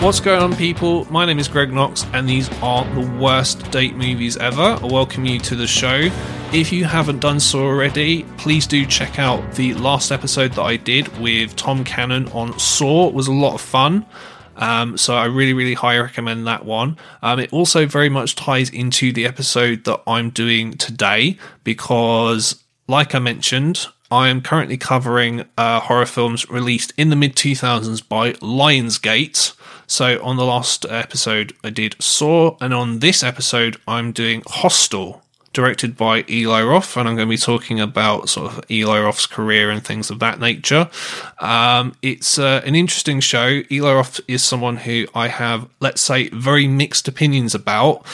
What's 0.00 0.20
going 0.20 0.40
on, 0.40 0.54
people? 0.54 1.10
My 1.10 1.24
name 1.24 1.40
is 1.40 1.48
Greg 1.48 1.72
Knox, 1.72 2.06
and 2.12 2.28
these 2.28 2.48
are 2.62 2.84
the 2.94 3.00
worst 3.18 3.68
date 3.72 3.96
movies 3.96 4.36
ever. 4.36 4.78
I 4.80 4.86
welcome 4.86 5.24
you 5.24 5.40
to 5.40 5.56
the 5.56 5.66
show. 5.66 6.08
If 6.52 6.72
you 6.72 6.84
haven't 6.84 7.18
done 7.18 7.40
so 7.40 7.58
already, 7.64 8.22
please 8.36 8.68
do 8.68 8.86
check 8.86 9.18
out 9.18 9.54
the 9.54 9.74
last 9.74 10.12
episode 10.12 10.52
that 10.52 10.62
I 10.62 10.76
did 10.76 11.18
with 11.18 11.56
Tom 11.56 11.82
Cannon 11.82 12.28
on 12.28 12.56
Saw. 12.60 13.08
It 13.08 13.14
was 13.14 13.26
a 13.26 13.32
lot 13.32 13.54
of 13.54 13.60
fun. 13.60 14.06
Um, 14.54 14.96
so 14.96 15.16
I 15.16 15.24
really, 15.24 15.52
really 15.52 15.74
highly 15.74 15.98
recommend 15.98 16.46
that 16.46 16.64
one. 16.64 16.96
Um, 17.20 17.40
it 17.40 17.52
also 17.52 17.84
very 17.84 18.08
much 18.08 18.36
ties 18.36 18.70
into 18.70 19.12
the 19.12 19.26
episode 19.26 19.82
that 19.82 20.00
I'm 20.06 20.30
doing 20.30 20.74
today 20.74 21.38
because, 21.64 22.62
like 22.86 23.16
I 23.16 23.18
mentioned, 23.18 23.88
I 24.12 24.28
am 24.28 24.42
currently 24.42 24.76
covering 24.76 25.44
uh, 25.58 25.80
horror 25.80 26.06
films 26.06 26.48
released 26.48 26.92
in 26.96 27.10
the 27.10 27.16
mid 27.16 27.34
2000s 27.34 28.08
by 28.08 28.34
Lionsgate. 28.34 29.54
So 29.90 30.22
on 30.22 30.36
the 30.36 30.44
last 30.44 30.84
episode, 30.84 31.54
I 31.64 31.70
did 31.70 31.96
Saw, 31.98 32.58
and 32.60 32.74
on 32.74 32.98
this 32.98 33.22
episode, 33.22 33.78
I'm 33.88 34.12
doing 34.12 34.42
Hostel, 34.46 35.22
directed 35.54 35.96
by 35.96 36.26
Eli 36.28 36.62
Roth, 36.62 36.94
and 36.98 37.08
I'm 37.08 37.16
going 37.16 37.26
to 37.26 37.32
be 37.32 37.38
talking 37.38 37.80
about 37.80 38.28
sort 38.28 38.52
of 38.52 38.70
Eli 38.70 39.00
Roth's 39.00 39.24
career 39.24 39.70
and 39.70 39.82
things 39.82 40.10
of 40.10 40.18
that 40.18 40.40
nature. 40.40 40.90
Um, 41.38 41.96
it's 42.02 42.38
uh, 42.38 42.60
an 42.66 42.74
interesting 42.74 43.20
show. 43.20 43.62
Eli 43.72 43.94
Roth 43.94 44.20
is 44.28 44.42
someone 44.42 44.76
who 44.76 45.06
I 45.14 45.28
have, 45.28 45.66
let's 45.80 46.02
say, 46.02 46.28
very 46.28 46.68
mixed 46.68 47.08
opinions 47.08 47.54
about. 47.54 48.06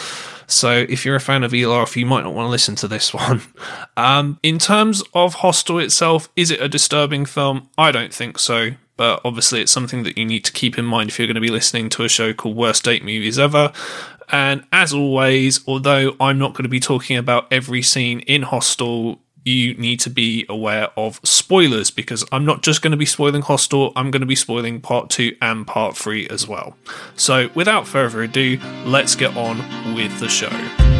So 0.46 0.87
if 0.88 1.04
you're 1.04 1.16
a 1.16 1.20
fan 1.20 1.43
of 1.43 1.52
Eli 1.52 1.77
Roth, 1.77 1.96
you 1.96 2.06
might 2.06 2.23
not 2.23 2.34
want 2.34 2.46
to 2.46 2.51
listen 2.51 2.77
to 2.77 2.88
this 2.88 3.12
one. 3.15 3.43
Um, 3.96 4.38
in 4.45 4.60
terms 4.60 5.02
of 5.12 5.34
Hostel 5.34 5.80
itself, 5.80 6.29
is 6.37 6.52
it 6.52 6.60
a 6.60 6.68
disturbing 6.68 7.24
film? 7.24 7.68
I 7.77 7.90
don't 7.90 8.15
think 8.15 8.38
so 8.38 8.74
but 8.96 9.20
obviously 9.24 9.60
it's 9.60 9.73
something 9.73 10.02
that 10.04 10.16
you 10.16 10.24
need 10.24 10.45
to 10.45 10.52
keep 10.52 10.78
in 10.78 10.84
mind 10.84 11.10
if 11.10 11.18
you're 11.18 11.26
going 11.26 11.34
to 11.34 11.40
be 11.40 11.50
listening 11.50 11.88
to 11.90 12.04
a 12.04 12.09
show 12.09 12.32
called 12.32 12.56
Worst 12.56 12.84
Date 12.84 13.04
Movies 13.04 13.38
Ever. 13.38 13.73
And 14.30 14.64
as 14.73 14.92
always, 14.92 15.66
although 15.66 16.16
I'm 16.20 16.38
not 16.38 16.54
going 16.54 16.64
to 16.64 16.68
be 16.68 16.80
talking 16.80 17.16
about 17.16 17.46
every 17.52 17.82
scene 17.82 18.20
in 18.20 18.42
Hostel, 18.42 19.20
you 19.45 19.74
need 19.74 20.00
to 20.00 20.10
be 20.10 20.46
aware 20.48 20.88
of 20.96 21.20
spoilers 21.22 21.90
because 21.90 22.24
I'm 22.32 22.45
not 22.45 22.62
just 22.62 22.80
going 22.80 22.92
to 22.92 22.96
be 22.96 23.06
spoiling 23.06 23.42
Hostel, 23.42 23.92
I'm 23.95 24.10
going 24.10 24.20
to 24.20 24.26
be 24.26 24.37
spoiling 24.37 24.80
part 24.80 25.10
two 25.10 25.37
and 25.42 25.66
part 25.66 25.96
three 25.96 26.26
as 26.28 26.48
well. 26.48 26.76
So 27.16 27.50
without 27.54 27.87
further 27.87 28.22
ado, 28.22 28.59
let's 28.87 29.15
get 29.15 29.37
on 29.37 29.59
with 29.95 30.18
the 30.18 30.28
show. 30.28 30.93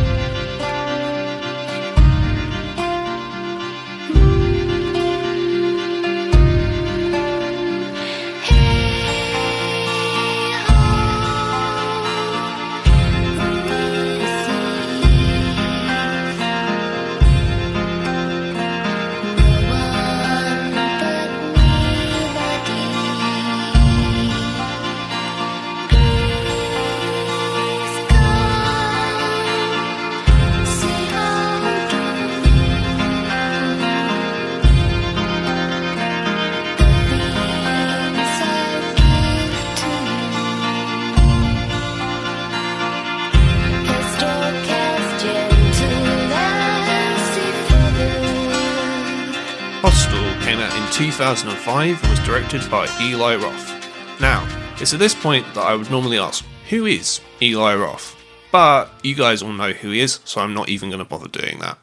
2005 51.25 52.03
and 52.03 52.11
was 52.11 52.21
directed 52.21 52.71
by 52.71 52.87
Eli 53.01 53.37
Roth. 53.37 54.21
Now, 54.21 54.47
it's 54.79 54.93
at 54.93 55.01
this 55.01 55.15
point 55.15 55.47
that 55.55 55.65
I 55.65 55.75
would 55.75 55.91
normally 55.91 56.19
ask, 56.19 56.45
who 56.69 56.85
is 56.85 57.23
Eli 57.41 57.77
Roth? 57.77 58.15
But 58.53 58.91
you 59.03 59.15
guys 59.15 59.43
all 59.43 59.55
know 59.55 59.73
who 59.73 59.89
he 59.89 60.01
is, 60.01 60.21
so 60.27 60.43
I'm 60.43 60.53
not 60.53 60.69
even 60.69 60.91
going 60.91 60.99
to 60.99 61.05
bother 61.07 61.29
doing 61.29 61.61
that. 61.61 61.79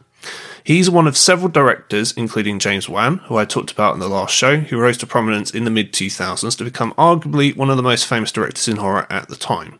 He's 0.63 0.91
one 0.91 1.07
of 1.07 1.17
several 1.17 1.49
directors, 1.49 2.11
including 2.15 2.59
James 2.59 2.87
Wan, 2.87 3.17
who 3.17 3.37
I 3.37 3.45
talked 3.45 3.71
about 3.71 3.95
in 3.95 3.99
the 3.99 4.07
last 4.07 4.35
show, 4.35 4.57
who 4.57 4.77
rose 4.77 4.99
to 4.99 5.07
prominence 5.07 5.49
in 5.49 5.63
the 5.63 5.71
mid 5.71 5.91
2000s 5.91 6.55
to 6.59 6.63
become 6.63 6.93
arguably 6.93 7.57
one 7.57 7.71
of 7.71 7.77
the 7.77 7.83
most 7.83 8.05
famous 8.05 8.31
directors 8.31 8.67
in 8.67 8.77
horror 8.77 9.07
at 9.09 9.27
the 9.27 9.35
time. 9.35 9.79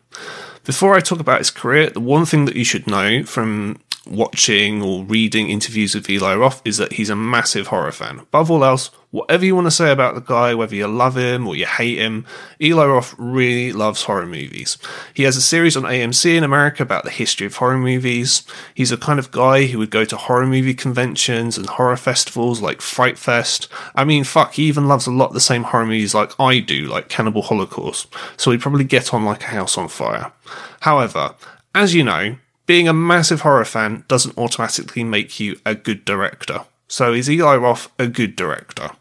Before 0.64 0.96
I 0.96 1.00
talk 1.00 1.20
about 1.20 1.38
his 1.38 1.50
career, 1.52 1.88
the 1.88 2.00
one 2.00 2.26
thing 2.26 2.46
that 2.46 2.56
you 2.56 2.64
should 2.64 2.88
know 2.88 3.22
from 3.22 3.78
watching 4.06 4.82
or 4.82 5.04
reading 5.04 5.48
interviews 5.48 5.94
with 5.94 6.10
Eli 6.10 6.34
Roth 6.34 6.60
is 6.64 6.76
that 6.76 6.94
he's 6.94 7.10
a 7.10 7.16
massive 7.16 7.68
horror 7.68 7.92
fan. 7.92 8.18
Above 8.18 8.50
all 8.50 8.64
else, 8.64 8.90
whatever 9.10 9.44
you 9.44 9.54
want 9.54 9.66
to 9.66 9.70
say 9.70 9.92
about 9.92 10.14
the 10.14 10.20
guy, 10.20 10.54
whether 10.54 10.74
you 10.74 10.88
love 10.88 11.16
him 11.16 11.46
or 11.46 11.54
you 11.54 11.66
hate 11.66 11.98
him, 11.98 12.26
Eli 12.60 12.84
Roth 12.84 13.14
really 13.16 13.72
loves 13.72 14.02
horror 14.02 14.26
movies. 14.26 14.76
He 15.14 15.22
has 15.22 15.36
a 15.36 15.42
series 15.42 15.76
on 15.76 15.84
AMC 15.84 16.36
in 16.36 16.42
America 16.42 16.82
about 16.82 17.04
the 17.04 17.10
history 17.10 17.46
of 17.46 17.56
horror 17.56 17.78
movies. 17.78 18.42
He's 18.74 18.90
a 18.90 18.96
kind 18.96 19.18
of 19.18 19.30
guy 19.30 19.66
who 19.66 19.78
would 19.78 19.90
go 19.90 20.04
to 20.04 20.16
horror 20.16 20.46
movie 20.46 20.74
conventions 20.74 21.56
and 21.56 21.68
horror 21.68 21.96
festivals 21.96 22.60
like 22.60 22.80
Fright 22.80 23.18
Fest. 23.18 23.68
I 23.94 24.04
mean, 24.04 24.24
fuck, 24.24 24.54
he 24.54 24.64
even 24.64 24.88
loves 24.88 25.06
a 25.06 25.12
lot 25.12 25.28
of 25.28 25.34
the 25.34 25.40
same 25.40 25.62
horror 25.62 25.86
movies 25.86 26.14
like 26.14 26.38
I 26.40 26.58
do, 26.58 26.86
like 26.86 27.08
Cannibal 27.08 27.42
Holocaust. 27.42 28.12
So 28.36 28.50
he'd 28.50 28.60
probably 28.60 28.84
get 28.84 29.14
on 29.14 29.24
like 29.24 29.42
a 29.42 29.46
house 29.46 29.78
on 29.78 29.88
fire. 29.88 30.32
However, 30.80 31.36
as 31.74 31.94
you 31.94 32.02
know, 32.02 32.36
being 32.72 32.88
a 32.88 32.94
massive 32.94 33.42
horror 33.42 33.66
fan 33.66 34.02
doesn't 34.08 34.38
automatically 34.38 35.04
make 35.04 35.38
you 35.38 35.60
a 35.66 35.74
good 35.74 36.06
director. 36.06 36.64
So 36.88 37.12
is 37.12 37.28
Eli 37.28 37.54
Roth 37.56 37.92
a 37.98 38.06
good 38.06 38.34
director? 38.34 38.92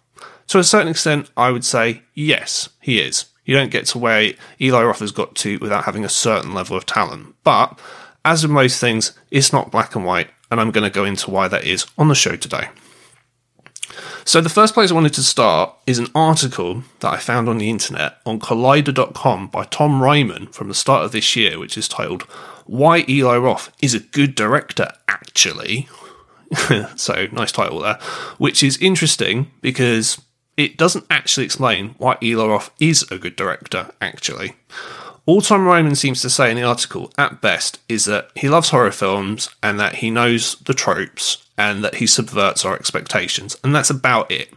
To 0.48 0.60
a 0.60 0.64
certain 0.66 0.90
extent, 0.90 1.32
I 1.38 1.52
would 1.52 1.64
say 1.64 2.02
yes, 2.14 2.68
he 2.82 3.00
is. 3.00 3.28
You 3.46 3.56
don't 3.56 3.72
get 3.72 3.86
to 3.86 3.98
where 3.98 4.34
Eli 4.60 4.84
Roth 4.84 5.00
has 5.00 5.14
got 5.14 5.36
to 5.36 5.58
without 5.60 5.86
having 5.86 6.04
a 6.04 6.10
certain 6.10 6.54
level 6.54 6.76
of 6.76 6.86
talent. 6.86 7.34
But 7.46 7.80
as 8.26 8.44
with 8.44 8.52
most 8.52 8.82
things, 8.82 9.18
it's 9.32 9.54
not 9.54 9.72
black 9.72 9.96
and 9.96 10.04
white, 10.04 10.28
and 10.52 10.60
I'm 10.60 10.72
going 10.72 10.84
to 10.84 10.94
go 10.94 11.06
into 11.06 11.32
why 11.32 11.48
that 11.48 11.64
is 11.64 11.86
on 11.98 12.10
the 12.10 12.14
show 12.14 12.36
today. 12.36 12.68
So, 14.26 14.42
the 14.42 14.50
first 14.50 14.74
place 14.74 14.92
I 14.92 14.96
wanted 14.96 15.14
to 15.14 15.24
start 15.24 15.74
is 15.88 15.98
an 15.98 16.08
article 16.14 16.84
that 17.00 17.14
I 17.14 17.18
found 17.18 17.48
on 17.48 17.58
the 17.58 17.70
internet 17.70 18.18
on 18.26 18.40
Collider.com 18.40 19.48
by 19.48 19.64
Tom 19.64 20.02
Ryman 20.02 20.48
from 20.48 20.68
the 20.68 20.74
start 20.74 21.06
of 21.06 21.14
this 21.14 21.38
year, 21.38 21.58
which 21.58 21.78
is 21.78 21.88
titled 21.88 22.28
Why 22.72 23.04
Eli 23.10 23.36
Roth 23.36 23.70
is 23.82 23.94
a 23.94 24.00
Good 24.00 24.34
Director, 24.34 24.94
Actually. 25.10 25.90
so, 26.96 27.28
nice 27.34 27.52
title 27.52 27.82
there, 27.82 28.00
which 28.38 28.64
is 28.64 28.78
interesting 28.78 29.52
because 29.60 30.22
it 30.56 30.78
doesn't 30.78 31.06
actually 31.10 31.44
explain 31.44 31.96
why 31.98 32.18
Eli 32.24 32.46
Roth 32.46 32.72
is 32.80 33.04
a 33.12 33.18
good 33.18 33.36
director, 33.36 33.92
actually. 34.00 34.54
All 35.26 35.42
Tom 35.42 35.66
Ryman 35.66 35.96
seems 35.96 36.22
to 36.22 36.30
say 36.30 36.50
in 36.50 36.56
the 36.56 36.64
article, 36.64 37.12
at 37.18 37.42
best, 37.42 37.80
is 37.90 38.06
that 38.06 38.32
he 38.36 38.48
loves 38.48 38.70
horror 38.70 38.92
films 38.92 39.50
and 39.62 39.78
that 39.78 39.96
he 39.96 40.10
knows 40.10 40.56
the 40.56 40.74
tropes 40.74 41.46
and 41.58 41.84
that 41.84 41.96
he 41.96 42.08
subverts 42.08 42.64
our 42.64 42.76
expectations, 42.76 43.58
and 43.66 43.76
that's 43.76 43.90
about 43.90 44.32
it. 44.32 44.50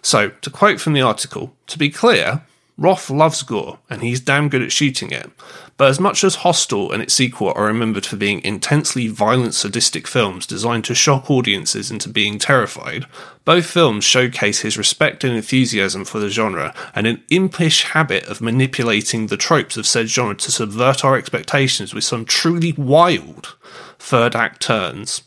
So, 0.00 0.30
to 0.30 0.48
quote 0.48 0.80
from 0.80 0.94
the 0.94 1.02
article, 1.02 1.54
to 1.66 1.78
be 1.78 1.90
clear, 1.90 2.42
Roth 2.78 3.10
loves 3.10 3.42
gore 3.42 3.78
and 3.90 4.00
he's 4.00 4.20
damn 4.20 4.48
good 4.48 4.62
at 4.62 4.72
shooting 4.72 5.10
it. 5.10 5.30
But 5.78 5.90
as 5.90 6.00
much 6.00 6.24
as 6.24 6.34
Hostel 6.34 6.90
and 6.90 7.00
its 7.00 7.14
sequel 7.14 7.52
are 7.54 7.66
remembered 7.66 8.04
for 8.04 8.16
being 8.16 8.44
intensely 8.44 9.06
violent, 9.06 9.54
sadistic 9.54 10.08
films 10.08 10.44
designed 10.44 10.84
to 10.86 10.94
shock 10.94 11.30
audiences 11.30 11.92
into 11.92 12.08
being 12.08 12.40
terrified, 12.40 13.06
both 13.44 13.64
films 13.64 14.04
showcase 14.04 14.60
his 14.60 14.76
respect 14.76 15.22
and 15.22 15.36
enthusiasm 15.36 16.04
for 16.04 16.18
the 16.18 16.30
genre 16.30 16.74
and 16.96 17.06
an 17.06 17.22
impish 17.30 17.84
habit 17.84 18.26
of 18.26 18.40
manipulating 18.40 19.28
the 19.28 19.36
tropes 19.36 19.76
of 19.76 19.86
said 19.86 20.08
genre 20.08 20.34
to 20.34 20.50
subvert 20.50 21.04
our 21.04 21.16
expectations 21.16 21.94
with 21.94 22.02
some 22.02 22.24
truly 22.24 22.72
wild 22.72 23.54
third 24.00 24.34
act 24.34 24.60
turns. 24.60 25.22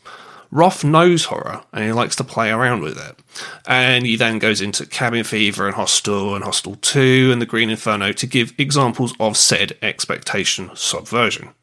Roth 0.52 0.84
knows 0.84 1.24
horror 1.24 1.62
and 1.72 1.82
he 1.82 1.92
likes 1.92 2.14
to 2.16 2.24
play 2.24 2.50
around 2.50 2.82
with 2.82 2.98
it. 2.98 3.18
And 3.66 4.04
he 4.04 4.16
then 4.16 4.38
goes 4.38 4.60
into 4.60 4.84
Cabin 4.84 5.24
Fever 5.24 5.66
and 5.66 5.74
Hostel 5.74 6.34
and 6.34 6.44
Hostel 6.44 6.76
2 6.76 7.30
and 7.32 7.40
The 7.40 7.46
Green 7.46 7.70
Inferno 7.70 8.12
to 8.12 8.26
give 8.26 8.52
examples 8.58 9.14
of 9.18 9.38
said 9.38 9.78
expectation 9.80 10.70
subversion. 10.74 11.54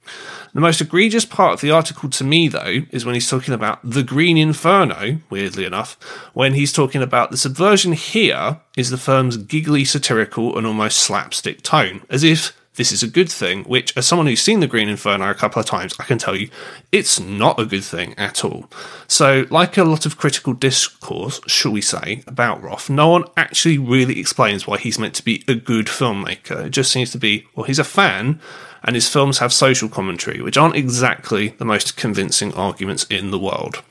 The 0.55 0.61
most 0.61 0.81
egregious 0.81 1.25
part 1.25 1.53
of 1.53 1.61
the 1.61 1.69
article 1.69 2.09
to 2.09 2.23
me, 2.23 2.47
though, 2.47 2.81
is 2.89 3.05
when 3.05 3.13
he's 3.13 3.29
talking 3.29 3.53
about 3.53 3.79
The 3.83 4.01
Green 4.01 4.35
Inferno, 4.35 5.19
weirdly 5.29 5.65
enough, 5.65 5.93
when 6.33 6.55
he's 6.55 6.73
talking 6.73 7.03
about 7.03 7.29
the 7.29 7.37
subversion 7.37 7.93
here 7.93 8.59
is 8.75 8.89
the 8.89 8.97
film's 8.97 9.37
giggly, 9.37 9.85
satirical, 9.85 10.57
and 10.57 10.65
almost 10.65 10.97
slapstick 10.97 11.61
tone, 11.61 12.01
as 12.09 12.23
if 12.23 12.58
this 12.79 12.93
is 12.93 13.03
a 13.03 13.09
good 13.09 13.29
thing, 13.29 13.65
which, 13.65 13.95
as 13.97 14.07
someone 14.07 14.25
who's 14.25 14.41
seen 14.41 14.61
The 14.61 14.67
Green 14.67 14.87
Inferno 14.87 15.29
a 15.29 15.33
couple 15.33 15.59
of 15.59 15.65
times, 15.65 15.93
I 15.99 16.05
can 16.05 16.17
tell 16.17 16.33
you 16.33 16.49
it's 16.93 17.19
not 17.19 17.59
a 17.59 17.65
good 17.65 17.83
thing 17.83 18.17
at 18.17 18.45
all. 18.45 18.69
So, 19.05 19.45
like 19.49 19.77
a 19.77 19.83
lot 19.83 20.05
of 20.05 20.17
critical 20.17 20.53
discourse, 20.53 21.41
shall 21.45 21.73
we 21.73 21.81
say, 21.81 22.23
about 22.25 22.63
Roth, 22.63 22.89
no 22.89 23.09
one 23.09 23.25
actually 23.35 23.77
really 23.77 24.17
explains 24.17 24.65
why 24.65 24.77
he's 24.77 24.97
meant 24.97 25.13
to 25.15 25.25
be 25.25 25.43
a 25.45 25.55
good 25.55 25.87
filmmaker. 25.87 26.67
It 26.67 26.69
just 26.69 26.89
seems 26.89 27.11
to 27.11 27.17
be, 27.17 27.45
well, 27.53 27.65
he's 27.65 27.79
a 27.79 27.83
fan, 27.83 28.39
and 28.81 28.95
his 28.95 29.09
films 29.09 29.39
have 29.39 29.51
social 29.51 29.89
commentary, 29.89 30.41
which 30.41 30.57
aren't 30.57 30.77
exactly 30.77 31.49
the 31.49 31.65
most 31.65 31.97
convincing 31.97 32.53
arguments 32.53 33.03
in 33.09 33.31
the 33.31 33.39
world. 33.39 33.83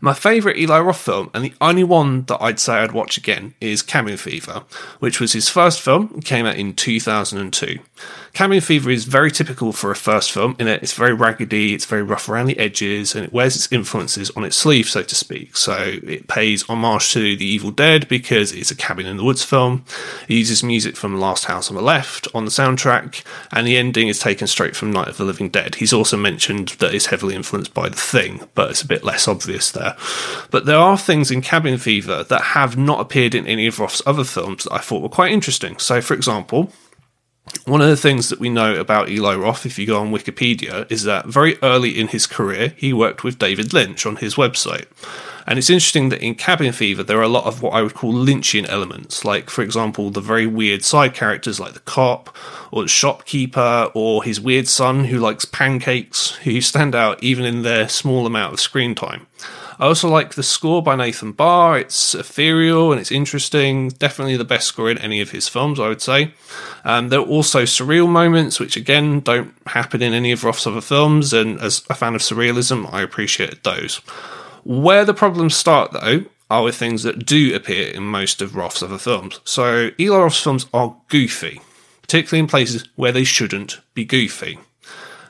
My 0.00 0.14
favourite 0.14 0.58
Eli 0.58 0.78
Roth 0.80 1.00
film, 1.00 1.30
and 1.34 1.44
the 1.44 1.54
only 1.60 1.84
one 1.84 2.24
that 2.24 2.42
I'd 2.42 2.60
say 2.60 2.74
I'd 2.74 2.92
watch 2.92 3.16
again, 3.16 3.54
is 3.60 3.82
Cabin 3.82 4.16
Fever, 4.16 4.64
which 4.98 5.20
was 5.20 5.32
his 5.32 5.48
first 5.48 5.80
film, 5.80 6.12
it 6.16 6.24
came 6.24 6.46
out 6.46 6.56
in 6.56 6.74
2002. 6.74 7.78
Cabin 8.34 8.60
Fever 8.60 8.90
is 8.90 9.04
very 9.04 9.30
typical 9.30 9.72
for 9.72 9.92
a 9.92 9.96
first 9.96 10.32
film, 10.32 10.56
in 10.58 10.66
that 10.66 10.82
it's 10.82 10.92
very 10.92 11.14
raggedy, 11.14 11.72
it's 11.72 11.84
very 11.84 12.02
rough 12.02 12.28
around 12.28 12.46
the 12.46 12.58
edges, 12.58 13.14
and 13.14 13.24
it 13.24 13.32
wears 13.32 13.54
its 13.54 13.70
influences 13.70 14.28
on 14.30 14.44
its 14.44 14.56
sleeve, 14.56 14.88
so 14.88 15.04
to 15.04 15.14
speak. 15.14 15.56
So 15.56 16.00
it 16.02 16.26
pays 16.26 16.64
homage 16.68 17.12
to 17.12 17.36
The 17.36 17.44
Evil 17.46 17.70
Dead 17.70 18.08
because 18.08 18.50
it's 18.50 18.72
a 18.72 18.76
cabin 18.76 19.06
in 19.06 19.18
the 19.18 19.24
woods 19.24 19.44
film. 19.44 19.84
It 20.28 20.34
uses 20.34 20.64
music 20.64 20.96
from 20.96 21.20
Last 21.20 21.44
House 21.44 21.70
on 21.70 21.76
the 21.76 21.82
Left 21.82 22.26
on 22.34 22.44
the 22.44 22.50
soundtrack, 22.50 23.22
and 23.52 23.68
the 23.68 23.76
ending 23.76 24.08
is 24.08 24.18
taken 24.18 24.48
straight 24.48 24.74
from 24.74 24.90
Night 24.90 25.06
of 25.06 25.16
the 25.16 25.24
Living 25.24 25.48
Dead. 25.48 25.76
He's 25.76 25.92
also 25.92 26.16
mentioned 26.16 26.70
that 26.80 26.92
it's 26.92 27.06
heavily 27.06 27.36
influenced 27.36 27.72
by 27.72 27.88
The 27.88 27.94
Thing, 27.94 28.48
but 28.56 28.68
it's 28.68 28.82
a 28.82 28.88
bit 28.88 29.04
less 29.04 29.28
obvious 29.28 29.70
there. 29.70 29.96
But 30.50 30.66
there 30.66 30.78
are 30.78 30.98
things 30.98 31.30
in 31.30 31.40
Cabin 31.40 31.78
Fever 31.78 32.24
that 32.24 32.42
have 32.42 32.76
not 32.76 32.98
appeared 32.98 33.36
in 33.36 33.46
any 33.46 33.68
of 33.68 33.78
Roth's 33.78 34.02
other 34.04 34.24
films 34.24 34.64
that 34.64 34.72
I 34.72 34.78
thought 34.78 35.02
were 35.02 35.08
quite 35.08 35.30
interesting. 35.30 35.78
So, 35.78 36.00
for 36.00 36.14
example, 36.14 36.72
one 37.66 37.80
of 37.80 37.88
the 37.88 37.96
things 37.96 38.30
that 38.30 38.40
we 38.40 38.48
know 38.48 38.74
about 38.74 39.10
Eli 39.10 39.34
Roth, 39.34 39.66
if 39.66 39.78
you 39.78 39.86
go 39.86 40.00
on 40.00 40.12
Wikipedia, 40.12 40.90
is 40.90 41.04
that 41.04 41.26
very 41.26 41.58
early 41.62 41.98
in 41.98 42.08
his 42.08 42.26
career, 42.26 42.74
he 42.76 42.92
worked 42.92 43.22
with 43.22 43.38
David 43.38 43.72
Lynch 43.72 44.06
on 44.06 44.16
his 44.16 44.34
website. 44.34 44.86
And 45.46 45.58
it's 45.58 45.68
interesting 45.68 46.08
that 46.08 46.22
in 46.22 46.36
Cabin 46.36 46.72
Fever, 46.72 47.02
there 47.02 47.18
are 47.18 47.22
a 47.22 47.28
lot 47.28 47.44
of 47.44 47.60
what 47.60 47.74
I 47.74 47.82
would 47.82 47.94
call 47.94 48.14
Lynchian 48.14 48.66
elements, 48.68 49.26
like, 49.26 49.50
for 49.50 49.62
example, 49.62 50.10
the 50.10 50.22
very 50.22 50.46
weird 50.46 50.84
side 50.84 51.12
characters 51.12 51.60
like 51.60 51.74
the 51.74 51.80
cop, 51.80 52.34
or 52.72 52.82
the 52.82 52.88
shopkeeper, 52.88 53.90
or 53.94 54.24
his 54.24 54.40
weird 54.40 54.66
son 54.66 55.04
who 55.04 55.18
likes 55.18 55.44
pancakes, 55.44 56.30
who 56.36 56.62
stand 56.62 56.94
out 56.94 57.22
even 57.22 57.44
in 57.44 57.60
their 57.60 57.90
small 57.90 58.26
amount 58.26 58.54
of 58.54 58.60
screen 58.60 58.94
time. 58.94 59.26
I 59.78 59.86
also 59.86 60.08
like 60.08 60.34
the 60.34 60.42
score 60.42 60.82
by 60.82 60.96
Nathan 60.96 61.32
Barr. 61.32 61.78
It's 61.78 62.14
ethereal 62.14 62.92
and 62.92 63.00
it's 63.00 63.10
interesting. 63.10 63.88
Definitely 63.88 64.36
the 64.36 64.44
best 64.44 64.68
score 64.68 64.90
in 64.90 64.98
any 64.98 65.20
of 65.20 65.30
his 65.30 65.48
films, 65.48 65.80
I 65.80 65.88
would 65.88 66.02
say. 66.02 66.32
Um, 66.84 67.08
there 67.08 67.20
are 67.20 67.26
also 67.26 67.62
surreal 67.62 68.08
moments, 68.08 68.60
which 68.60 68.76
again 68.76 69.20
don't 69.20 69.54
happen 69.66 70.02
in 70.02 70.12
any 70.12 70.32
of 70.32 70.44
Roth's 70.44 70.66
other 70.66 70.80
films. 70.80 71.32
And 71.32 71.60
as 71.60 71.82
a 71.90 71.94
fan 71.94 72.14
of 72.14 72.20
surrealism, 72.20 72.92
I 72.92 73.02
appreciate 73.02 73.64
those. 73.64 73.96
Where 74.64 75.04
the 75.04 75.14
problems 75.14 75.56
start, 75.56 75.92
though, 75.92 76.24
are 76.50 76.62
with 76.62 76.76
things 76.76 77.02
that 77.02 77.26
do 77.26 77.54
appear 77.54 77.88
in 77.88 78.04
most 78.04 78.40
of 78.40 78.54
Roth's 78.54 78.82
other 78.82 78.98
films. 78.98 79.40
So 79.44 79.90
Eli 79.98 80.16
Roth's 80.16 80.40
films 80.40 80.66
are 80.72 80.96
goofy, 81.08 81.60
particularly 82.02 82.40
in 82.40 82.46
places 82.46 82.88
where 82.96 83.12
they 83.12 83.24
shouldn't 83.24 83.80
be 83.94 84.04
goofy. 84.04 84.58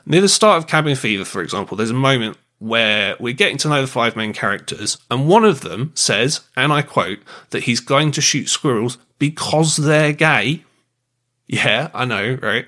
Near 0.05 0.21
the 0.21 0.29
start 0.29 0.59
of 0.59 0.67
Cabin 0.67 0.95
Fever, 0.95 1.25
for 1.25 1.41
example, 1.41 1.75
there's 1.75 1.89
a 1.89 1.95
moment 1.95 2.37
where 2.65 3.15
we're 3.19 3.33
getting 3.33 3.57
to 3.59 3.69
know 3.69 3.81
the 3.81 3.87
five 3.87 4.15
main 4.15 4.33
characters, 4.33 4.97
and 5.11 5.27
one 5.27 5.45
of 5.45 5.61
them 5.61 5.91
says, 5.93 6.41
and 6.57 6.73
I 6.73 6.81
quote, 6.81 7.19
that 7.51 7.63
he's 7.63 7.79
going 7.79 8.11
to 8.11 8.21
shoot 8.21 8.49
squirrels 8.49 8.97
because 9.19 9.77
they're 9.77 10.13
gay. 10.13 10.63
Yeah, 11.47 11.89
I 11.93 12.05
know, 12.05 12.39
right? 12.41 12.65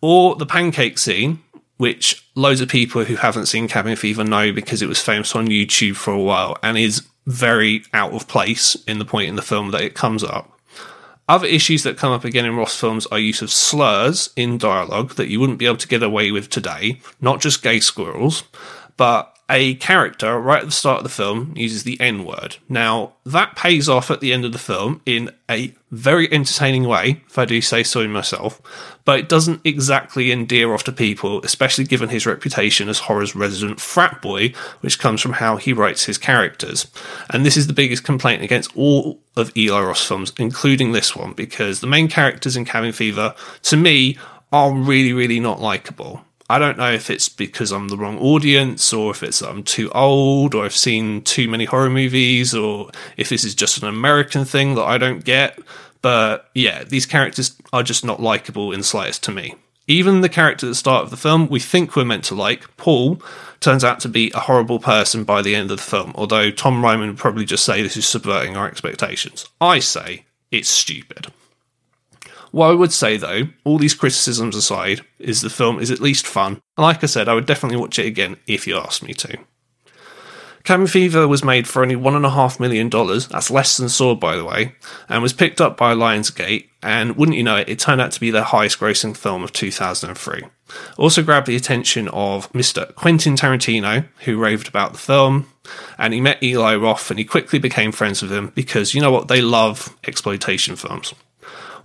Or 0.00 0.34
the 0.34 0.46
pancake 0.46 0.96
scene, 0.96 1.42
which 1.76 2.26
loads 2.34 2.62
of 2.62 2.70
people 2.70 3.04
who 3.04 3.16
haven't 3.16 3.46
seen 3.46 3.68
Cabin 3.68 3.96
Fever 3.96 4.24
know 4.24 4.50
because 4.50 4.80
it 4.80 4.88
was 4.88 5.00
famous 5.00 5.36
on 5.36 5.48
YouTube 5.48 5.96
for 5.96 6.12
a 6.12 6.18
while 6.18 6.56
and 6.62 6.78
is 6.78 7.06
very 7.26 7.82
out 7.92 8.14
of 8.14 8.28
place 8.28 8.76
in 8.86 8.98
the 8.98 9.04
point 9.04 9.28
in 9.28 9.36
the 9.36 9.42
film 9.42 9.72
that 9.72 9.82
it 9.82 9.94
comes 9.94 10.24
up. 10.24 10.58
Other 11.28 11.46
issues 11.46 11.82
that 11.82 11.98
come 11.98 12.12
up 12.12 12.24
again 12.24 12.46
in 12.46 12.56
Roth 12.56 12.72
films 12.72 13.04
are 13.06 13.18
use 13.18 13.42
of 13.42 13.50
slurs 13.50 14.30
in 14.34 14.56
dialogue 14.56 15.16
that 15.16 15.28
you 15.28 15.38
wouldn't 15.38 15.58
be 15.58 15.66
able 15.66 15.76
to 15.76 15.88
get 15.88 16.02
away 16.02 16.30
with 16.30 16.48
today, 16.48 17.02
not 17.20 17.40
just 17.40 17.62
gay 17.62 17.80
squirrels, 17.80 18.44
but 18.98 19.34
a 19.50 19.76
character 19.76 20.38
right 20.38 20.60
at 20.60 20.66
the 20.66 20.72
start 20.72 20.98
of 20.98 21.04
the 21.04 21.08
film 21.08 21.54
uses 21.56 21.84
the 21.84 21.98
N 22.00 22.26
word. 22.26 22.56
Now, 22.68 23.14
that 23.24 23.56
pays 23.56 23.88
off 23.88 24.10
at 24.10 24.20
the 24.20 24.32
end 24.32 24.44
of 24.44 24.52
the 24.52 24.58
film 24.58 25.00
in 25.06 25.30
a 25.50 25.74
very 25.90 26.30
entertaining 26.30 26.86
way, 26.86 27.22
if 27.26 27.38
I 27.38 27.46
do 27.46 27.62
say 27.62 27.82
so 27.82 28.06
myself, 28.06 28.60
but 29.06 29.18
it 29.18 29.28
doesn't 29.30 29.62
exactly 29.64 30.30
endear 30.30 30.74
off 30.74 30.84
to 30.84 30.92
people, 30.92 31.42
especially 31.44 31.84
given 31.84 32.10
his 32.10 32.26
reputation 32.26 32.90
as 32.90 32.98
horror's 32.98 33.34
resident 33.34 33.80
frat 33.80 34.20
boy, 34.20 34.52
which 34.80 34.98
comes 34.98 35.22
from 35.22 35.32
how 35.32 35.56
he 35.56 35.72
writes 35.72 36.04
his 36.04 36.18
characters. 36.18 36.86
And 37.30 37.46
this 37.46 37.56
is 37.56 37.68
the 37.68 37.72
biggest 37.72 38.04
complaint 38.04 38.42
against 38.42 38.76
all 38.76 39.18
of 39.34 39.56
Eli 39.56 39.80
Roth's 39.80 40.04
films, 40.04 40.34
including 40.38 40.92
this 40.92 41.16
one, 41.16 41.32
because 41.32 41.80
the 41.80 41.86
main 41.86 42.08
characters 42.08 42.54
in 42.54 42.66
Cabin 42.66 42.92
Fever, 42.92 43.34
to 43.62 43.76
me, 43.78 44.18
are 44.52 44.74
really, 44.74 45.14
really 45.14 45.40
not 45.40 45.58
likable. 45.58 46.22
I 46.50 46.58
don't 46.58 46.78
know 46.78 46.90
if 46.90 47.10
it's 47.10 47.28
because 47.28 47.72
I'm 47.72 47.88
the 47.88 47.98
wrong 47.98 48.18
audience 48.18 48.92
or 48.92 49.10
if 49.10 49.22
it's 49.22 49.42
I'm 49.42 49.62
too 49.62 49.90
old 49.90 50.54
or 50.54 50.64
I've 50.64 50.74
seen 50.74 51.22
too 51.22 51.46
many 51.48 51.66
horror 51.66 51.90
movies 51.90 52.54
or 52.54 52.90
if 53.18 53.28
this 53.28 53.44
is 53.44 53.54
just 53.54 53.82
an 53.82 53.88
American 53.88 54.46
thing 54.46 54.74
that 54.76 54.84
I 54.84 54.96
don't 54.96 55.24
get. 55.24 55.58
But 56.00 56.48
yeah, 56.54 56.84
these 56.84 57.04
characters 57.04 57.54
are 57.72 57.82
just 57.82 58.04
not 58.04 58.20
likable 58.20 58.72
in 58.72 58.82
slightest 58.82 59.22
to 59.24 59.30
me. 59.30 59.56
Even 59.86 60.20
the 60.22 60.28
character 60.28 60.66
at 60.66 60.70
the 60.70 60.74
start 60.74 61.04
of 61.04 61.10
the 61.10 61.16
film 61.16 61.48
we 61.48 61.60
think 61.60 61.94
we're 61.94 62.04
meant 62.04 62.24
to 62.24 62.34
like, 62.34 62.76
Paul, 62.78 63.20
turns 63.60 63.84
out 63.84 64.00
to 64.00 64.08
be 64.08 64.30
a 64.34 64.40
horrible 64.40 64.78
person 64.78 65.24
by 65.24 65.42
the 65.42 65.54
end 65.54 65.70
of 65.70 65.76
the 65.78 65.82
film, 65.82 66.12
although 66.14 66.50
Tom 66.50 66.82
Ryman 66.82 67.08
would 67.08 67.18
probably 67.18 67.44
just 67.44 67.64
say 67.64 67.82
this 67.82 67.96
is 67.96 68.06
subverting 68.06 68.56
our 68.56 68.66
expectations. 68.66 69.46
I 69.60 69.80
say 69.80 70.24
it's 70.50 70.68
stupid. 70.68 71.32
What 72.50 72.70
I 72.70 72.74
would 72.74 72.92
say 72.92 73.16
though, 73.16 73.48
all 73.64 73.78
these 73.78 73.94
criticisms 73.94 74.56
aside, 74.56 75.02
is 75.18 75.40
the 75.40 75.50
film 75.50 75.78
is 75.78 75.90
at 75.90 76.00
least 76.00 76.26
fun. 76.26 76.60
And 76.76 76.84
like 76.84 77.02
I 77.02 77.06
said, 77.06 77.28
I 77.28 77.34
would 77.34 77.46
definitely 77.46 77.78
watch 77.78 77.98
it 77.98 78.06
again 78.06 78.36
if 78.46 78.66
you 78.66 78.76
asked 78.76 79.02
me 79.02 79.14
to. 79.14 79.38
Cabin 80.64 80.86
Fever 80.86 81.26
was 81.26 81.42
made 81.42 81.66
for 81.66 81.80
only 81.80 81.96
$1.5 81.96 82.60
million, 82.60 82.90
that's 82.90 83.50
less 83.50 83.78
than 83.78 83.88
Saw 83.88 84.14
by 84.14 84.36
the 84.36 84.44
way, 84.44 84.74
and 85.08 85.22
was 85.22 85.32
picked 85.32 85.62
up 85.62 85.78
by 85.78 85.94
Lionsgate, 85.94 86.68
and 86.82 87.16
wouldn't 87.16 87.38
you 87.38 87.42
know 87.42 87.56
it, 87.56 87.70
it 87.70 87.78
turned 87.78 88.02
out 88.02 88.12
to 88.12 88.20
be 88.20 88.30
their 88.30 88.42
highest 88.42 88.78
grossing 88.78 89.16
film 89.16 89.42
of 89.42 89.52
2003. 89.52 90.42
Also 90.98 91.22
grabbed 91.22 91.46
the 91.46 91.56
attention 91.56 92.08
of 92.08 92.52
Mr. 92.52 92.94
Quentin 92.96 93.34
Tarantino, 93.34 94.06
who 94.24 94.36
raved 94.36 94.68
about 94.68 94.92
the 94.92 94.98
film, 94.98 95.50
and 95.96 96.12
he 96.12 96.20
met 96.20 96.42
Eli 96.42 96.76
Roth 96.76 97.10
and 97.10 97.18
he 97.18 97.24
quickly 97.24 97.58
became 97.58 97.90
friends 97.90 98.20
with 98.20 98.32
him 98.32 98.52
because 98.54 98.92
you 98.92 99.00
know 99.00 99.10
what, 99.10 99.28
they 99.28 99.40
love 99.40 99.96
exploitation 100.06 100.76
films. 100.76 101.14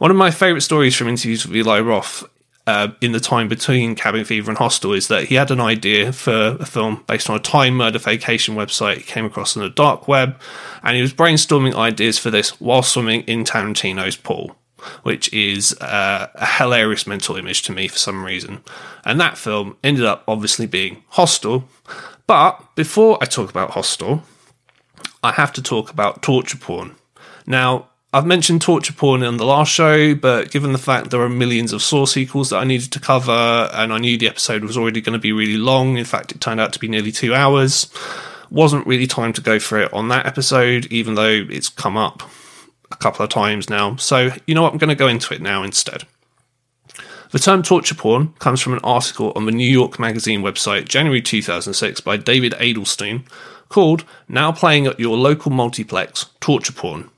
One 0.04 0.12
of 0.12 0.18
my 0.18 0.32
favourite 0.32 0.64
stories 0.64 0.98
from 0.98 1.08
interviews 1.08 1.48
with 1.48 1.56
Eli 1.56 1.80
Roth 1.80 2.26
uh, 2.68 2.90
in 3.00 3.14
the 3.14 3.22
time 3.22 3.48
between 3.48 3.96
Cabin 3.96 4.26
Fever 4.26 4.52
and 4.52 4.58
Hostel 4.58 4.92
is 4.92 5.08
that 5.08 5.28
he 5.28 5.36
had 5.36 5.50
an 5.50 5.62
idea 5.62 6.12
for 6.12 6.58
a 6.60 6.66
film 6.66 7.06
based 7.08 7.30
on 7.30 7.38
a 7.38 7.40
time 7.40 7.76
murder 7.76 8.00
vacation 8.00 8.54
website 8.54 8.98
he 8.98 9.04
came 9.04 9.24
across 9.24 9.56
on 9.56 9.64
the 9.64 9.70
dark 9.70 10.06
web, 10.06 10.38
and 10.84 10.98
he 10.98 11.02
was 11.02 11.14
brainstorming 11.14 11.74
ideas 11.74 12.20
for 12.20 12.30
this 12.30 12.60
while 12.60 12.84
swimming 12.84 13.22
in 13.22 13.46
Tarantino's 13.46 14.18
pool, 14.18 14.58
which 15.04 15.32
is 15.32 15.72
uh, 15.80 16.28
a 16.36 16.46
hilarious 16.46 17.08
mental 17.08 17.38
image 17.38 17.62
to 17.62 17.72
me 17.72 17.88
for 17.88 17.98
some 17.98 18.26
reason. 18.26 18.62
And 19.06 19.22
that 19.22 19.38
film 19.38 19.78
ended 19.86 20.04
up 20.04 20.26
obviously 20.28 20.66
being 20.66 21.06
Hostel. 21.12 21.64
But 22.28 22.76
before 22.76 23.18
I 23.22 23.26
talk 23.26 23.50
about 23.50 23.72
Hostel, 23.72 24.24
I 25.24 25.32
have 25.32 25.54
to 25.54 25.62
talk 25.62 25.90
about 25.90 26.22
torture 26.22 26.58
porn. 26.58 26.98
Now, 27.48 27.88
I've 28.16 28.28
mentioned 28.28 28.62
torture 28.62 28.94
porn 28.94 29.24
on 29.24 29.38
the 29.38 29.46
last 29.46 29.72
show, 29.72 30.14
but 30.14 30.52
given 30.52 30.72
the 30.72 30.78
fact 30.78 31.10
there 31.10 31.22
are 31.22 31.30
millions 31.30 31.74
of 31.74 31.82
Saw 31.82 32.06
sequels 32.06 32.52
that 32.52 32.58
I 32.58 32.64
needed 32.64 32.92
to 32.92 33.00
cover, 33.00 33.32
and 33.74 33.92
I 33.92 33.98
knew 33.98 34.20
the 34.20 34.28
episode 34.28 34.64
was 34.64 34.78
already 34.78 35.02
going 35.02 35.14
to 35.14 35.20
be 35.20 35.32
really 35.32 35.58
long, 35.58 35.98
in 35.98 36.06
fact, 36.06 36.32
it 36.32 36.40
turned 36.40 36.60
out 36.60 36.74
to 36.74 36.80
be 36.80 36.88
nearly 36.88 37.12
two 37.12 37.34
hours, 37.34 37.92
wasn't 38.52 38.86
really 38.86 39.08
time 39.08 39.34
to 39.34 39.42
go 39.42 39.58
for 39.58 39.80
it 39.80 39.92
on 39.92 40.10
that 40.10 40.28
episode, 40.28 40.86
even 40.92 41.16
though 41.16 41.48
it's 41.50 41.70
come 41.70 41.98
up 41.98 42.22
a 42.92 42.96
couple 42.98 43.24
of 43.24 43.32
times 43.32 43.68
now. 43.68 43.96
So, 43.96 44.30
you 44.46 44.54
know 44.54 44.62
what? 44.62 44.74
I'm 44.74 44.78
going 44.78 44.90
to 44.90 44.96
go 44.96 45.08
into 45.08 45.34
it 45.34 45.42
now 45.42 45.64
instead. 45.64 46.04
The 47.32 47.40
term 47.40 47.64
torture 47.64 47.96
porn 47.96 48.34
comes 48.38 48.62
from 48.62 48.74
an 48.74 48.80
article 48.84 49.34
on 49.36 49.48
the 49.48 49.52
New 49.52 49.68
York 49.68 49.98
Magazine 49.98 50.44
website, 50.44 50.88
January 50.88 51.20
2006, 51.20 52.02
by 52.02 52.18
David 52.18 52.52
Edelstein, 52.54 53.28
called 53.70 54.06
Now 54.30 54.52
Playing 54.52 54.86
at 54.86 55.00
Your 55.00 55.18
Local 55.18 55.50
Multiplex 55.50 56.28
Torture 56.40 56.74
Porn 56.74 57.10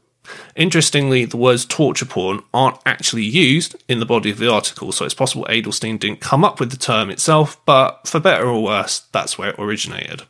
Interestingly, 0.55 1.25
the 1.25 1.38
words 1.38 1.65
torture 1.65 2.05
porn 2.05 2.41
aren't 2.53 2.77
actually 2.86 3.24
used 3.24 3.75
in 3.88 4.00
the 4.00 4.05
body 4.05 4.29
of 4.29 4.38
the 4.38 4.51
article, 4.51 4.91
so 4.91 5.05
it's 5.05 5.13
possible 5.13 5.46
Edelstein 5.50 6.00
didn't 6.00 6.22
come 6.22 6.44
up 6.44 6.60
with 6.60 6.72
the 6.72 6.77
term 6.77 7.10
itself, 7.10 7.63
but 7.65 8.08
for 8.08 8.20
better 8.20 8.48
or 8.48 8.63
worse, 8.63 9.00
that's 9.12 9.38
where 9.38 9.50
it 9.50 9.60
originated. 9.60 10.24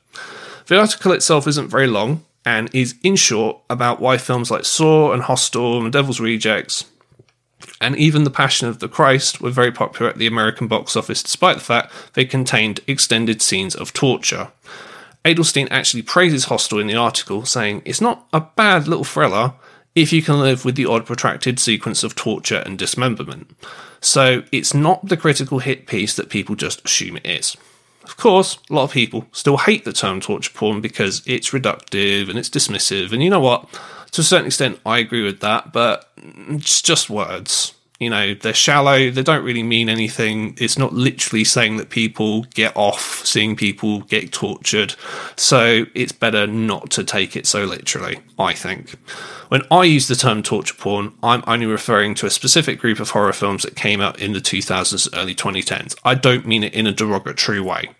The 0.67 0.79
article 0.79 1.11
itself 1.11 1.47
isn't 1.47 1.69
very 1.69 1.87
long 1.87 2.25
and 2.43 2.73
is, 2.73 2.95
in 3.03 3.15
short, 3.15 3.57
about 3.69 3.99
why 3.99 4.17
films 4.17 4.51
like 4.51 4.65
Saw 4.65 5.11
and 5.13 5.23
Hostel 5.23 5.81
and 5.81 5.91
Devil's 5.91 6.19
Rejects 6.19 6.85
And 7.81 7.95
even 7.95 8.23
The 8.23 8.29
Passion 8.29 8.67
of 8.67 8.79
the 8.79 8.87
Christ 8.87 9.41
were 9.41 9.49
very 9.49 9.71
popular 9.71 10.09
at 10.09 10.17
the 10.17 10.27
American 10.27 10.67
box 10.67 10.95
office, 10.95 11.23
despite 11.23 11.57
the 11.57 11.63
fact 11.63 11.91
they 12.13 12.25
contained 12.25 12.79
extended 12.87 13.41
scenes 13.41 13.75
of 13.75 13.93
torture. 13.93 14.51
Edelstein 15.23 15.67
actually 15.71 16.03
praises 16.03 16.45
Hostel 16.45 16.79
in 16.79 16.87
the 16.87 16.95
article, 16.95 17.45
saying, 17.45 17.81
It's 17.83 18.01
not 18.01 18.27
a 18.31 18.41
bad 18.41 18.87
little 18.87 19.03
thriller 19.03 19.53
if 19.95 20.11
you 20.11 20.21
can 20.21 20.39
live 20.39 20.65
with 20.65 20.75
the 20.75 20.85
odd 20.85 21.05
protracted 21.05 21.57
sequence 21.59 22.03
of 22.03 22.15
torture 22.15 22.61
and 22.65 22.77
dismemberment. 22.77 23.55
So 24.01 24.43
it's 24.51 24.73
not 24.73 25.07
the 25.07 25.17
critical 25.17 25.59
hit 25.59 25.87
piece 25.87 26.13
that 26.15 26.29
people 26.29 26.55
just 26.55 26.85
assume 26.85 27.17
it 27.17 27.25
is. 27.25 27.57
Of 28.03 28.17
course, 28.17 28.59
a 28.69 28.73
lot 28.73 28.83
of 28.83 28.91
people 28.91 29.25
still 29.31 29.57
hate 29.57 29.83
the 29.83 29.93
term 29.93 30.21
torture 30.21 30.51
porn 30.53 30.79
because 30.79 31.23
it's 31.25 31.49
reductive 31.49 32.29
and 32.29 32.37
it's 32.37 32.49
dismissive, 32.49 33.11
and 33.11 33.23
you 33.23 33.29
know 33.31 33.39
what? 33.39 33.67
To 34.11 34.21
a 34.21 34.23
certain 34.23 34.45
extent, 34.47 34.79
I 34.85 34.99
agree 34.99 35.23
with 35.23 35.39
that, 35.39 35.73
but 35.73 36.11
it's 36.17 36.81
just 36.81 37.09
words. 37.09 37.73
You 37.99 38.09
know, 38.09 38.33
they're 38.33 38.53
shallow, 38.53 39.09
they 39.09 39.23
don't 39.23 39.43
really 39.43 39.63
mean 39.63 39.87
anything. 39.87 40.57
It's 40.59 40.77
not 40.77 40.93
literally 40.93 41.45
saying 41.45 41.77
that 41.77 41.89
people 41.89 42.43
get 42.53 42.75
off 42.75 43.25
seeing 43.25 43.55
people 43.55 44.01
get 44.01 44.33
tortured. 44.33 44.95
So 45.37 45.85
it's 45.95 46.11
better 46.11 46.45
not 46.45 46.89
to 46.91 47.05
take 47.05 47.37
it 47.37 47.47
so 47.47 47.63
literally, 47.63 48.19
I 48.37 48.53
think. 48.53 48.95
When 49.47 49.61
I 49.71 49.83
use 49.83 50.07
the 50.07 50.15
term 50.15 50.43
torture 50.43 50.75
porn, 50.75 51.13
I'm 51.23 51.43
only 51.47 51.67
referring 51.67 52.15
to 52.15 52.25
a 52.25 52.31
specific 52.31 52.79
group 52.79 52.99
of 52.99 53.11
horror 53.11 53.33
films 53.33 53.63
that 53.63 53.75
came 53.75 54.01
out 54.01 54.19
in 54.19 54.33
the 54.33 54.39
2000s, 54.39 55.07
early 55.13 55.35
2010s. 55.35 55.95
I 56.03 56.15
don't 56.15 56.45
mean 56.45 56.63
it 56.63 56.73
in 56.73 56.87
a 56.87 56.91
derogatory 56.91 57.61
way. 57.61 57.91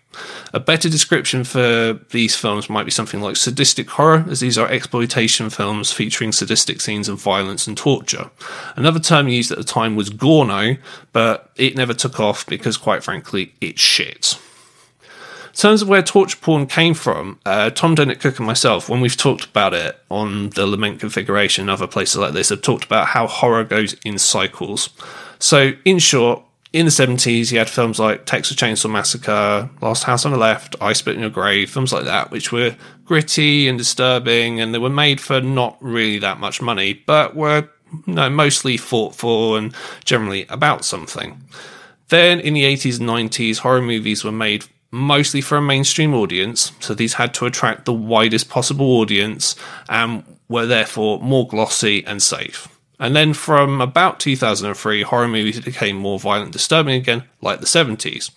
A 0.52 0.60
better 0.60 0.88
description 0.88 1.44
for 1.44 1.98
these 2.10 2.36
films 2.36 2.70
might 2.70 2.84
be 2.84 2.90
something 2.90 3.20
like 3.20 3.36
sadistic 3.36 3.90
horror, 3.90 4.24
as 4.28 4.40
these 4.40 4.56
are 4.56 4.68
exploitation 4.68 5.50
films 5.50 5.92
featuring 5.92 6.32
sadistic 6.32 6.80
scenes 6.80 7.08
of 7.08 7.20
violence 7.20 7.66
and 7.66 7.76
torture. 7.76 8.30
Another 8.76 9.00
term 9.00 9.28
used 9.28 9.50
at 9.50 9.58
the 9.58 9.64
time 9.64 9.96
was 9.96 10.10
gorno, 10.10 10.78
but 11.12 11.50
it 11.56 11.76
never 11.76 11.94
took 11.94 12.20
off 12.20 12.46
because, 12.46 12.76
quite 12.76 13.02
frankly, 13.02 13.54
it's 13.60 13.80
shit. 13.80 14.38
In 15.56 15.60
terms 15.60 15.80
of 15.80 15.88
where 15.88 16.02
torture 16.02 16.36
porn 16.36 16.66
came 16.66 16.92
from, 16.92 17.38
uh, 17.46 17.70
Tom 17.70 17.94
Dennett 17.94 18.20
Cook 18.20 18.38
and 18.38 18.46
myself, 18.46 18.90
when 18.90 19.00
we've 19.00 19.16
talked 19.16 19.46
about 19.46 19.72
it 19.72 19.98
on 20.10 20.50
the 20.50 20.66
Lament 20.66 21.00
Configuration 21.00 21.62
and 21.62 21.70
other 21.70 21.86
places 21.86 22.18
like 22.18 22.34
this, 22.34 22.50
have 22.50 22.60
talked 22.60 22.84
about 22.84 23.06
how 23.08 23.26
horror 23.26 23.64
goes 23.64 23.94
in 24.04 24.18
cycles. 24.18 24.90
So, 25.38 25.72
in 25.86 25.98
short, 25.98 26.42
in 26.76 26.84
the 26.84 26.92
70s, 26.92 27.50
you 27.50 27.58
had 27.58 27.70
films 27.70 27.98
like 27.98 28.26
Texas 28.26 28.54
Chainsaw 28.54 28.90
Massacre, 28.90 29.70
Last 29.80 30.02
House 30.02 30.26
on 30.26 30.32
the 30.32 30.36
Left, 30.36 30.76
I 30.78 30.92
Spit 30.92 31.14
in 31.14 31.22
Your 31.22 31.30
Grave, 31.30 31.70
films 31.70 31.90
like 31.90 32.04
that, 32.04 32.30
which 32.30 32.52
were 32.52 32.76
gritty 33.06 33.66
and 33.66 33.78
disturbing, 33.78 34.60
and 34.60 34.74
they 34.74 34.78
were 34.78 34.90
made 34.90 35.18
for 35.18 35.40
not 35.40 35.78
really 35.80 36.18
that 36.18 36.38
much 36.38 36.60
money, 36.60 36.92
but 36.92 37.34
were 37.34 37.70
you 38.06 38.14
know, 38.14 38.28
mostly 38.28 38.76
thoughtful 38.76 39.56
and 39.56 39.74
generally 40.04 40.44
about 40.50 40.84
something. 40.84 41.42
Then 42.08 42.40
in 42.40 42.52
the 42.52 42.64
80s 42.64 43.00
and 43.00 43.08
90s, 43.08 43.58
horror 43.58 43.80
movies 43.80 44.22
were 44.22 44.30
made 44.30 44.66
mostly 44.90 45.40
for 45.40 45.56
a 45.56 45.62
mainstream 45.62 46.12
audience, 46.12 46.72
so 46.80 46.92
these 46.92 47.14
had 47.14 47.32
to 47.34 47.46
attract 47.46 47.86
the 47.86 47.92
widest 47.94 48.50
possible 48.50 49.00
audience 49.00 49.56
and 49.88 50.24
were 50.50 50.66
therefore 50.66 51.20
more 51.20 51.48
glossy 51.48 52.04
and 52.04 52.22
safe. 52.22 52.68
And 52.98 53.14
then 53.14 53.34
from 53.34 53.80
about 53.80 54.20
2003, 54.20 55.02
horror 55.02 55.28
movies 55.28 55.60
became 55.60 55.96
more 55.96 56.18
violent, 56.18 56.52
disturbing 56.52 56.94
again, 56.94 57.24
like 57.42 57.60
the 57.60 57.66
70s. 57.66 58.30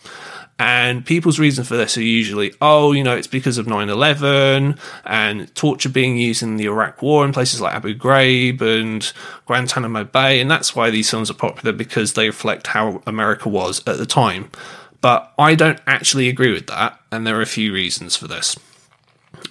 And 0.61 1.05
people's 1.05 1.39
reason 1.39 1.63
for 1.63 1.77
this 1.77 1.97
are 1.97 2.03
usually, 2.03 2.53
oh, 2.61 2.91
you 2.91 3.01
know, 3.01 3.15
it's 3.15 3.27
because 3.27 3.57
of 3.57 3.65
9 3.65 3.89
11 3.89 4.75
and 5.05 5.55
torture 5.55 5.87
being 5.87 6.17
used 6.17 6.43
in 6.43 6.57
the 6.57 6.65
Iraq 6.65 7.01
War 7.01 7.23
in 7.23 7.31
places 7.31 7.61
like 7.61 7.73
Abu 7.73 7.95
Ghraib 7.95 8.59
and 8.59 9.13
Guantanamo 9.45 10.03
Bay. 10.03 10.41
And 10.41 10.51
that's 10.51 10.75
why 10.75 10.89
these 10.89 11.09
films 11.09 11.31
are 11.31 11.35
popular 11.35 11.71
because 11.71 12.13
they 12.13 12.27
reflect 12.27 12.67
how 12.67 13.01
America 13.07 13.47
was 13.47 13.81
at 13.87 13.97
the 13.97 14.05
time. 14.05 14.51
But 14.99 15.31
I 15.37 15.55
don't 15.55 15.79
actually 15.87 16.27
agree 16.27 16.51
with 16.51 16.67
that, 16.67 16.99
and 17.09 17.25
there 17.25 17.37
are 17.37 17.41
a 17.41 17.45
few 17.45 17.73
reasons 17.73 18.17
for 18.17 18.27
this. 18.27 18.57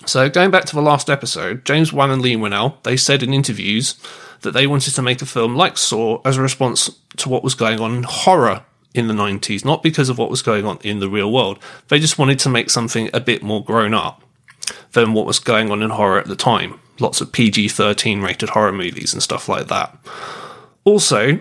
So, 0.08 0.30
going 0.30 0.50
back 0.50 0.64
to 0.64 0.74
the 0.74 0.80
last 0.80 1.10
episode, 1.10 1.66
James 1.66 1.92
Wan 1.92 2.10
and 2.10 2.22
Leigh 2.22 2.36
Whannell, 2.36 2.82
they 2.82 2.96
said 2.96 3.22
in 3.22 3.34
interviews 3.34 3.94
that 4.40 4.52
they 4.52 4.66
wanted 4.66 4.94
to 4.94 5.02
make 5.02 5.20
a 5.20 5.26
film 5.26 5.54
like 5.54 5.76
Saw 5.76 6.22
as 6.24 6.38
a 6.38 6.42
response 6.42 6.88
to 7.18 7.28
what 7.28 7.44
was 7.44 7.54
going 7.54 7.78
on 7.78 7.94
in 7.94 8.02
horror 8.04 8.64
in 8.94 9.06
the 9.06 9.12
90s, 9.12 9.66
not 9.66 9.82
because 9.82 10.08
of 10.08 10.16
what 10.16 10.30
was 10.30 10.40
going 10.40 10.64
on 10.64 10.78
in 10.82 11.00
the 11.00 11.10
real 11.10 11.30
world. 11.30 11.58
They 11.88 11.98
just 11.98 12.18
wanted 12.18 12.38
to 12.38 12.48
make 12.48 12.70
something 12.70 13.10
a 13.12 13.20
bit 13.20 13.42
more 13.42 13.62
grown 13.62 13.92
up 13.92 14.22
than 14.92 15.12
what 15.12 15.26
was 15.26 15.38
going 15.40 15.70
on 15.70 15.82
in 15.82 15.90
horror 15.90 16.18
at 16.18 16.26
the 16.26 16.36
time. 16.36 16.80
Lots 16.98 17.20
of 17.20 17.30
PG 17.30 17.68
13 17.68 18.22
rated 18.22 18.48
horror 18.48 18.72
movies 18.72 19.12
and 19.12 19.22
stuff 19.22 19.46
like 19.46 19.68
that. 19.68 19.94
Also, 20.84 21.38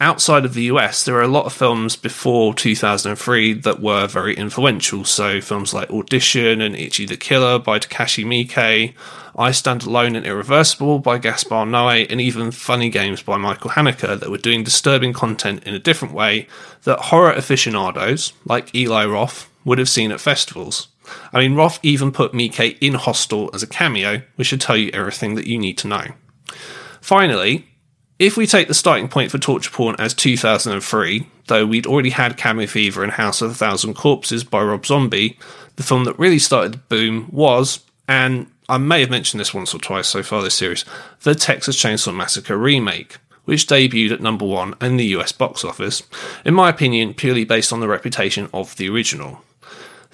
outside 0.00 0.44
of 0.44 0.54
the 0.54 0.64
US, 0.64 1.04
there 1.04 1.16
are 1.16 1.22
a 1.22 1.28
lot 1.28 1.44
of 1.44 1.52
films 1.52 1.94
before 1.94 2.54
2003 2.54 3.52
that 3.52 3.80
were 3.80 4.06
very 4.06 4.34
influential. 4.34 5.04
So, 5.04 5.40
films 5.40 5.74
like 5.74 5.90
Audition 5.90 6.60
and 6.60 6.74
Ichi 6.74 7.06
the 7.06 7.16
Killer 7.16 7.58
by 7.58 7.78
Takashi 7.78 8.24
Miike, 8.24 8.94
I 9.36 9.50
Stand 9.52 9.84
Alone 9.84 10.16
and 10.16 10.26
Irreversible 10.26 10.98
by 10.98 11.18
Gaspar 11.18 11.64
Noé, 11.66 12.06
and 12.10 12.20
even 12.20 12.50
Funny 12.50 12.88
Games 12.88 13.22
by 13.22 13.36
Michael 13.36 13.70
Haneke 13.70 14.18
that 14.18 14.30
were 14.30 14.38
doing 14.38 14.64
disturbing 14.64 15.12
content 15.12 15.64
in 15.64 15.74
a 15.74 15.78
different 15.78 16.14
way 16.14 16.48
that 16.84 16.98
horror 16.98 17.32
aficionados, 17.32 18.32
like 18.44 18.74
Eli 18.74 19.04
Roth, 19.04 19.50
would 19.64 19.78
have 19.78 19.88
seen 19.88 20.10
at 20.10 20.20
festivals. 20.20 20.88
I 21.32 21.40
mean, 21.40 21.54
Roth 21.54 21.78
even 21.82 22.12
put 22.12 22.32
Miike 22.32 22.78
in 22.80 22.94
Hostel 22.94 23.50
as 23.52 23.62
a 23.62 23.66
cameo, 23.66 24.22
which 24.36 24.48
should 24.48 24.60
tell 24.60 24.76
you 24.76 24.90
everything 24.92 25.34
that 25.34 25.46
you 25.46 25.58
need 25.58 25.76
to 25.78 25.88
know. 25.88 26.04
Finally, 27.00 27.66
if 28.20 28.36
we 28.36 28.46
take 28.46 28.68
the 28.68 28.74
starting 28.74 29.08
point 29.08 29.30
for 29.30 29.38
torture 29.38 29.70
porn 29.70 29.96
as 29.98 30.12
2003, 30.12 31.26
though 31.46 31.64
we'd 31.64 31.86
already 31.86 32.10
had 32.10 32.36
Cabin 32.36 32.66
Fever 32.66 33.02
and 33.02 33.12
House 33.12 33.40
of 33.40 33.52
a 33.52 33.54
Thousand 33.54 33.94
Corpses 33.94 34.44
by 34.44 34.62
Rob 34.62 34.84
Zombie, 34.84 35.38
the 35.76 35.82
film 35.82 36.04
that 36.04 36.18
really 36.18 36.38
started 36.38 36.74
the 36.74 36.78
boom 36.78 37.28
was, 37.32 37.80
and 38.06 38.46
I 38.68 38.76
may 38.76 39.00
have 39.00 39.08
mentioned 39.08 39.40
this 39.40 39.54
once 39.54 39.74
or 39.74 39.78
twice 39.78 40.06
so 40.06 40.22
far 40.22 40.42
this 40.42 40.54
series, 40.54 40.84
the 41.22 41.34
Texas 41.34 41.82
Chainsaw 41.82 42.14
Massacre 42.14 42.58
remake, 42.58 43.16
which 43.46 43.66
debuted 43.66 44.12
at 44.12 44.20
number 44.20 44.44
one 44.44 44.74
in 44.82 44.98
the 44.98 45.06
US 45.16 45.32
box 45.32 45.64
office, 45.64 46.02
in 46.44 46.52
my 46.52 46.68
opinion, 46.68 47.14
purely 47.14 47.46
based 47.46 47.72
on 47.72 47.80
the 47.80 47.88
reputation 47.88 48.50
of 48.52 48.76
the 48.76 48.90
original. 48.90 49.42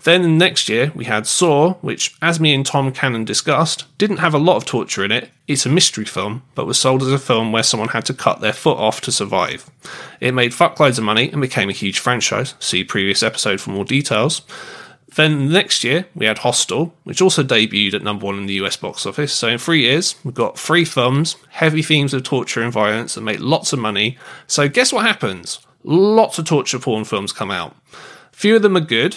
Then 0.07 0.39
next 0.39 0.69
year 0.69 0.93
we 0.95 1.07
had 1.07 1.27
Saw, 1.27 1.75
which, 1.81 2.15
as 2.23 2.39
me 2.39 2.55
and 2.55 2.65
Tom 2.65 2.93
Cannon 2.93 3.25
discussed, 3.25 3.87
didn't 3.99 4.19
have 4.19 4.35
a 4.35 4.39
lot 4.39 4.57
of 4.57 4.65
torture 4.65 5.05
in 5.05 5.11
it. 5.11 5.31
It's 5.49 5.67
a 5.67 5.69
mystery 5.69 6.05
film, 6.05 6.45
but 6.55 6.65
was 6.65 6.79
sold 6.79 7.03
as 7.03 7.11
a 7.11 7.19
film 7.19 7.51
where 7.51 7.65
someone 7.65 7.89
had 7.89 8.05
to 8.05 8.15
cut 8.15 8.41
their 8.41 8.53
foot 8.53 8.79
off 8.79 9.01
to 9.01 9.11
survive. 9.11 9.69
It 10.21 10.33
made 10.33 10.53
fuckloads 10.53 10.99
of 10.99 11.03
money 11.03 11.29
and 11.29 11.41
became 11.41 11.69
a 11.69 11.73
huge 11.73 11.99
franchise. 11.99 12.55
See 12.61 12.85
previous 12.85 13.25
episode 13.25 13.61
for 13.61 13.71
more 13.71 13.85
details. 13.85 14.43
Then 15.17 15.49
next 15.49 15.83
year 15.83 16.07
we 16.15 16.27
had 16.27 16.39
Hostel, 16.39 16.95
which 17.03 17.21
also 17.21 17.43
debuted 17.43 17.95
at 17.95 18.05
number 18.05 18.27
one 18.27 18.39
in 18.39 18.47
the 18.47 18.63
US 18.65 18.77
box 18.77 19.07
office. 19.07 19.33
So 19.33 19.49
in 19.49 19.59
three 19.59 19.81
years 19.81 20.15
we've 20.23 20.33
got 20.33 20.57
three 20.57 20.85
films, 20.85 21.35
heavy 21.49 21.83
themes 21.83 22.15
of 22.15 22.23
torture 22.23 22.63
and 22.63 22.73
violence 22.73 23.17
that 23.17 23.23
make 23.23 23.41
lots 23.41 23.73
of 23.73 23.81
money. 23.81 24.19
So 24.47 24.69
guess 24.69 24.93
what 24.93 25.05
happens? 25.05 25.67
Lots 25.83 26.39
of 26.39 26.45
torture 26.45 26.79
porn 26.79 27.03
films 27.03 27.33
come 27.33 27.51
out. 27.51 27.75
Few 28.31 28.55
of 28.55 28.63
them 28.63 28.77
are 28.77 28.81
good, 28.81 29.17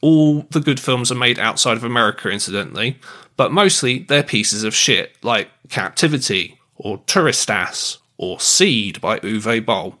all 0.00 0.46
the 0.50 0.60
good 0.60 0.80
films 0.80 1.10
are 1.10 1.16
made 1.16 1.38
outside 1.38 1.76
of 1.76 1.84
America, 1.84 2.28
incidentally, 2.30 2.98
but 3.36 3.52
mostly 3.52 4.00
they're 4.00 4.22
pieces 4.22 4.64
of 4.64 4.74
shit 4.74 5.16
like 5.22 5.48
Captivity 5.68 6.58
or 6.76 6.98
Turistas 6.98 7.98
or 8.16 8.40
Seed 8.40 9.00
by 9.00 9.18
Uwe 9.20 9.64
Boll. 9.64 9.98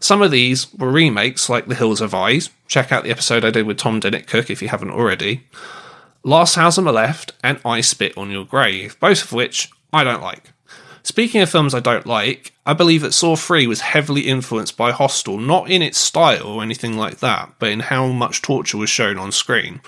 Some 0.00 0.22
of 0.22 0.30
these 0.30 0.72
were 0.74 0.90
remakes 0.90 1.48
like 1.48 1.66
The 1.66 1.74
Hills 1.74 2.00
Have 2.00 2.14
Eyes. 2.14 2.50
Check 2.68 2.92
out 2.92 3.04
the 3.04 3.10
episode 3.10 3.44
I 3.44 3.50
did 3.50 3.66
with 3.66 3.78
Tom 3.78 4.00
Dennett 4.00 4.26
Cook 4.26 4.50
if 4.50 4.62
you 4.62 4.68
haven't 4.68 4.90
already. 4.90 5.46
Last 6.22 6.54
House 6.54 6.78
on 6.78 6.84
the 6.84 6.92
Left 6.92 7.32
and 7.44 7.60
I 7.64 7.80
Spit 7.80 8.16
on 8.16 8.30
Your 8.30 8.44
Grave, 8.44 8.98
both 8.98 9.22
of 9.22 9.32
which 9.32 9.70
I 9.92 10.02
don't 10.02 10.22
like. 10.22 10.52
Speaking 11.06 11.40
of 11.40 11.48
films 11.48 11.72
I 11.72 11.78
don't 11.78 12.04
like, 12.04 12.52
I 12.66 12.72
believe 12.72 13.02
that 13.02 13.14
Saw 13.14 13.36
3 13.36 13.68
was 13.68 13.80
heavily 13.80 14.22
influenced 14.22 14.76
by 14.76 14.90
Hostel, 14.90 15.38
not 15.38 15.70
in 15.70 15.80
its 15.80 15.98
style 15.98 16.48
or 16.48 16.64
anything 16.64 16.96
like 16.96 17.18
that, 17.18 17.52
but 17.60 17.68
in 17.68 17.78
how 17.78 18.08
much 18.08 18.42
torture 18.42 18.76
was 18.76 18.90
shown 18.90 19.16
on 19.16 19.30
screen. 19.30 19.80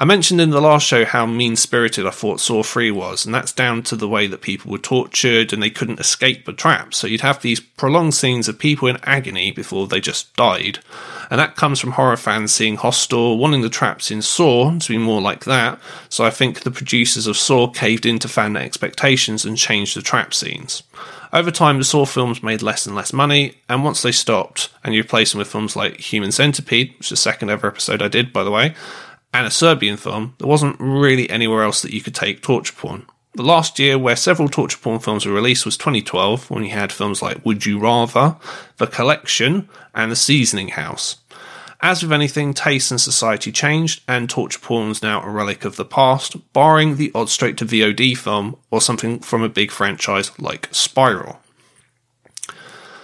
I 0.00 0.06
mentioned 0.06 0.40
in 0.40 0.48
the 0.48 0.62
last 0.62 0.86
show 0.86 1.04
how 1.04 1.26
mean 1.26 1.56
spirited 1.56 2.06
I 2.06 2.10
thought 2.10 2.40
Saw 2.40 2.62
3 2.62 2.90
was, 2.90 3.26
and 3.26 3.34
that's 3.34 3.52
down 3.52 3.82
to 3.82 3.96
the 3.96 4.08
way 4.08 4.26
that 4.26 4.40
people 4.40 4.72
were 4.72 4.78
tortured 4.78 5.52
and 5.52 5.62
they 5.62 5.68
couldn't 5.68 6.00
escape 6.00 6.46
the 6.46 6.54
traps. 6.54 6.96
So 6.96 7.06
you'd 7.06 7.20
have 7.20 7.42
these 7.42 7.60
prolonged 7.60 8.14
scenes 8.14 8.48
of 8.48 8.58
people 8.58 8.88
in 8.88 8.96
agony 9.02 9.50
before 9.50 9.86
they 9.86 10.00
just 10.00 10.34
died. 10.36 10.78
And 11.30 11.38
that 11.38 11.54
comes 11.54 11.80
from 11.80 11.92
horror 11.92 12.16
fans 12.16 12.54
seeing 12.54 12.76
Hostel, 12.76 13.36
wanting 13.36 13.60
the 13.60 13.68
traps 13.68 14.10
in 14.10 14.22
Saw 14.22 14.78
to 14.78 14.88
be 14.88 14.96
more 14.96 15.20
like 15.20 15.44
that. 15.44 15.78
So 16.08 16.24
I 16.24 16.30
think 16.30 16.60
the 16.60 16.70
producers 16.70 17.26
of 17.26 17.36
Saw 17.36 17.68
caved 17.68 18.06
into 18.06 18.26
fan 18.26 18.56
expectations 18.56 19.44
and 19.44 19.58
changed 19.58 19.94
the 19.94 20.00
trap 20.00 20.32
scenes. 20.32 20.82
Over 21.30 21.50
time, 21.50 21.76
the 21.76 21.84
Saw 21.84 22.06
films 22.06 22.42
made 22.42 22.62
less 22.62 22.86
and 22.86 22.96
less 22.96 23.12
money, 23.12 23.56
and 23.68 23.84
once 23.84 24.00
they 24.00 24.12
stopped, 24.12 24.70
and 24.82 24.94
you 24.94 25.02
replace 25.02 25.30
them 25.30 25.38
with 25.40 25.52
films 25.52 25.76
like 25.76 25.98
Human 25.98 26.32
Centipede, 26.32 26.94
which 26.96 27.06
is 27.06 27.10
the 27.10 27.16
second 27.16 27.50
ever 27.50 27.68
episode 27.68 28.02
I 28.02 28.08
did, 28.08 28.32
by 28.32 28.42
the 28.42 28.50
way, 28.50 28.74
and 29.32 29.46
a 29.46 29.50
Serbian 29.50 29.96
film, 29.96 30.34
there 30.38 30.48
wasn't 30.48 30.76
really 30.80 31.28
anywhere 31.30 31.62
else 31.62 31.82
that 31.82 31.92
you 31.92 32.00
could 32.00 32.14
take 32.14 32.42
torture 32.42 32.74
porn. 32.74 33.06
The 33.34 33.42
last 33.42 33.78
year 33.78 33.96
where 33.96 34.16
several 34.16 34.48
torture 34.48 34.78
porn 34.78 34.98
films 34.98 35.24
were 35.24 35.32
released 35.32 35.64
was 35.64 35.76
2012, 35.76 36.50
when 36.50 36.64
you 36.64 36.70
had 36.70 36.92
films 36.92 37.22
like 37.22 37.44
Would 37.44 37.64
You 37.64 37.78
Rather, 37.78 38.36
The 38.78 38.88
Collection, 38.88 39.68
and 39.94 40.10
The 40.10 40.16
Seasoning 40.16 40.70
House. 40.70 41.16
As 41.82 42.02
with 42.02 42.12
anything, 42.12 42.52
taste 42.52 42.90
and 42.90 43.00
society 43.00 43.52
changed, 43.52 44.02
and 44.06 44.28
torture 44.28 44.58
porn 44.58 44.90
is 44.90 45.02
now 45.02 45.22
a 45.22 45.30
relic 45.30 45.64
of 45.64 45.76
the 45.76 45.84
past, 45.84 46.52
barring 46.52 46.96
the 46.96 47.12
odd 47.14 47.30
straight 47.30 47.56
to 47.58 47.64
VOD 47.64 48.16
film 48.18 48.56
or 48.70 48.80
something 48.80 49.20
from 49.20 49.42
a 49.42 49.48
big 49.48 49.70
franchise 49.70 50.38
like 50.38 50.68
Spiral. 50.72 51.40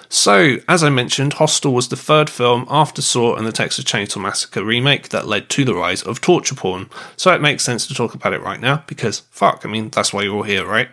So, 0.08 0.58
as 0.68 0.84
I 0.84 0.88
mentioned, 0.88 1.34
Hostel 1.34 1.75
was 1.75 1.88
the 1.88 1.96
third 1.96 2.30
film 2.30 2.66
after 2.70 3.02
Saw 3.02 3.34
and 3.34 3.46
the 3.46 3.52
Texas 3.52 3.84
Chainsaw 3.84 4.20
Massacre 4.20 4.64
remake 4.64 5.08
that 5.10 5.26
led 5.26 5.48
to 5.50 5.64
the 5.64 5.75
rise 5.75 6.02
of 6.02 6.20
torture 6.20 6.54
porn. 6.54 6.88
So 7.16 7.32
it 7.34 7.40
makes 7.40 7.64
sense 7.64 7.86
to 7.88 7.94
talk 7.94 8.14
about 8.14 8.32
it 8.32 8.42
right 8.42 8.60
now 8.60 8.84
because, 8.86 9.20
fuck, 9.30 9.62
I 9.64 9.68
mean, 9.68 9.90
that's 9.90 10.12
why 10.12 10.22
you're 10.22 10.36
all 10.36 10.42
here, 10.42 10.66
right? 10.66 10.88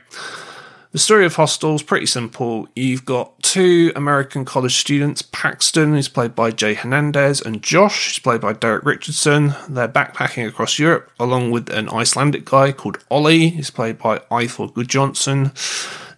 The 0.93 1.00
story 1.00 1.25
of 1.25 1.36
Hostel 1.36 1.74
is 1.74 1.82
pretty 1.82 2.05
simple. 2.05 2.67
You've 2.75 3.03
got 3.03 3.41
two 3.41 3.91
American 3.96 4.46
college 4.46 4.75
students, 4.75 5.24
Paxton, 5.24 5.93
who's 5.93 6.08
played 6.08 6.36
by 6.36 6.51
Jay 6.51 6.75
Hernandez, 6.75 7.41
and 7.41 7.63
Josh, 7.63 8.10
who's 8.10 8.20
played 8.20 8.41
by 8.41 8.53
Derek 8.53 8.86
Richardson. 8.86 9.55
They're 9.67 9.88
backpacking 9.88 10.48
across 10.48 10.77
Europe 10.77 11.10
along 11.20 11.50
with 11.50 11.72
an 11.72 11.89
Icelandic 11.89 12.46
guy 12.46 12.74
called 12.74 13.03
Ollie, 13.10 13.50
who's 13.50 13.72
played 13.72 13.98
by 13.98 14.20
Eyþór 14.29 14.72
Gudjohnsen. 14.74 15.51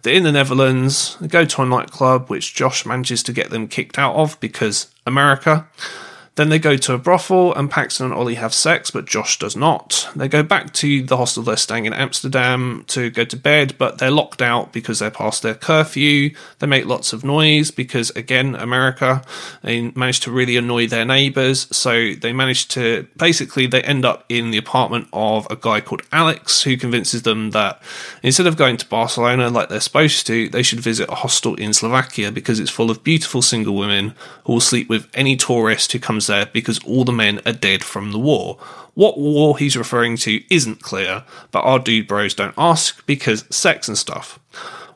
They're 0.06 0.14
in 0.14 0.22
the 0.22 0.30
Netherlands. 0.30 1.16
They 1.20 1.26
go 1.26 1.44
to 1.44 1.62
a 1.62 1.66
nightclub, 1.66 2.28
which 2.28 2.54
Josh 2.54 2.86
manages 2.86 3.24
to 3.24 3.32
get 3.32 3.50
them 3.50 3.66
kicked 3.66 3.98
out 3.98 4.14
of 4.14 4.38
because 4.38 4.86
America. 5.04 5.66
Then 6.36 6.50
they 6.50 6.58
go 6.58 6.76
to 6.76 6.92
a 6.92 6.98
brothel, 6.98 7.54
and 7.54 7.70
Paxton 7.70 8.06
and 8.06 8.14
Ollie 8.14 8.34
have 8.34 8.52
sex, 8.52 8.90
but 8.90 9.06
Josh 9.06 9.38
does 9.38 9.56
not. 9.56 10.08
They 10.14 10.28
go 10.28 10.42
back 10.42 10.72
to 10.74 11.02
the 11.02 11.16
hostel 11.16 11.42
they're 11.42 11.56
staying 11.56 11.86
in 11.86 11.94
Amsterdam 11.94 12.84
to 12.88 13.08
go 13.10 13.24
to 13.24 13.36
bed, 13.36 13.74
but 13.78 13.98
they're 13.98 14.10
locked 14.10 14.42
out 14.42 14.72
because 14.72 14.98
they're 14.98 15.10
past 15.10 15.42
their 15.42 15.54
curfew. 15.54 16.34
They 16.58 16.66
make 16.66 16.84
lots 16.84 17.14
of 17.14 17.24
noise 17.24 17.70
because, 17.70 18.10
again, 18.10 18.54
America, 18.54 19.24
they 19.62 19.90
manage 19.92 20.20
to 20.20 20.30
really 20.30 20.58
annoy 20.58 20.86
their 20.86 21.06
neighbours. 21.06 21.74
So 21.74 22.12
they 22.12 22.34
manage 22.34 22.68
to 22.68 23.08
basically 23.16 23.66
they 23.66 23.82
end 23.82 24.04
up 24.04 24.24
in 24.28 24.50
the 24.50 24.58
apartment 24.58 25.08
of 25.14 25.46
a 25.50 25.56
guy 25.56 25.80
called 25.80 26.02
Alex, 26.12 26.62
who 26.62 26.76
convinces 26.76 27.22
them 27.22 27.52
that 27.52 27.80
instead 28.22 28.46
of 28.46 28.58
going 28.58 28.76
to 28.76 28.86
Barcelona 28.86 29.48
like 29.48 29.70
they're 29.70 29.80
supposed 29.80 30.26
to, 30.26 30.50
they 30.50 30.62
should 30.62 30.80
visit 30.80 31.08
a 31.08 31.14
hostel 31.14 31.54
in 31.54 31.72
Slovakia 31.72 32.30
because 32.30 32.60
it's 32.60 32.70
full 32.70 32.90
of 32.90 33.02
beautiful 33.02 33.40
single 33.40 33.74
women 33.74 34.14
who 34.44 34.52
will 34.52 34.60
sleep 34.60 34.90
with 34.90 35.08
any 35.14 35.34
tourist 35.34 35.92
who 35.92 35.98
comes 35.98 36.25
there 36.26 36.46
because 36.46 36.82
all 36.84 37.04
the 37.04 37.12
men 37.12 37.40
are 37.46 37.52
dead 37.52 37.84
from 37.84 38.12
the 38.12 38.18
war. 38.18 38.58
What 38.94 39.18
war 39.18 39.58
he's 39.58 39.76
referring 39.76 40.16
to 40.18 40.42
isn't 40.54 40.82
clear, 40.82 41.24
but 41.50 41.60
our 41.60 41.78
dude 41.78 42.08
bros 42.08 42.34
don't 42.34 42.54
ask 42.56 43.04
because 43.06 43.44
sex 43.50 43.88
and 43.88 43.98
stuff. 43.98 44.38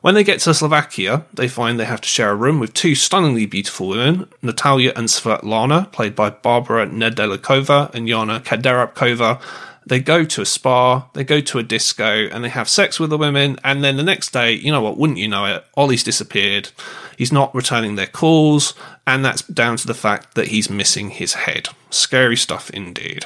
When 0.01 0.15
they 0.15 0.23
get 0.23 0.39
to 0.41 0.53
Slovakia, 0.55 1.25
they 1.31 1.47
find 1.47 1.79
they 1.79 1.85
have 1.85 2.01
to 2.01 2.09
share 2.09 2.31
a 2.31 2.35
room 2.35 2.59
with 2.59 2.73
two 2.73 2.95
stunningly 2.95 3.45
beautiful 3.45 3.89
women, 3.89 4.27
Natalia 4.41 4.93
and 4.95 5.07
Svetlana, 5.07 5.91
played 5.91 6.15
by 6.15 6.31
Barbara 6.31 6.87
Nedelikova 6.87 7.93
and 7.93 8.07
Yana 8.07 8.39
Kaderabkova. 8.41 9.39
They 9.85 9.99
go 9.99 10.23
to 10.23 10.41
a 10.41 10.45
spa, 10.45 11.09
they 11.13 11.23
go 11.23 11.41
to 11.41 11.59
a 11.59 11.63
disco, 11.63 12.27
and 12.27 12.43
they 12.43 12.49
have 12.49 12.69
sex 12.69 12.99
with 12.99 13.09
the 13.09 13.17
women. 13.17 13.57
And 13.63 13.83
then 13.83 13.97
the 13.97 14.03
next 14.03 14.31
day, 14.31 14.53
you 14.53 14.71
know 14.71 14.81
what, 14.81 14.97
wouldn't 14.97 15.19
you 15.19 15.27
know 15.27 15.45
it, 15.45 15.65
Ollie's 15.75 16.03
disappeared. 16.03 16.69
He's 17.17 17.31
not 17.31 17.53
returning 17.55 17.95
their 17.95 18.07
calls, 18.07 18.73
and 19.07 19.25
that's 19.25 19.41
down 19.41 19.77
to 19.77 19.87
the 19.87 19.93
fact 19.93 20.35
that 20.35 20.49
he's 20.49 20.69
missing 20.69 21.09
his 21.09 21.33
head. 21.33 21.69
Scary 21.89 22.37
stuff 22.37 22.69
indeed. 22.69 23.25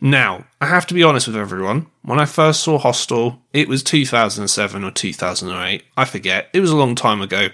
Now, 0.00 0.44
I 0.60 0.66
have 0.66 0.86
to 0.88 0.94
be 0.94 1.02
honest 1.02 1.26
with 1.26 1.36
everyone. 1.36 1.86
When 2.02 2.20
I 2.20 2.26
first 2.26 2.60
saw 2.60 2.78
Hostel, 2.78 3.40
it 3.54 3.68
was 3.68 3.82
2007 3.82 4.84
or 4.84 4.90
2008. 4.90 5.82
I 5.96 6.04
forget. 6.04 6.50
It 6.52 6.60
was 6.60 6.70
a 6.70 6.76
long 6.76 6.94
time 6.94 7.22
ago, 7.22 7.48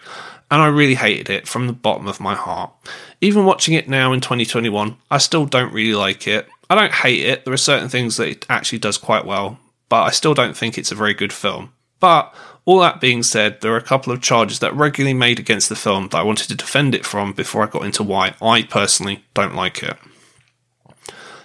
and 0.51 0.61
I 0.61 0.67
really 0.67 0.97
hated 0.97 1.31
it 1.31 1.47
from 1.47 1.69
the 1.69 1.73
bottom 1.73 2.09
of 2.09 2.19
my 2.19 2.35
heart. 2.35 2.73
Even 3.21 3.45
watching 3.45 3.75
it 3.75 3.89
now 3.89 4.13
in 4.13 4.21
2021, 4.21 4.97
I 5.11 5.19
still 5.19 5.47
don't 5.47 5.73
really 5.73 5.95
like 5.95 6.27
it. 6.27 6.49
I 6.71 6.77
don't 6.77 6.93
hate 6.93 7.27
it. 7.27 7.45
There 7.45 7.53
are 7.53 7.59
certain 7.59 7.89
things 7.89 8.17
that 8.17 8.29
it 8.29 8.47
actually 8.49 8.79
does 8.79 8.97
quite 8.97 9.27
well, 9.27 9.59
but 9.89 10.05
I 10.05 10.11
still 10.11 10.35
don't 10.35 10.57
think 10.57 10.79
it's 10.79 10.93
a 10.93 10.95
very 10.95 11.15
good 11.15 11.33
film. 11.33 11.73
But 11.99 12.33
all 12.65 12.79
that 12.79 13.01
being 13.01 13.25
said, 13.25 13.61
there 13.61 13.73
are 13.75 13.77
a 13.77 13.83
couple 13.83 14.13
of 14.13 14.23
charges 14.23 14.61
that 14.61 14.75
regularly 14.75 15.13
made 15.13 15.41
against 15.41 15.69
the 15.69 15.75
film 15.75 16.09
that 16.09 16.19
I 16.19 16.23
wanted 16.23 16.47
to 16.49 16.55
defend 16.55 16.95
it 16.95 17.05
from 17.05 17.33
before 17.33 17.65
I 17.65 17.67
got 17.67 17.85
into 17.85 18.05
why 18.05 18.35
I 18.41 18.63
personally 18.63 19.25
don't 19.35 19.57
like 19.57 19.83
it. 19.83 19.97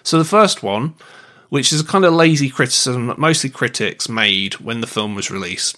So 0.04 0.20
the 0.20 0.26
first 0.26 0.62
one, 0.62 0.94
which 1.50 1.74
is 1.74 1.82
a 1.82 1.86
kind 1.86 2.06
of 2.06 2.14
lazy 2.14 2.50
criticism 2.52 3.08
that 3.08 3.18
mostly 3.18 3.50
critics 3.50 4.08
made 4.08 4.60
when 4.60 4.82
the 4.82 4.88
film 4.88 5.16
was 5.16 5.32
released, 5.32 5.76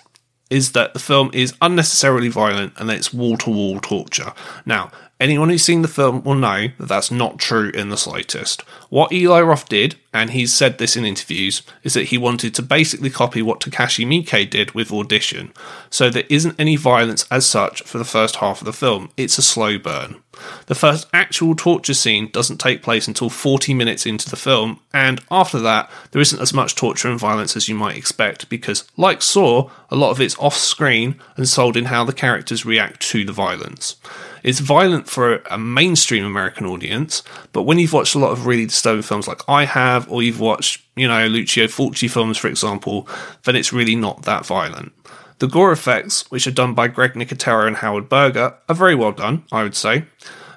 is 0.49 0.73
that 0.73 0.93
the 0.93 0.99
film 0.99 1.29
is 1.33 1.55
unnecessarily 1.62 2.27
violent 2.27 2.73
and 2.77 2.89
that 2.89 2.97
it's 2.97 3.13
wall 3.13 3.38
to 3.38 3.49
wall 3.49 3.79
torture. 3.79 4.33
Now, 4.65 4.91
anyone 5.19 5.49
who's 5.49 5.63
seen 5.63 5.82
the 5.82 5.88
film 5.88 6.23
will 6.23 6.36
know 6.36 6.67
that 6.77 6.88
that's 6.88 7.12
not 7.12 7.39
true 7.39 7.69
in 7.69 7.89
the 7.89 7.97
slightest. 7.97 8.62
What 8.89 9.12
Eli 9.12 9.41
Roth 9.41 9.67
did, 9.67 9.95
and 10.13 10.32
he's 10.32 10.53
said 10.53 10.77
this 10.77 10.95
in 10.95 11.06
interviews, 11.06 11.62
is 11.84 11.93
that 11.93 12.06
he 12.06 12.17
wanted 12.17 12.53
to 12.56 12.62
basically 12.62 13.10
copy 13.10 13.41
what 13.41 13.60
Takashi 13.60 14.06
Miike 14.06 14.49
did 14.49 14.71
with 14.71 14.91
Audition. 14.91 15.53
So 15.89 16.10
there 16.10 16.23
isn't 16.30 16.60
any 16.60 16.75
violence 16.75 17.25
as 17.32 17.45
such 17.45 17.82
for 17.84 17.97
the 17.97 18.06
first 18.06 18.38
half 18.38 18.62
of 18.62 18.65
the 18.65 18.73
film, 18.73 19.10
it's 19.17 19.38
a 19.38 19.43
slow 19.43 19.77
burn. 19.77 20.21
The 20.67 20.76
first 20.76 21.08
actual 21.13 21.56
torture 21.56 21.93
scene 21.93 22.30
doesn't 22.32 22.60
take 22.60 22.84
place 22.84 23.08
until 23.08 23.30
40 23.30 23.73
minutes 23.73 24.06
into 24.06 24.30
the 24.30 24.36
film, 24.36 24.80
and 24.93 25.21
after 25.32 25.60
that, 25.60 25.89
there 26.12 26.21
isn't 26.21 26.41
as 26.41 26.54
much 26.54 26.76
torture 26.76 27.10
and 27.10 27.19
violence 27.19 27.56
as 27.56 27.69
you 27.69 27.76
might 27.76 27.97
expect 27.97 28.50
because, 28.50 28.89
like 28.97 29.21
Saw, 29.21 29.69
a 29.89 29.95
lot 29.95 30.12
of 30.12 30.21
it's 30.21 30.38
off 30.39 30.56
screen 30.56 31.19
and 31.36 31.47
sold 31.47 31.78
in 31.78 31.86
how 31.86 32.04
the 32.04 32.13
characters 32.13 32.65
react 32.65 33.02
to 33.10 33.23
the 33.23 33.34
violence. 33.34 33.95
It's 34.43 34.60
violent 34.60 35.10
for 35.10 35.41
a 35.50 35.58
mainstream 35.58 36.23
American 36.23 36.65
audience, 36.65 37.23
but 37.52 37.63
when 37.63 37.80
you've 37.80 37.93
watched 37.93 38.15
a 38.15 38.19
lot 38.19 38.32
of 38.32 38.45
really 38.45 38.65
disturbing 38.65 39.02
films 39.02 39.28
like 39.28 39.41
I 39.47 39.65
have, 39.65 40.10
or 40.12 40.23
you've 40.23 40.39
watched, 40.39 40.84
you 40.95 41.08
know, 41.08 41.28
Lucio 41.28 41.65
Fulci 41.67 42.10
films, 42.10 42.38
for 42.38 42.47
example, 42.47 43.08
then 43.43 43.56
it's 43.56 43.73
really 43.73 43.95
not 43.95 44.23
that 44.23 44.45
violent. 44.45 44.93
The 45.39 45.47
gore 45.47 45.71
effects, 45.71 46.30
which 46.32 46.47
are 46.47 46.52
done 46.52 46.73
by 46.73 46.88
Greg 46.88 47.13
Nicotero 47.13 47.67
and 47.67 47.78
Howard 47.78 48.10
Berger, 48.10 48.56
are 48.67 48.76
very 48.76 48.95
well 48.95 49.12
done, 49.12 49.43
I 49.52 49.63
would 49.63 49.76
say. 49.76 50.06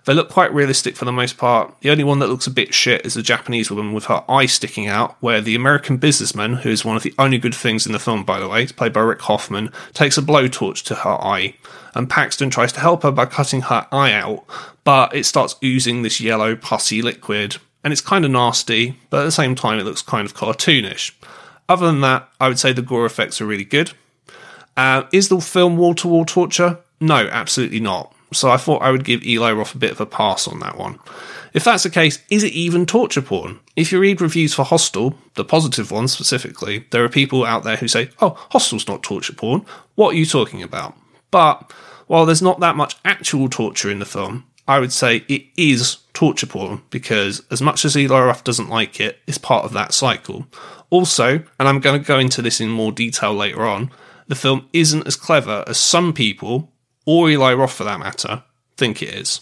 They 0.07 0.14
look 0.14 0.31
quite 0.31 0.55
realistic 0.55 0.97
for 0.97 1.05
the 1.05 1.12
most 1.12 1.37
part. 1.37 1.75
The 1.83 1.90
only 1.90 2.05
one 2.05 2.19
that 2.21 2.29
looks 2.29 2.47
a 2.47 2.51
bit 2.51 2.73
shit 2.73 3.05
is 3.05 3.12
the 3.12 3.23
Japanese 3.23 3.71
woman 3.71 3.93
with 3.93 4.07
her 4.07 4.25
eye 4.27 4.47
sticking 4.47 4.87
out, 4.87 5.16
where 5.21 5.43
the 5.43 5.55
American 5.55 5.99
businessman, 5.99 6.55
who 6.55 6.71
is 6.71 6.85
one 6.85 6.97
of 6.97 7.03
the 7.03 7.14
only 7.19 7.37
good 7.37 7.55
things 7.55 7.85
in 7.85 7.93
the 7.93 7.99
film, 7.99 8.25
by 8.25 8.40
the 8.40 8.49
way, 8.49 8.66
played 8.66 8.95
by 8.95 9.01
Rick 9.01 9.21
Hoffman, 9.21 9.71
takes 9.93 10.16
a 10.16 10.23
blowtorch 10.23 10.83
to 10.85 10.95
her 10.95 11.23
eye. 11.23 11.55
And 11.95 12.09
Paxton 12.09 12.49
tries 12.49 12.73
to 12.73 12.81
help 12.81 13.03
her 13.03 13.12
by 13.12 13.27
cutting 13.27 13.61
her 13.62 13.87
eye 13.93 14.12
out, 14.12 14.45
but 14.85 15.14
it 15.14 15.27
starts 15.27 15.57
oozing 15.62 16.01
this 16.01 16.21
yellow, 16.21 16.57
pussy 16.57 17.03
liquid. 17.03 17.59
And 17.85 17.93
it's 17.93 18.01
kind 18.01 18.25
of 18.25 18.31
nasty, 18.31 18.99
but 19.11 19.21
at 19.21 19.25
the 19.25 19.33
same 19.33 19.55
time, 19.55 19.79
it 19.79 19.85
looks 19.85 20.03
kind 20.03 20.27
of 20.27 20.35
cartoonish. 20.35 21.12
Other 21.69 21.87
than 21.87 22.01
that, 22.01 22.29
I 22.40 22.49
would 22.49 22.59
say 22.59 22.73
the 22.73 22.83
gore 22.83 23.07
effects 23.07 23.40
are 23.40 23.47
really 23.47 23.64
good. 23.64 23.93
Uh, 24.76 25.04
is 25.12 25.28
the 25.28 25.40
film 25.40 25.76
wall 25.76 25.94
to 25.94 26.09
wall 26.09 26.24
torture? 26.24 26.78
No, 27.00 27.28
absolutely 27.30 27.80
not. 27.80 28.14
So 28.33 28.50
I 28.50 28.56
thought 28.56 28.83
I 28.83 28.90
would 28.90 29.04
give 29.04 29.24
Eli 29.24 29.52
Roth 29.52 29.74
a 29.74 29.78
bit 29.78 29.90
of 29.90 30.00
a 30.00 30.06
pass 30.06 30.46
on 30.46 30.61
that 30.61 30.78
one. 30.78 30.98
If 31.52 31.64
that's 31.64 31.83
the 31.83 31.90
case, 31.90 32.22
is 32.30 32.44
it 32.44 32.52
even 32.52 32.87
torture 32.87 33.22
porn? 33.22 33.59
If 33.74 33.90
you 33.90 33.98
read 33.98 34.20
reviews 34.20 34.54
for 34.54 34.64
Hostel, 34.64 35.16
the 35.35 35.44
positive 35.44 35.90
ones 35.90 36.12
specifically, 36.12 36.87
there 36.90 37.02
are 37.02 37.09
people 37.09 37.44
out 37.44 37.64
there 37.64 37.76
who 37.76 37.88
say, 37.88 38.11
oh, 38.20 38.37
Hostel's 38.50 38.87
not 38.87 39.02
torture 39.02 39.33
porn. 39.33 39.64
What 39.96 40.14
are 40.14 40.18
you 40.18 40.26
talking 40.26 40.62
about? 40.62 40.96
But 41.33 41.72
while 42.06 42.24
there's 42.24 42.42
not 42.42 42.61
that 42.61 42.76
much 42.76 42.96
actual 43.04 43.48
torture 43.48 43.90
in 43.90 43.98
the 43.98 44.04
film, 44.04 44.44
I 44.68 44.78
would 44.78 44.92
say 44.92 45.24
it 45.26 45.46
is 45.56 45.98
torture 46.12 46.46
porn 46.46 46.83
because, 46.90 47.42
as 47.50 47.61
much 47.61 47.85
as 47.85 47.96
Eli 47.96 48.20
Roth 48.20 48.44
doesn't 48.44 48.68
like 48.68 49.00
it, 49.00 49.18
it's 49.26 49.38
part 49.38 49.64
of 49.64 49.72
that 49.72 49.92
cycle. 49.92 50.46
Also, 50.90 51.42
and 51.59 51.68
I'm 51.68 51.80
going 51.80 52.00
to 52.00 52.06
go 52.06 52.18
into 52.18 52.42
this 52.42 52.61
in 52.61 52.68
more 52.68 52.92
detail 52.92 53.35
later 53.35 53.64
on, 53.64 53.90
the 54.31 54.37
film 54.37 54.69
isn't 54.73 55.09
as 55.09 55.16
clever 55.16 55.64
as 55.66 55.77
some 55.77 56.12
people, 56.12 56.71
or 57.05 57.29
Eli 57.29 57.53
Roth 57.53 57.73
for 57.73 57.83
that 57.83 57.99
matter, 57.99 58.45
think 58.77 59.03
it 59.03 59.12
is. 59.12 59.40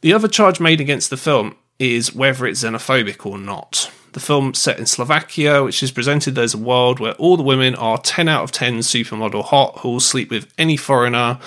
The 0.00 0.14
other 0.14 0.26
charge 0.26 0.58
made 0.58 0.80
against 0.80 1.10
the 1.10 1.18
film 1.18 1.56
is 1.78 2.14
whether 2.14 2.46
it's 2.46 2.64
xenophobic 2.64 3.26
or 3.26 3.36
not. 3.36 3.92
The 4.12 4.20
film 4.20 4.54
set 4.54 4.78
in 4.78 4.86
Slovakia, 4.86 5.62
which 5.62 5.82
is 5.82 5.92
presented 5.92 6.38
as 6.38 6.54
a 6.54 6.58
world 6.58 6.98
where 6.98 7.12
all 7.14 7.36
the 7.36 7.42
women 7.42 7.74
are 7.74 7.98
10 7.98 8.26
out 8.26 8.42
of 8.42 8.52
10 8.52 8.78
supermodel 8.78 9.44
hot 9.44 9.80
who 9.80 9.90
will 9.90 10.00
sleep 10.00 10.30
with 10.30 10.50
any 10.56 10.78
foreigner. 10.78 11.38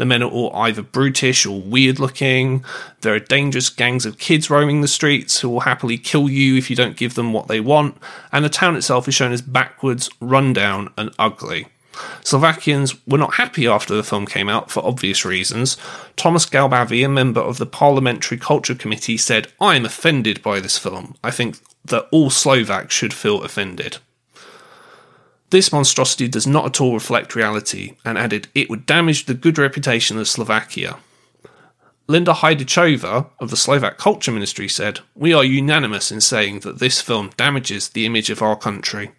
The 0.00 0.06
men 0.06 0.22
are 0.22 0.30
all 0.30 0.56
either 0.56 0.80
brutish 0.80 1.44
or 1.44 1.60
weird 1.60 2.00
looking. 2.00 2.64
There 3.02 3.12
are 3.12 3.18
dangerous 3.18 3.68
gangs 3.68 4.06
of 4.06 4.16
kids 4.16 4.48
roaming 4.48 4.80
the 4.80 4.88
streets 4.88 5.40
who 5.40 5.50
will 5.50 5.60
happily 5.60 5.98
kill 5.98 6.30
you 6.30 6.56
if 6.56 6.70
you 6.70 6.74
don't 6.74 6.96
give 6.96 7.16
them 7.16 7.34
what 7.34 7.48
they 7.48 7.60
want. 7.60 7.98
And 8.32 8.42
the 8.42 8.48
town 8.48 8.76
itself 8.76 9.08
is 9.08 9.14
shown 9.14 9.30
as 9.30 9.42
backwards, 9.42 10.08
rundown, 10.18 10.88
and 10.96 11.14
ugly. 11.18 11.66
Slovakians 12.24 12.94
were 13.06 13.18
not 13.18 13.34
happy 13.34 13.66
after 13.66 13.94
the 13.94 14.02
film 14.02 14.24
came 14.24 14.48
out 14.48 14.70
for 14.70 14.82
obvious 14.82 15.26
reasons. 15.26 15.76
Thomas 16.16 16.46
Galbavy, 16.46 17.04
a 17.04 17.08
member 17.10 17.42
of 17.42 17.58
the 17.58 17.66
Parliamentary 17.66 18.38
Culture 18.38 18.74
Committee, 18.74 19.18
said, 19.18 19.52
I 19.60 19.76
am 19.76 19.84
offended 19.84 20.40
by 20.40 20.60
this 20.60 20.78
film. 20.78 21.14
I 21.22 21.30
think 21.30 21.58
that 21.84 22.08
all 22.10 22.30
Slovaks 22.30 22.94
should 22.94 23.12
feel 23.12 23.42
offended. 23.42 23.98
This 25.50 25.72
monstrosity 25.72 26.28
does 26.28 26.46
not 26.46 26.66
at 26.66 26.80
all 26.80 26.94
reflect 26.94 27.34
reality, 27.34 27.96
and 28.04 28.16
added 28.16 28.48
it 28.54 28.70
would 28.70 28.86
damage 28.86 29.26
the 29.26 29.34
good 29.34 29.58
reputation 29.58 30.16
of 30.16 30.28
Slovakia. 30.28 30.98
Linda 32.06 32.32
Hajdičová 32.32 33.26
of 33.38 33.50
the 33.50 33.56
Slovak 33.56 33.98
Culture 33.98 34.32
Ministry 34.32 34.68
said, 34.68 35.00
We 35.14 35.32
are 35.32 35.44
unanimous 35.44 36.10
in 36.10 36.20
saying 36.20 36.60
that 36.60 36.78
this 36.78 37.00
film 37.00 37.30
damages 37.36 37.88
the 37.88 38.06
image 38.06 38.30
of 38.30 38.42
our 38.42 38.56
country. 38.56 39.12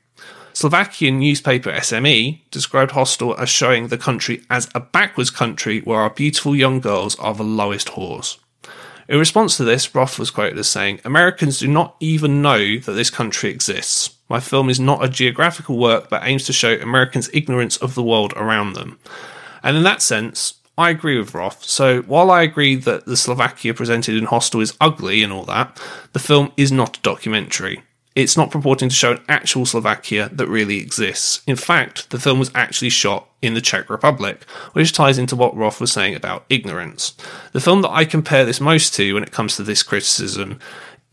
Slovakian 0.54 1.20
newspaper 1.20 1.72
SME 1.72 2.42
described 2.52 2.92
Hostel 2.92 3.38
as 3.38 3.50
showing 3.50 3.88
the 3.88 3.98
country 3.98 4.44
as 4.50 4.70
a 4.76 4.82
backwards 4.82 5.30
country 5.30 5.80
where 5.82 6.00
our 6.00 6.10
beautiful 6.10 6.56
young 6.56 6.82
girls 6.82 7.18
are 7.18 7.34
the 7.34 7.44
lowest 7.44 7.90
whores. 7.90 8.38
In 9.12 9.20
response 9.20 9.58
to 9.58 9.66
this, 9.66 9.94
Roth 9.94 10.18
was 10.18 10.32
quoted 10.32 10.58
as 10.58 10.70
saying, 10.70 11.02
Americans 11.04 11.60
do 11.60 11.68
not 11.68 11.98
even 12.00 12.42
know 12.42 12.78
that 12.78 12.94
this 12.94 13.10
country 13.10 13.50
exists. 13.50 14.16
My 14.30 14.40
film 14.40 14.70
is 14.70 14.80
not 14.80 15.04
a 15.04 15.10
geographical 15.10 15.78
work 15.78 16.10
but 16.10 16.22
aims 16.24 16.46
to 16.46 16.54
show 16.54 16.76
Americans' 16.76 17.30
ignorance 17.34 17.76
of 17.76 17.94
the 17.94 18.04
world 18.04 18.32
around 18.38 18.72
them. 18.72 19.00
And 19.64 19.76
in 19.76 19.84
that 19.84 20.02
sense, 20.02 20.54
I 20.78 20.92
agree 20.92 21.18
with 21.20 21.34
Roth. 21.34 21.66
So 21.66 22.04
while 22.04 22.32
I 22.32 22.44
agree 22.44 22.78
that 22.78 23.06
the 23.06 23.18
Slovakia 23.18 23.74
presented 23.74 24.16
in 24.16 24.24
Hostel 24.24 24.62
is 24.62 24.78
ugly 24.80 25.24
and 25.24 25.34
all 25.34 25.44
that, 25.44 25.78
the 26.14 26.20
film 26.20 26.54
is 26.56 26.72
not 26.72 26.96
a 26.96 27.02
documentary. 27.02 27.84
It's 28.14 28.36
not 28.36 28.52
purporting 28.52 28.90
to 28.90 28.96
show 28.96 29.14
an 29.14 29.24
actual 29.30 29.66
Slovakia 29.66 30.30
that 30.34 30.48
really 30.48 30.78
exists. 30.78 31.42
In 31.48 31.56
fact, 31.56 32.10
the 32.10 32.20
film 32.20 32.40
was 32.40 32.52
actually 32.54 32.90
shot 32.90 33.30
in 33.42 33.54
the 33.54 33.62
Czech 33.62 33.90
Republic, 33.90 34.44
which 34.74 34.92
ties 34.92 35.18
into 35.18 35.36
what 35.36 35.56
Roth 35.56 35.80
was 35.80 35.94
saying 35.94 36.16
about 36.16 36.46
ignorance. 36.50 37.16
The 37.54 37.62
film 37.62 37.82
that 37.84 37.92
I 37.92 38.04
compare 38.04 38.44
this 38.44 38.60
most 38.60 38.94
to 38.96 39.14
when 39.14 39.24
it 39.24 39.32
comes 39.32 39.56
to 39.56 39.64
this 39.64 39.82
criticism 39.82 40.60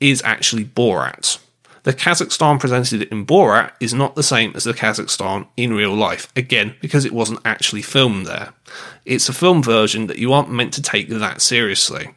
is 0.00 0.22
actually 0.24 0.64
Borat. 0.64 1.38
The 1.84 1.94
Kazakhstan 1.94 2.58
presented 2.58 3.02
in 3.04 3.24
Borat 3.24 3.72
is 3.80 3.94
not 3.94 4.16
the 4.16 4.22
same 4.22 4.52
as 4.56 4.64
the 4.64 4.74
Kazakhstan 4.74 5.46
in 5.56 5.72
real 5.72 5.94
life, 5.94 6.30
again, 6.34 6.74
because 6.80 7.04
it 7.04 7.12
wasn't 7.12 7.40
actually 7.44 7.82
filmed 7.82 8.26
there. 8.26 8.52
It's 9.04 9.28
a 9.28 9.32
film 9.32 9.62
version 9.62 10.08
that 10.08 10.18
you 10.18 10.32
aren't 10.32 10.50
meant 10.50 10.74
to 10.74 10.82
take 10.82 11.08
that 11.08 11.40
seriously. 11.40 12.10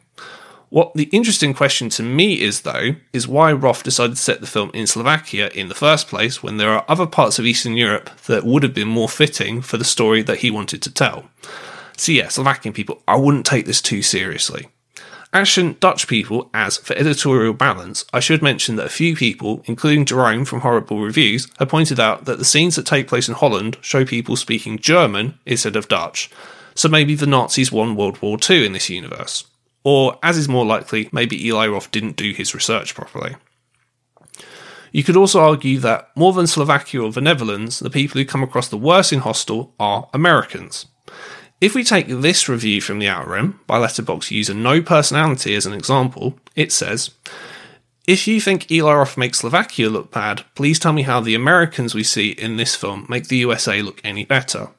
What 0.72 0.94
the 0.94 1.10
interesting 1.12 1.52
question 1.52 1.90
to 1.90 2.02
me 2.02 2.40
is, 2.40 2.62
though, 2.62 2.94
is 3.12 3.28
why 3.28 3.52
Roth 3.52 3.82
decided 3.82 4.16
to 4.16 4.22
set 4.22 4.40
the 4.40 4.46
film 4.46 4.70
in 4.72 4.86
Slovakia 4.86 5.48
in 5.48 5.68
the 5.68 5.74
first 5.74 6.08
place 6.08 6.42
when 6.42 6.56
there 6.56 6.70
are 6.70 6.86
other 6.88 7.06
parts 7.06 7.38
of 7.38 7.44
Eastern 7.44 7.76
Europe 7.76 8.08
that 8.22 8.46
would 8.46 8.62
have 8.62 8.72
been 8.72 8.88
more 8.88 9.10
fitting 9.10 9.60
for 9.60 9.76
the 9.76 9.84
story 9.84 10.22
that 10.22 10.38
he 10.38 10.50
wanted 10.50 10.80
to 10.80 10.90
tell. 10.90 11.24
So, 11.98 12.12
yeah, 12.12 12.28
Slovakian 12.28 12.72
people, 12.72 13.02
I 13.06 13.16
wouldn't 13.16 13.44
take 13.44 13.66
this 13.66 13.82
too 13.82 14.00
seriously. 14.00 14.68
Action 15.34 15.76
Dutch 15.78 16.08
people, 16.08 16.48
as 16.54 16.78
for 16.78 16.96
editorial 16.96 17.52
balance, 17.52 18.06
I 18.14 18.20
should 18.20 18.40
mention 18.40 18.76
that 18.76 18.86
a 18.86 18.98
few 19.02 19.14
people, 19.14 19.62
including 19.66 20.06
Jerome 20.06 20.46
from 20.46 20.60
Horrible 20.60 21.02
Reviews, 21.02 21.48
have 21.58 21.68
pointed 21.68 22.00
out 22.00 22.24
that 22.24 22.38
the 22.38 22.46
scenes 22.46 22.76
that 22.76 22.86
take 22.86 23.08
place 23.08 23.28
in 23.28 23.34
Holland 23.34 23.76
show 23.82 24.06
people 24.06 24.36
speaking 24.36 24.78
German 24.78 25.38
instead 25.44 25.76
of 25.76 25.88
Dutch. 25.88 26.30
So 26.74 26.88
maybe 26.88 27.14
the 27.14 27.26
Nazis 27.26 27.70
won 27.70 27.94
World 27.94 28.22
War 28.22 28.38
II 28.48 28.64
in 28.64 28.72
this 28.72 28.88
universe. 28.88 29.44
Or, 29.84 30.18
as 30.22 30.38
is 30.38 30.48
more 30.48 30.64
likely, 30.64 31.08
maybe 31.12 31.46
Eli 31.46 31.66
Roth 31.66 31.90
didn't 31.90 32.16
do 32.16 32.32
his 32.32 32.54
research 32.54 32.94
properly. 32.94 33.36
You 34.92 35.02
could 35.02 35.16
also 35.16 35.40
argue 35.40 35.78
that, 35.78 36.10
more 36.14 36.32
than 36.32 36.46
Slovakia 36.46 37.02
or 37.02 37.10
the 37.10 37.20
Netherlands, 37.20 37.78
the 37.78 37.90
people 37.90 38.20
who 38.20 38.26
come 38.26 38.42
across 38.42 38.68
the 38.68 38.76
worst 38.76 39.12
in 39.12 39.20
Hostel 39.20 39.74
are 39.80 40.08
Americans. 40.12 40.86
If 41.60 41.74
we 41.74 41.84
take 41.84 42.08
this 42.08 42.48
review 42.48 42.80
from 42.80 42.98
the 42.98 43.08
Outer 43.08 43.30
Rim 43.30 43.60
by 43.66 43.78
Letterboxd 43.78 44.30
user 44.30 44.54
No 44.54 44.82
Personality 44.82 45.54
as 45.54 45.64
an 45.64 45.72
example, 45.72 46.38
it 46.54 46.72
says, 46.72 47.10
if 48.06 48.26
you 48.26 48.40
think 48.40 48.70
Eli 48.70 48.92
Roth 48.92 49.16
makes 49.16 49.38
Slovakia 49.38 49.88
look 49.88 50.10
bad, 50.10 50.44
please 50.56 50.80
tell 50.80 50.92
me 50.92 51.02
how 51.02 51.20
the 51.20 51.36
Americans 51.36 51.94
we 51.94 52.02
see 52.02 52.30
in 52.30 52.56
this 52.56 52.74
film 52.74 53.06
make 53.08 53.28
the 53.28 53.36
USA 53.38 53.80
look 53.80 54.00
any 54.02 54.24
better. 54.24 54.70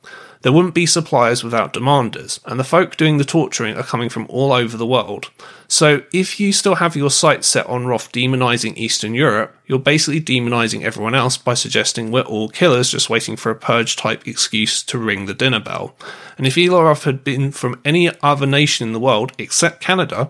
There 0.43 0.51
wouldn't 0.51 0.73
be 0.73 0.86
suppliers 0.86 1.41
without 1.41 1.73
demanders, 1.73 2.39
and 2.45 2.60
the 2.60 2.65
folk 2.65 2.97
doing 2.97 3.17
the 3.17 3.23
torturing 3.23 3.77
are 3.77 3.84
coming 3.84 4.10
from 4.10 4.25
all 4.27 4.51
over 4.51 4.75
the 4.75 4.86
world. 4.86 5.32
So 5.69 6.03
if 6.12 6.38
you 6.38 6.51
still 6.51 6.75
have 6.75 6.97
your 6.97 7.10
sights 7.10 7.47
set 7.47 7.65
on 7.67 7.86
Roth 7.86 8.12
demonizing 8.12 8.77
Eastern 8.77 9.13
Europe, 9.13 9.56
you're 9.67 9.79
basically 9.79 10.19
demonizing 10.19 10.84
everyone 10.84 11.15
else 11.15 11.38
by 11.38 11.53
suggesting 11.53 12.12
we're 12.12 12.21
all 12.23 12.49
killers 12.49 12.91
just 12.91 13.10
waiting 13.10 13.38
for 13.38 13.51
a 13.51 13.56
purge 13.56 13.95
type 13.95 14.27
excuse 14.27 14.84
to 14.84 14.97
ring 14.97 15.27
the 15.27 15.34
dinner 15.34 15.62
bell. 15.62 15.95
And 16.38 16.45
if 16.45 16.58
Eli 16.58 16.82
Roth 16.82 17.06
had 17.06 17.23
been 17.23 17.53
from 17.53 17.79
any 17.86 18.12
other 18.21 18.45
nation 18.45 18.86
in 18.88 18.93
the 18.93 18.99
world 18.99 19.32
except 19.38 19.82
Canada, 19.82 20.29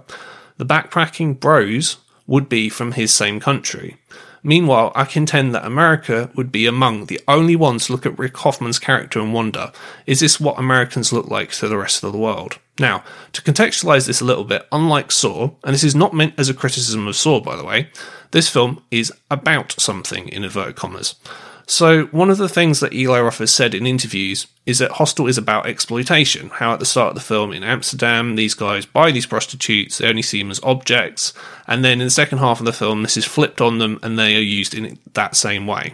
the 0.58 0.66
backpacking 0.66 1.40
bros 1.40 1.98
would 2.28 2.48
be 2.48 2.70
from 2.70 2.92
his 2.92 3.12
same 3.12 3.40
country. 3.40 3.98
Meanwhile, 4.44 4.92
I 4.94 5.06
contend 5.06 5.56
that 5.56 5.66
America 5.66 6.30
would 6.36 6.52
be 6.52 6.66
among 6.66 7.06
the 7.06 7.22
only 7.30 7.56
ones 7.56 7.86
to 7.86 7.94
look 7.94 8.06
at 8.06 8.20
Rick 8.20 8.36
Hoffman's 8.38 8.78
character 8.78 9.20
and 9.20 9.34
wonder, 9.34 9.72
is 10.06 10.20
this 10.20 10.40
what 10.40 10.60
Americans 10.60 11.14
look 11.14 11.30
like 11.30 11.52
to 11.54 11.70
the 11.70 11.78
rest 11.78 12.04
of 12.04 12.12
the 12.12 12.18
world? 12.18 12.60
Now, 12.78 13.04
to 13.32 13.42
contextualize 13.42 14.08
this 14.08 14.20
a 14.20 14.26
little 14.26 14.44
bit, 14.44 14.68
unlike 14.72 15.12
Saw, 15.12 15.52
and 15.64 15.74
this 15.74 15.84
is 15.84 15.96
not 15.96 16.14
meant 16.14 16.34
as 16.38 16.50
a 16.50 16.54
criticism 16.54 17.08
of 17.08 17.16
Saw, 17.16 17.40
by 17.40 17.56
the 17.56 17.64
way, 17.64 17.90
this 18.32 18.50
film 18.50 18.84
is 18.92 19.14
about 19.32 19.80
something, 19.80 20.28
in 20.28 20.44
inverted 20.44 20.76
commas. 20.76 21.16
So, 21.66 22.06
one 22.08 22.30
of 22.30 22.38
the 22.38 22.50
things 22.50 22.82
that 22.82 22.94
Eli 22.94 23.22
Roth 23.22 23.38
has 23.38 23.54
said 23.54 23.74
in 23.74 23.88
interviews 23.88 24.48
is 24.66 24.80
that 24.80 24.92
Hostel 24.92 25.28
is 25.28 25.38
about 25.38 25.66
exploitation. 25.66 26.50
How 26.50 26.74
at 26.74 26.80
the 26.80 26.86
start 26.86 27.10
of 27.10 27.16
the 27.16 27.22
film 27.22 27.54
in 27.54 27.64
Amsterdam, 27.64 28.36
these 28.36 28.54
guys 28.54 28.86
buy 28.86 29.12
these 29.12 29.26
prostitutes, 29.26 29.98
they 29.98 30.08
only 30.08 30.22
see 30.22 30.42
them 30.42 30.52
as 30.52 30.60
objects, 30.62 31.34
and 31.66 31.84
then 31.84 32.02
in 32.02 32.08
the 32.08 32.12
second 32.12 32.40
half 32.40 32.60
of 32.60 32.66
the 32.66 32.74
film, 32.74 33.02
this 33.02 33.16
is 33.16 33.26
flipped 33.26 33.62
on 33.62 33.78
them 33.78 34.00
and 34.04 34.20
they 34.20 34.36
are 34.36 34.42
used 34.42 34.74
in 34.74 35.00
that 35.14 35.36
same 35.36 35.66
way. 35.66 35.94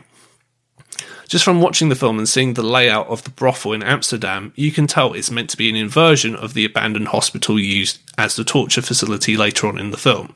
Just 1.28 1.46
from 1.46 1.62
watching 1.62 1.90
the 1.90 1.96
film 1.96 2.18
and 2.18 2.28
seeing 2.28 2.56
the 2.56 2.64
layout 2.64 3.08
of 3.08 3.24
the 3.24 3.30
brothel 3.30 3.74
in 3.74 3.84
Amsterdam, 3.84 4.52
you 4.56 4.72
can 4.72 4.88
tell 4.88 5.14
it's 5.14 5.30
meant 5.30 5.52
to 5.52 5.58
be 5.58 5.70
an 5.70 5.76
inversion 5.76 6.36
of 6.36 6.56
the 6.56 6.66
abandoned 6.66 7.10
hospital 7.10 7.60
used 7.60 8.00
as 8.18 8.36
the 8.36 8.44
torture 8.44 8.82
facility 8.82 9.38
later 9.38 9.68
on 9.68 9.78
in 9.78 9.92
the 9.92 9.98
film. 9.98 10.34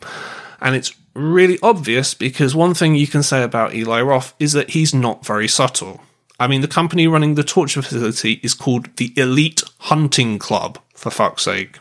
And 0.62 0.76
it's 0.76 0.94
really 1.14 1.60
obvious 1.62 2.14
because 2.14 2.56
one 2.56 2.74
thing 2.74 2.96
you 2.96 3.08
can 3.08 3.24
say 3.24 3.44
about 3.44 3.74
Eli 3.74 4.02
Roth 4.02 4.34
is 4.40 4.54
that 4.54 4.72
he's 4.72 4.94
not 4.94 5.26
very 5.26 5.48
subtle. 5.48 6.02
I 6.40 6.48
mean, 6.48 6.62
the 6.62 6.68
company 6.68 7.08
running 7.08 7.36
the 7.36 7.44
torture 7.44 7.82
facility 7.82 8.40
is 8.44 8.54
called 8.54 8.96
the 8.98 9.14
Elite 9.16 9.64
Hunting 9.80 10.40
Club, 10.40 10.80
for 10.96 11.12
fuck's 11.12 11.44
sake, 11.44 11.78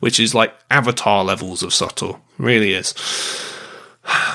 which 0.00 0.20
is 0.20 0.34
like 0.34 0.54
avatar 0.70 1.24
levels 1.24 1.62
of 1.62 1.74
subtle. 1.74 2.20
Really 2.38 2.72
is. 2.72 2.94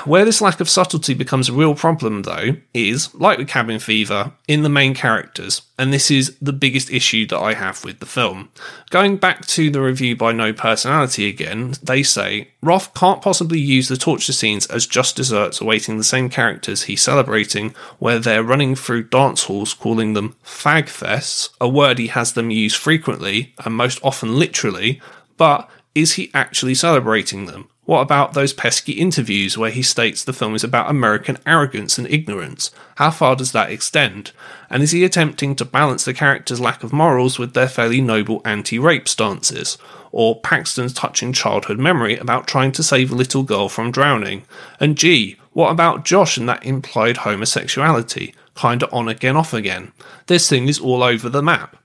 Where 0.04 0.26
this 0.26 0.42
lack 0.42 0.60
of 0.60 0.70
subtlety 0.70 1.14
becomes 1.14 1.48
a 1.48 1.54
real 1.54 1.76
problem, 1.76 2.24
though, 2.24 2.56
is, 2.74 3.14
like 3.16 3.38
with 3.38 3.48
Cabin 3.48 3.80
Fever, 3.80 4.34
in 4.48 4.64
the 4.64 4.70
main 4.70 4.94
characters, 4.94 5.62
and 5.78 5.94
this 5.94 6.12
is 6.12 6.36
the 6.42 6.52
biggest 6.52 6.92
issue 6.92 7.26
that 7.28 7.40
I 7.40 7.54
have 7.54 7.84
with 7.86 8.00
the 8.00 8.06
film. 8.06 8.50
Going 8.90 9.18
back 9.18 9.46
to 9.48 9.70
the 9.70 9.82
review 9.82 10.16
by 10.16 10.34
No 10.34 10.52
Personality 10.52 11.30
again, 11.30 11.76
they 11.84 12.04
say 12.04 12.50
Roth 12.62 12.94
can't 12.94 13.22
possibly 13.22 13.60
use 13.60 13.88
the 13.88 13.96
torture 13.96 14.34
scenes 14.34 14.66
as 14.68 14.88
just 14.88 15.16
desserts 15.16 15.62
awaiting 15.62 15.98
the 15.98 16.04
same 16.04 16.30
characters 16.30 16.84
he's 16.84 17.02
celebrating, 17.02 17.74
where 18.00 18.20
they're 18.20 18.44
running 18.44 18.76
through 18.76 19.04
dance 19.04 19.44
halls 19.44 19.74
calling 19.74 20.14
them 20.14 20.36
fag 20.44 20.86
fests, 20.86 21.50
a 21.62 21.70
word 21.70 21.98
he 21.98 22.08
has 22.08 22.34
them 22.34 22.52
use 22.52 22.74
frequently 22.74 23.54
and 23.64 23.76
most 23.76 24.00
often 24.04 24.38
literally, 24.38 25.02
but 25.38 25.70
is 25.94 26.14
he 26.14 26.32
actually 26.34 26.76
celebrating 26.76 27.46
them? 27.46 27.68
What 27.92 28.04
about 28.04 28.32
those 28.32 28.54
pesky 28.54 28.94
interviews 28.94 29.58
where 29.58 29.70
he 29.70 29.84
states 29.84 30.24
the 30.24 30.32
film 30.32 30.56
is 30.56 30.64
about 30.64 30.90
American 30.90 31.38
arrogance 31.46 31.98
and 31.98 32.08
ignorance? 32.08 32.72
How 32.96 33.12
far 33.12 33.36
does 33.36 33.52
that 33.52 33.70
extend? 33.70 34.32
And 34.70 34.82
is 34.82 34.92
he 34.92 35.04
attempting 35.04 35.58
to 35.58 35.66
balance 35.66 36.06
the 36.06 36.14
characters' 36.14 36.62
lack 36.62 36.86
of 36.86 36.94
morals 36.94 37.38
with 37.38 37.54
their 37.54 37.68
fairly 37.68 38.00
noble 38.00 38.42
anti 38.46 38.80
rape 38.80 39.10
stances? 39.10 39.78
Or 40.14 40.40
Paxton's 40.40 40.94
touching 40.94 41.34
childhood 41.34 41.80
memory 41.80 42.16
about 42.16 42.48
trying 42.48 42.72
to 42.72 42.82
save 42.82 43.12
a 43.12 43.16
little 43.16 43.44
girl 43.44 43.68
from 43.68 43.92
drowning? 43.92 44.44
And 44.80 44.98
gee, 44.98 45.36
what 45.52 45.70
about 45.70 46.06
Josh 46.06 46.38
and 46.38 46.48
that 46.48 46.66
implied 46.66 47.18
homosexuality? 47.18 48.34
Kinda 48.56 48.90
on 48.94 49.10
again, 49.10 49.36
off 49.36 49.54
again. 49.54 49.92
This 50.28 50.48
thing 50.48 50.70
is 50.70 50.80
all 50.80 51.04
over 51.04 51.28
the 51.28 51.44
map. 51.44 51.76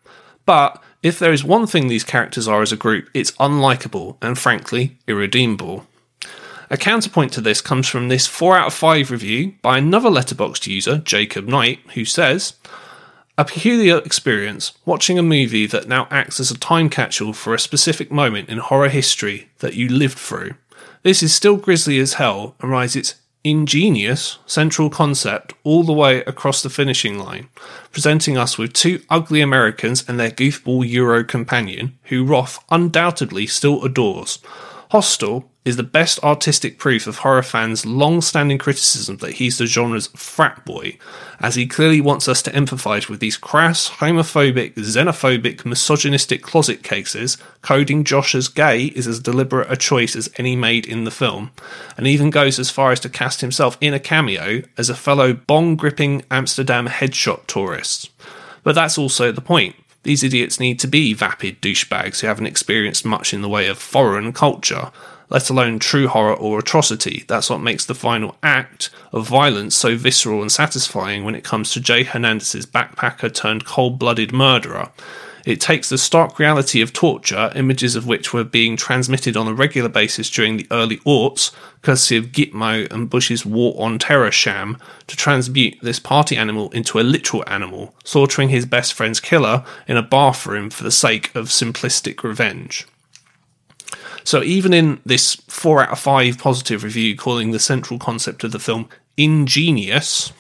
But 0.45 0.81
if 1.03 1.19
there 1.19 1.33
is 1.33 1.43
one 1.43 1.67
thing 1.67 1.89
these 1.89 2.05
characters 2.05 2.47
are 2.47 2.63
as 2.63 2.71
a 2.71 2.77
group, 2.77 3.11
it's 3.13 3.33
unlikable 3.33 4.19
and 4.23 4.39
frankly 4.39 4.99
irredeemable. 5.09 5.85
A 6.69 6.77
counterpoint 6.77 7.33
to 7.35 7.41
this 7.41 7.61
comes 7.61 7.87
from 7.87 8.09
this 8.09 8.27
4 8.27 8.59
out 8.59 8.67
of 8.67 8.75
5 8.75 9.11
review 9.13 9.55
by 9.63 9.79
another 9.79 10.11
Letterboxd 10.11 10.67
user, 10.67 10.99
Jacob 10.99 11.47
Knight, 11.47 11.79
who 11.95 12.05
says, 12.05 12.55
a 13.39 13.45
peculiar 13.45 13.99
experience 13.99 14.73
watching 14.85 15.19
a 15.19 15.23
movie 15.23 15.67
that 15.67 15.87
now 15.87 16.09
acts 16.11 16.41
as 16.41 16.51
a 16.51 16.59
time 16.59 16.89
capsule 16.89 17.33
for 17.33 17.55
a 17.55 17.59
specific 17.59 18.11
moment 18.11 18.49
in 18.49 18.59
horror 18.59 18.89
history 18.89 19.49
that 19.59 19.75
you 19.75 19.89
lived 19.89 20.19
through. 20.19 20.55
This 21.03 21.23
is 21.23 21.35
still 21.35 21.57
grisly 21.57 22.01
as 22.01 22.15
hell 22.15 22.57
and 22.61 22.71
rides 22.71 22.97
its 22.97 23.15
ingenious 23.45 24.39
central 24.47 24.91
concept 24.91 25.53
all 25.63 25.85
the 25.85 25.93
way 25.93 26.19
across 26.23 26.63
the 26.63 26.71
finishing 26.71 27.17
line, 27.17 27.49
presenting 27.93 28.37
us 28.37 28.59
with 28.59 28.73
two 28.73 29.01
ugly 29.09 29.41
Americans 29.41 30.05
and 30.09 30.19
their 30.19 30.31
goofball 30.31 30.89
Euro 30.89 31.23
companion, 31.23 31.97
who 32.05 32.25
Roth 32.25 32.59
undoubtedly 32.71 33.47
still 33.47 33.85
adores, 33.85 34.41
Hostel 34.91 35.51
is 35.65 35.77
the 35.77 35.83
best 35.83 36.23
artistic 36.23 36.79
proof 36.79 37.09
of 37.09 37.19
horror 37.19 37.43
fans' 37.43 37.85
long 37.85 38.21
standing 38.21 38.57
criticism 38.57 39.17
that 39.17 39.35
he's 39.35 39.59
the 39.59 39.67
genre's 39.67 40.07
frat 40.09 40.65
boy, 40.65 40.97
as 41.41 41.57
he 41.57 41.67
clearly 41.67 42.01
wants 42.01 42.29
us 42.29 42.41
to 42.43 42.53
empathise 42.53 43.09
with 43.09 43.19
these 43.19 43.37
crass, 43.37 43.91
homophobic, 43.91 44.75
xenophobic, 44.75 45.65
misogynistic 45.65 46.41
closet 46.41 46.85
cases. 46.85 47.37
Coding 47.63 48.05
Josh 48.05 48.37
as 48.37 48.47
gay 48.47 48.85
is 48.85 49.09
as 49.09 49.19
deliberate 49.19 49.71
a 49.71 49.77
choice 49.77 50.15
as 50.15 50.31
any 50.37 50.55
made 50.55 50.87
in 50.87 51.03
the 51.03 51.11
film, 51.11 51.51
and 51.97 52.07
even 52.07 52.31
goes 52.31 52.61
as 52.61 52.71
far 52.71 52.93
as 52.93 53.01
to 53.01 53.09
cast 53.09 53.41
himself 53.41 53.77
in 53.81 53.93
a 53.93 53.99
cameo 53.99 54.63
as 54.79 54.89
a 54.89 54.95
fellow 54.95 55.33
bong 55.33 55.75
gripping 55.75 56.23
Amsterdam 56.31 56.87
headshot 56.87 57.47
tourist. 57.49 58.11
But 58.63 58.77
that's 58.77 58.99
also 58.99 59.33
the 59.33 59.41
point. 59.41 59.75
These 60.07 60.23
idiots 60.23 60.61
need 60.61 60.79
to 60.79 60.87
be 60.87 61.15
vapid 61.15 61.61
douchebags 61.61 62.21
who 62.21 62.29
haven't 62.29 62.47
experienced 62.47 63.05
much 63.05 63.35
in 63.35 63.43
the 63.43 63.49
way 63.49 63.67
of 63.67 63.77
foreign 63.77 64.33
culture 64.33 64.93
let 65.29 65.51
alone 65.51 65.79
true 65.79 66.07
horror 66.07 66.35
or 66.35 66.61
atrocity. 66.61 67.25
That's 67.27 67.51
what 67.51 67.61
makes 67.61 67.85
the 67.85 67.95
final 67.95 68.37
act 68.43 68.91
of 69.13 69.27
violence 69.27 69.75
so 69.75 69.97
visceral 69.97 70.41
and 70.41 70.53
satisfying 70.53 71.25
when 71.25 71.35
it 71.35 71.43
comes 71.43 71.73
to 71.73 71.81
Jay 71.81 72.05
Hernandez's 72.05 72.67
backpacker 72.67 73.35
turned 73.35 73.65
cold 73.65 73.99
blooded 73.99 74.33
murderer. 74.33 74.91
It 75.47 75.61
takes 75.61 75.89
the 75.89 75.97
stark 75.97 76.41
reality 76.41 76.83
of 76.83 76.93
torture, 76.93 77.53
images 77.55 77.95
of 77.95 78.05
which 78.05 78.33
were 78.33 78.43
being 78.43 78.77
transmitted 78.77 79.37
on 79.37 79.47
a 79.47 79.55
regular 79.55 79.89
basis 79.89 80.29
during 80.29 80.57
the 80.57 80.67
early 80.73 80.97
aughts, 80.99 81.53
courtesy 81.83 82.17
of 82.17 82.33
Gitmo 82.33 82.91
and 82.91 83.09
Bush's 83.09 83.47
War 83.47 83.81
on 83.81 84.01
Terror 84.01 84.33
sham, 84.33 84.77
to 85.07 85.17
transmute 85.17 85.77
this 85.81 86.01
party 86.01 86.37
animal 86.37 86.69
into 86.71 86.99
a 86.99 87.03
literal 87.03 87.45
animal, 87.47 87.95
slaughtering 88.03 88.49
his 88.49 88.67
best 88.67 88.93
friend's 88.93 89.21
killer 89.21 89.65
in 89.87 89.97
a 89.97 90.03
bathroom 90.03 90.69
for 90.69 90.83
the 90.83 90.91
sake 90.91 91.33
of 91.37 91.47
simplistic 91.47 92.25
revenge. 92.25 92.85
So 94.25 94.43
even 94.43 94.75
in 94.75 95.01
this 95.07 95.37
four 95.47 95.81
out 95.81 95.93
of 95.93 96.01
five 96.01 96.39
positive 96.39 96.83
review 96.83 97.17
calling 97.17 97.53
the 97.53 97.61
central 97.61 98.01
concept 98.01 98.43
of 98.43 98.51
the 98.51 98.59
film 98.59 98.89
ingenious, 99.17 100.33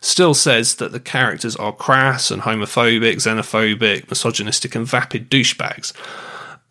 still 0.00 0.34
says 0.34 0.76
that 0.76 0.92
the 0.92 1.00
characters 1.00 1.56
are 1.56 1.72
crass 1.72 2.30
and 2.30 2.42
homophobic, 2.42 3.16
xenophobic, 3.16 4.08
misogynistic, 4.08 4.74
and 4.74 4.86
vapid 4.86 5.30
douchebags. 5.30 5.92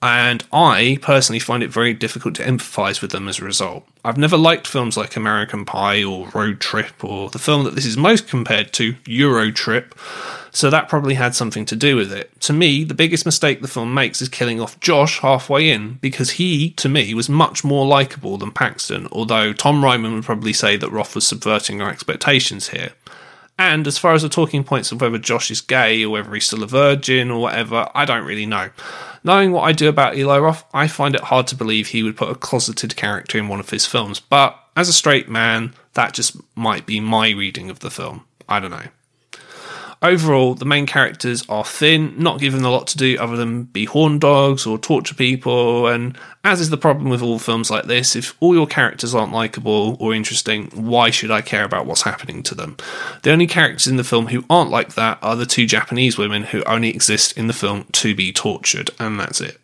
And 0.02 0.44
I 0.54 1.00
personally 1.02 1.40
find 1.40 1.64
it 1.64 1.72
very 1.72 1.94
difficult 1.94 2.36
to 2.36 2.44
empathise 2.44 3.02
with 3.02 3.12
them 3.12 3.28
as 3.28 3.40
a 3.40 3.46
result. 3.46 3.88
I've 4.06 4.18
never 4.18 4.38
liked 4.38 4.68
films 4.68 4.96
like 4.96 5.16
American 5.16 5.66
Pie 5.66 6.04
or 6.04 6.30
Road 6.30 6.60
Trip 6.60 7.04
or 7.04 7.30
the 7.30 7.40
film 7.40 7.64
that 7.64 7.74
this 7.74 7.86
is 7.86 7.98
most 7.98 8.28
compared 8.28 8.74
to, 8.74 8.96
Euro 9.08 9.52
Trip, 9.52 9.96
so 10.58 10.72
that 10.72 10.90
probably 10.90 11.14
had 11.14 11.36
something 11.36 11.66
to 11.66 11.76
do 11.76 11.96
with 11.96 12.12
it. 12.12 12.42
To 12.42 12.52
me, 12.52 12.84
the 12.84 12.96
biggest 12.96 13.28
mistake 13.28 13.62
the 13.62 13.68
film 13.68 13.94
makes 13.94 14.24
is 14.24 14.28
killing 14.28 14.60
off 14.60 14.80
Josh 14.80 15.20
halfway 15.20 15.70
in, 15.70 16.00
because 16.02 16.32
he, 16.32 16.72
to 16.72 16.90
me, 16.90 17.14
was 17.14 17.30
much 17.30 17.64
more 17.64 17.86
likeable 17.86 18.40
than 18.40 18.50
Paxton, 18.50 19.08
although 19.12 19.54
Tom 19.54 19.84
Ryman 19.84 20.16
would 20.16 20.24
probably 20.24 20.54
say 20.54 20.76
that 20.76 20.92
Roth 20.92 21.14
was 21.14 21.28
subverting 21.28 21.80
our 21.80 21.92
expectations 21.92 22.70
here. 22.70 22.94
And 23.60 23.86
as 23.86 24.00
far 24.00 24.16
as 24.16 24.24
the 24.24 24.30
talking 24.30 24.64
points 24.64 24.92
of 24.92 25.00
whether 25.00 25.20
Josh 25.20 25.52
is 25.52 25.62
gay 25.62 26.04
or 26.04 26.10
whether 26.10 26.34
he's 26.34 26.48
still 26.48 26.64
a 26.64 26.68
virgin 26.68 27.30
or 27.30 27.40
whatever, 27.40 27.88
I 27.94 28.06
don't 28.06 28.26
really 28.26 28.48
know. 28.48 28.72
Knowing 29.24 29.52
what 29.52 29.62
I 29.62 29.74
do 29.74 29.88
about 29.90 30.18
Eli 30.18 30.40
Roth, 30.40 30.64
I 30.74 30.88
find 30.88 31.14
it 31.14 31.22
hard 31.22 31.46
to 31.48 31.56
believe 31.56 31.90
he 31.90 32.02
would 32.02 32.18
put 32.18 32.32
a 32.32 32.36
closeted 32.36 32.96
character 32.96 33.38
in 33.38 33.48
one 33.48 33.60
of 33.60 33.70
his 33.70 33.86
films, 33.86 34.20
but 34.20 34.60
as 34.76 34.90
a 34.90 34.94
straight 34.94 35.30
man, 35.30 35.76
that 35.94 36.16
just 36.16 36.36
might 36.56 36.88
be 36.88 37.00
my 37.00 37.30
reading 37.30 37.70
of 37.70 37.82
the 37.82 37.92
film. 37.92 38.26
I 38.50 38.60
don't 38.60 38.72
know. 38.72 38.88
Overall, 40.02 40.54
the 40.54 40.66
main 40.66 40.86
characters 40.86 41.44
are 41.50 41.66
thin, 41.66 42.14
not 42.18 42.40
given 42.40 42.64
a 42.64 42.70
lot 42.70 42.86
to 42.88 42.98
do 42.98 43.18
other 43.20 43.36
than 43.36 43.64
be 43.64 43.86
horn 43.86 44.20
dogs 44.20 44.68
or 44.68 44.78
torture 44.78 45.16
people, 45.16 45.88
and 45.88 46.16
as 46.44 46.62
is 46.62 46.70
the 46.70 46.78
problem 46.78 47.10
with 47.10 47.24
all 47.24 47.40
films 47.40 47.72
like 47.72 47.86
this, 47.86 48.16
if 48.16 48.36
all 48.40 48.54
your 48.54 48.68
characters 48.68 49.16
aren't 49.16 49.34
likable 49.34 49.98
or 50.00 50.14
interesting, 50.14 50.70
why 50.76 51.10
should 51.10 51.32
I 51.32 51.42
care 51.42 51.64
about 51.64 51.88
what's 51.88 52.04
happening 52.04 52.44
to 52.44 52.54
them? 52.54 52.78
The 53.24 53.32
only 53.32 53.48
characters 53.48 53.88
in 53.88 53.98
the 53.98 54.04
film 54.04 54.28
who 54.28 54.46
aren't 54.52 54.70
like 54.70 54.94
that 54.94 55.18
are 55.24 55.36
the 55.36 55.48
two 55.48 55.66
Japanese 55.66 56.16
women 56.16 56.44
who 56.44 56.64
only 56.66 56.90
exist 56.90 57.36
in 57.36 57.48
the 57.48 57.54
film 57.54 57.86
to 57.94 58.14
be 58.14 58.32
tortured, 58.32 58.92
and 59.00 59.20
that's 59.20 59.42
it. 59.42 59.60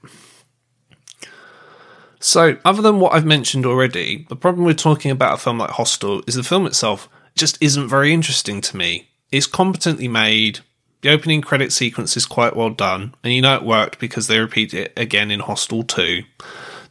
So, 2.19 2.57
other 2.65 2.81
than 2.81 2.99
what 2.99 3.13
I've 3.13 3.25
mentioned 3.25 3.67
already, 3.67 4.25
the 4.29 4.35
problem 4.35 4.65
with 4.65 4.77
talking 4.77 5.11
about 5.11 5.35
a 5.35 5.37
film 5.37 5.59
like 5.59 5.71
Hostel 5.71 6.23
is 6.25 6.35
the 6.35 6.43
film 6.43 6.65
itself 6.65 7.07
just 7.35 7.61
isn't 7.61 7.87
very 7.87 8.13
interesting 8.13 8.61
to 8.61 8.77
me. 8.77 9.09
It's 9.33 9.47
competently 9.47 10.07
made. 10.07 10.59
The 11.01 11.09
opening 11.09 11.41
credit 11.41 11.73
sequence 11.73 12.15
is 12.15 12.27
quite 12.27 12.55
well 12.55 12.69
done, 12.69 13.15
and 13.23 13.33
you 13.33 13.41
know 13.41 13.55
it 13.55 13.63
worked 13.63 13.97
because 13.97 14.27
they 14.27 14.37
repeat 14.37 14.75
it 14.75 14.93
again 14.95 15.31
in 15.31 15.39
Hostel 15.39 15.81
2. 15.81 16.21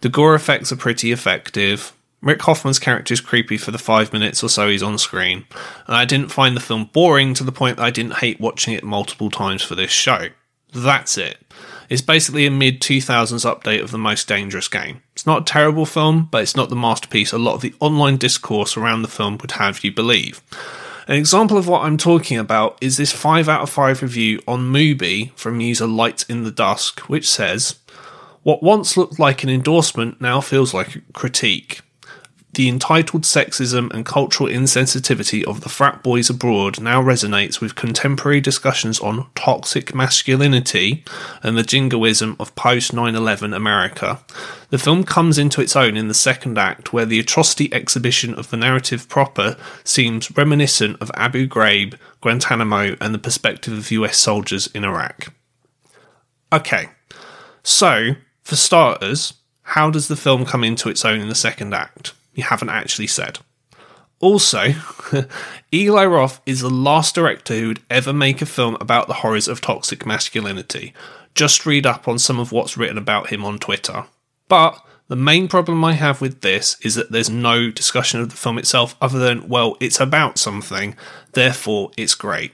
The 0.00 0.09
gore 0.09 0.35
effects 0.35 0.72
are 0.72 0.76
pretty 0.76 1.12
effective. 1.12 1.92
Rick 2.20 2.42
Hoffman's 2.42 2.81
character 2.81 3.14
is 3.14 3.20
creepy 3.20 3.57
for 3.57 3.70
the 3.70 3.78
five 3.78 4.12
minutes 4.12 4.42
or 4.42 4.48
so 4.48 4.68
he's 4.68 4.83
on 4.83 4.98
screen, 4.98 5.44
and 5.87 5.94
I 5.94 6.05
didn't 6.05 6.33
find 6.33 6.57
the 6.57 6.61
film 6.61 6.90
boring 6.92 7.33
to 7.35 7.44
the 7.44 7.52
point 7.52 7.76
that 7.76 7.85
I 7.85 7.90
didn't 7.92 8.16
hate 8.16 8.40
watching 8.40 8.74
it 8.74 8.83
multiple 8.83 9.31
times 9.31 9.62
for 9.62 9.76
this 9.76 9.92
show. 9.92 10.26
That's 10.74 11.16
it. 11.16 11.38
It's 11.88 12.02
basically 12.02 12.44
a 12.44 12.50
mid 12.50 12.81
2000s 12.81 13.48
update 13.48 13.85
of 13.85 13.92
the 13.92 13.98
most 13.98 14.26
dangerous 14.26 14.66
game. 14.66 15.02
It's 15.12 15.26
not 15.26 15.42
a 15.42 15.52
terrible 15.52 15.87
film, 15.87 16.26
but 16.28 16.42
it's 16.42 16.57
not 16.57 16.70
the 16.70 16.74
masterpiece 16.74 17.31
a 17.31 17.38
lot 17.38 17.55
of 17.55 17.61
the 17.61 17.74
online 17.78 18.16
discourse 18.16 18.76
around 18.76 19.02
the 19.02 19.09
film 19.09 19.38
would 19.38 19.52
have 19.52 19.85
you 19.85 19.92
believe. 19.92 20.42
An 21.09 21.17
example 21.17 21.59
of 21.59 21.67
what 21.67 21.83
I'm 21.83 21.97
talking 21.97 22.38
about 22.38 22.79
is 22.81 22.97
this 22.97 23.12
5 23.12 23.49
out 23.49 23.62
of 23.62 23.71
5 23.71 24.03
review 24.03 24.41
on 24.47 24.73
Mubi 24.73 25.33
from 25.37 25.61
user 25.61 25.87
Light 25.87 26.25
in 26.29 26.45
the 26.45 26.53
Dusk, 26.53 27.01
which 27.01 27.29
says, 27.29 27.77
What 28.45 28.62
once 28.62 28.97
looked 28.97 29.19
like 29.19 29.43
an 29.43 29.51
endorsement 29.51 30.21
now 30.21 30.41
feels 30.41 30.73
like 30.73 30.95
a 30.95 31.01
critique 31.12 31.81
the 32.55 32.69
entitled 32.69 33.23
sexism 33.23 33.91
and 33.93 34.05
cultural 34.05 34.49
insensitivity 34.49 35.43
of 35.45 35.62
the 35.62 35.71
frat 35.71 36.03
boys 36.03 36.29
abroad 36.29 36.81
now 36.81 37.03
resonates 37.03 37.61
with 37.61 37.75
contemporary 37.75 38.41
discussions 38.41 39.01
on 39.01 39.27
toxic 39.35 39.95
masculinity 39.95 41.03
and 41.43 41.57
the 41.57 41.62
jingoism 41.62 42.37
of 42.38 42.55
post 42.55 42.93
9 42.93 43.15
11 43.15 43.55
America. 43.55 44.21
The 44.69 44.79
film 44.79 45.05
comes 45.05 45.38
into 45.38 45.62
its 45.62 45.75
own 45.77 45.97
in 45.97 46.09
the 46.09 46.15
second 46.15 46.59
act, 46.59 46.93
where 46.93 47.07
the 47.07 47.21
atrocity 47.21 47.73
exhibition 47.73 48.35
of 48.35 48.51
the 48.51 48.57
narrative 48.57 49.09
proper 49.09 49.57
seems 49.83 50.37
reminiscent 50.37 51.01
of 51.01 51.11
Abu 51.15 51.47
Ghraib, 51.47 51.99
Guantanamo, 52.21 52.97
and 53.01 53.15
the 53.15 53.19
perspective 53.19 53.73
of 53.73 53.91
US 53.91 54.19
soldiers 54.19 54.67
in 54.69 54.85
Iraq. 54.85 55.33
Okay, 56.53 56.88
so, 57.62 58.17
for 58.43 58.57
starters, 58.57 59.35
how 59.62 59.91
does 59.91 60.09
the 60.09 60.17
film 60.17 60.45
come 60.45 60.65
into 60.65 60.88
its 60.88 61.05
own 61.05 61.21
in 61.21 61.29
the 61.29 61.35
second 61.35 61.73
act? 61.73 62.12
You 62.35 62.42
haven't 62.42 62.71
actually 62.71 63.07
said. 63.07 63.38
Also, 64.21 64.68
Eli 65.75 66.05
Roth 66.05 66.40
is 66.47 66.61
the 66.61 66.71
last 66.71 67.14
director 67.14 67.55
who 67.55 67.68
would 67.68 67.83
ever 67.90 68.12
make 68.12 68.40
a 68.40 68.47
film 68.47 68.77
about 68.81 69.09
the 69.09 69.14
horrors 69.14 69.49
of 69.49 69.61
toxic 69.61 70.07
masculinity. 70.07 70.95
Just 71.35 71.66
read 71.66 71.87
up 71.87 72.07
on 72.07 72.18
some 72.18 72.38
of 72.38 72.53
what's 72.53 72.77
written 72.77 72.99
about 72.99 73.31
him 73.31 73.45
on 73.45 73.59
Twitter. 73.59 74.05
But 74.49 74.79
the 75.09 75.16
main 75.16 75.49
problem 75.49 75.85
I 75.85 75.95
have 75.95 76.21
with 76.21 76.40
this 76.40 76.77
is 76.83 76.95
that 76.95 77.11
there's 77.11 77.29
no 77.29 77.71
discussion 77.71 78.21
of 78.21 78.31
the 78.31 78.37
film 78.37 78.59
itself 78.59 78.95
other 79.01 79.18
than, 79.18 79.49
well, 79.49 79.77
it's 79.81 79.99
about 79.99 80.38
something, 80.38 80.95
therefore 81.33 81.90
it's 81.97 82.14
great. 82.14 82.53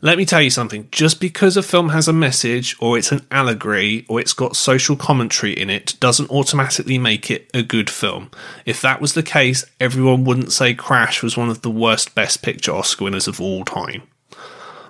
Let 0.00 0.16
me 0.16 0.24
tell 0.24 0.40
you 0.40 0.50
something 0.50 0.86
just 0.92 1.20
because 1.20 1.56
a 1.56 1.62
film 1.62 1.88
has 1.88 2.06
a 2.06 2.12
message, 2.12 2.76
or 2.78 2.96
it's 2.96 3.10
an 3.10 3.26
allegory, 3.32 4.06
or 4.08 4.20
it's 4.20 4.32
got 4.32 4.54
social 4.54 4.94
commentary 4.94 5.52
in 5.52 5.70
it, 5.70 5.96
doesn't 5.98 6.30
automatically 6.30 6.98
make 6.98 7.32
it 7.32 7.50
a 7.52 7.64
good 7.64 7.90
film. 7.90 8.30
If 8.64 8.80
that 8.80 9.00
was 9.00 9.14
the 9.14 9.24
case, 9.24 9.64
everyone 9.80 10.22
wouldn't 10.22 10.52
say 10.52 10.72
Crash 10.72 11.20
was 11.20 11.36
one 11.36 11.50
of 11.50 11.62
the 11.62 11.70
worst 11.70 12.14
Best 12.14 12.42
Picture 12.42 12.72
Oscar 12.72 13.04
winners 13.04 13.26
of 13.26 13.40
all 13.40 13.64
time. 13.64 14.02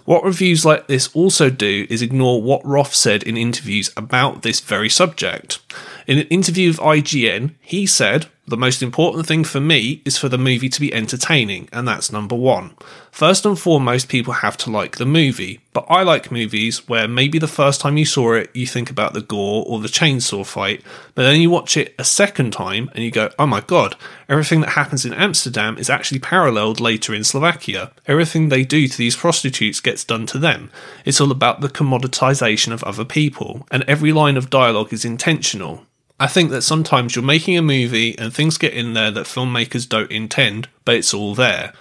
What 0.04 0.24
reviews 0.24 0.66
like 0.66 0.88
this 0.88 1.08
also 1.14 1.48
do 1.48 1.86
is 1.88 2.02
ignore 2.02 2.42
what 2.42 2.64
Roth 2.66 2.94
said 2.94 3.22
in 3.22 3.38
interviews 3.38 3.90
about 3.96 4.42
this 4.42 4.60
very 4.60 4.90
subject. 4.90 5.58
In 6.06 6.18
an 6.18 6.26
interview 6.28 6.68
with 6.68 6.78
IGN, 6.80 7.54
he 7.62 7.86
said, 7.86 8.26
the 8.48 8.56
most 8.56 8.82
important 8.82 9.26
thing 9.26 9.44
for 9.44 9.60
me 9.60 10.02
is 10.04 10.16
for 10.16 10.28
the 10.28 10.38
movie 10.38 10.68
to 10.68 10.80
be 10.80 10.92
entertaining, 10.92 11.68
and 11.72 11.86
that's 11.86 12.12
number 12.12 12.34
one. 12.34 12.74
First 13.10 13.44
and 13.44 13.58
foremost, 13.58 14.08
people 14.08 14.34
have 14.34 14.56
to 14.58 14.70
like 14.70 14.96
the 14.96 15.06
movie, 15.06 15.60
but 15.72 15.86
I 15.88 16.02
like 16.02 16.32
movies 16.32 16.88
where 16.88 17.08
maybe 17.08 17.38
the 17.38 17.46
first 17.46 17.80
time 17.80 17.96
you 17.96 18.04
saw 18.04 18.34
it, 18.34 18.50
you 18.54 18.66
think 18.66 18.90
about 18.90 19.12
the 19.12 19.20
gore 19.20 19.64
or 19.66 19.80
the 19.80 19.88
chainsaw 19.88 20.46
fight, 20.46 20.82
but 21.14 21.22
then 21.22 21.40
you 21.40 21.50
watch 21.50 21.76
it 21.76 21.94
a 21.98 22.04
second 22.04 22.52
time 22.52 22.90
and 22.94 23.04
you 23.04 23.10
go, 23.10 23.30
oh 23.38 23.46
my 23.46 23.60
god, 23.60 23.96
everything 24.28 24.60
that 24.60 24.70
happens 24.70 25.04
in 25.04 25.14
Amsterdam 25.14 25.76
is 25.78 25.90
actually 25.90 26.20
paralleled 26.20 26.80
later 26.80 27.14
in 27.14 27.24
Slovakia. 27.24 27.92
Everything 28.06 28.48
they 28.48 28.64
do 28.64 28.88
to 28.88 28.96
these 28.96 29.16
prostitutes 29.16 29.80
gets 29.80 30.04
done 30.04 30.26
to 30.26 30.38
them. 30.38 30.70
It's 31.04 31.20
all 31.20 31.30
about 31.30 31.60
the 31.60 31.68
commoditization 31.68 32.72
of 32.72 32.84
other 32.84 33.04
people, 33.04 33.66
and 33.70 33.84
every 33.84 34.12
line 34.12 34.36
of 34.36 34.50
dialogue 34.50 34.92
is 34.92 35.04
intentional. 35.04 35.84
I 36.20 36.26
think 36.26 36.50
that 36.50 36.62
sometimes 36.62 37.14
you're 37.14 37.24
making 37.24 37.56
a 37.56 37.62
movie 37.62 38.18
and 38.18 38.34
things 38.34 38.58
get 38.58 38.74
in 38.74 38.94
there 38.94 39.10
that 39.12 39.26
filmmakers 39.26 39.88
don't 39.88 40.10
intend, 40.10 40.68
but 40.84 40.96
it's 40.96 41.14
all 41.14 41.34
there. 41.34 41.72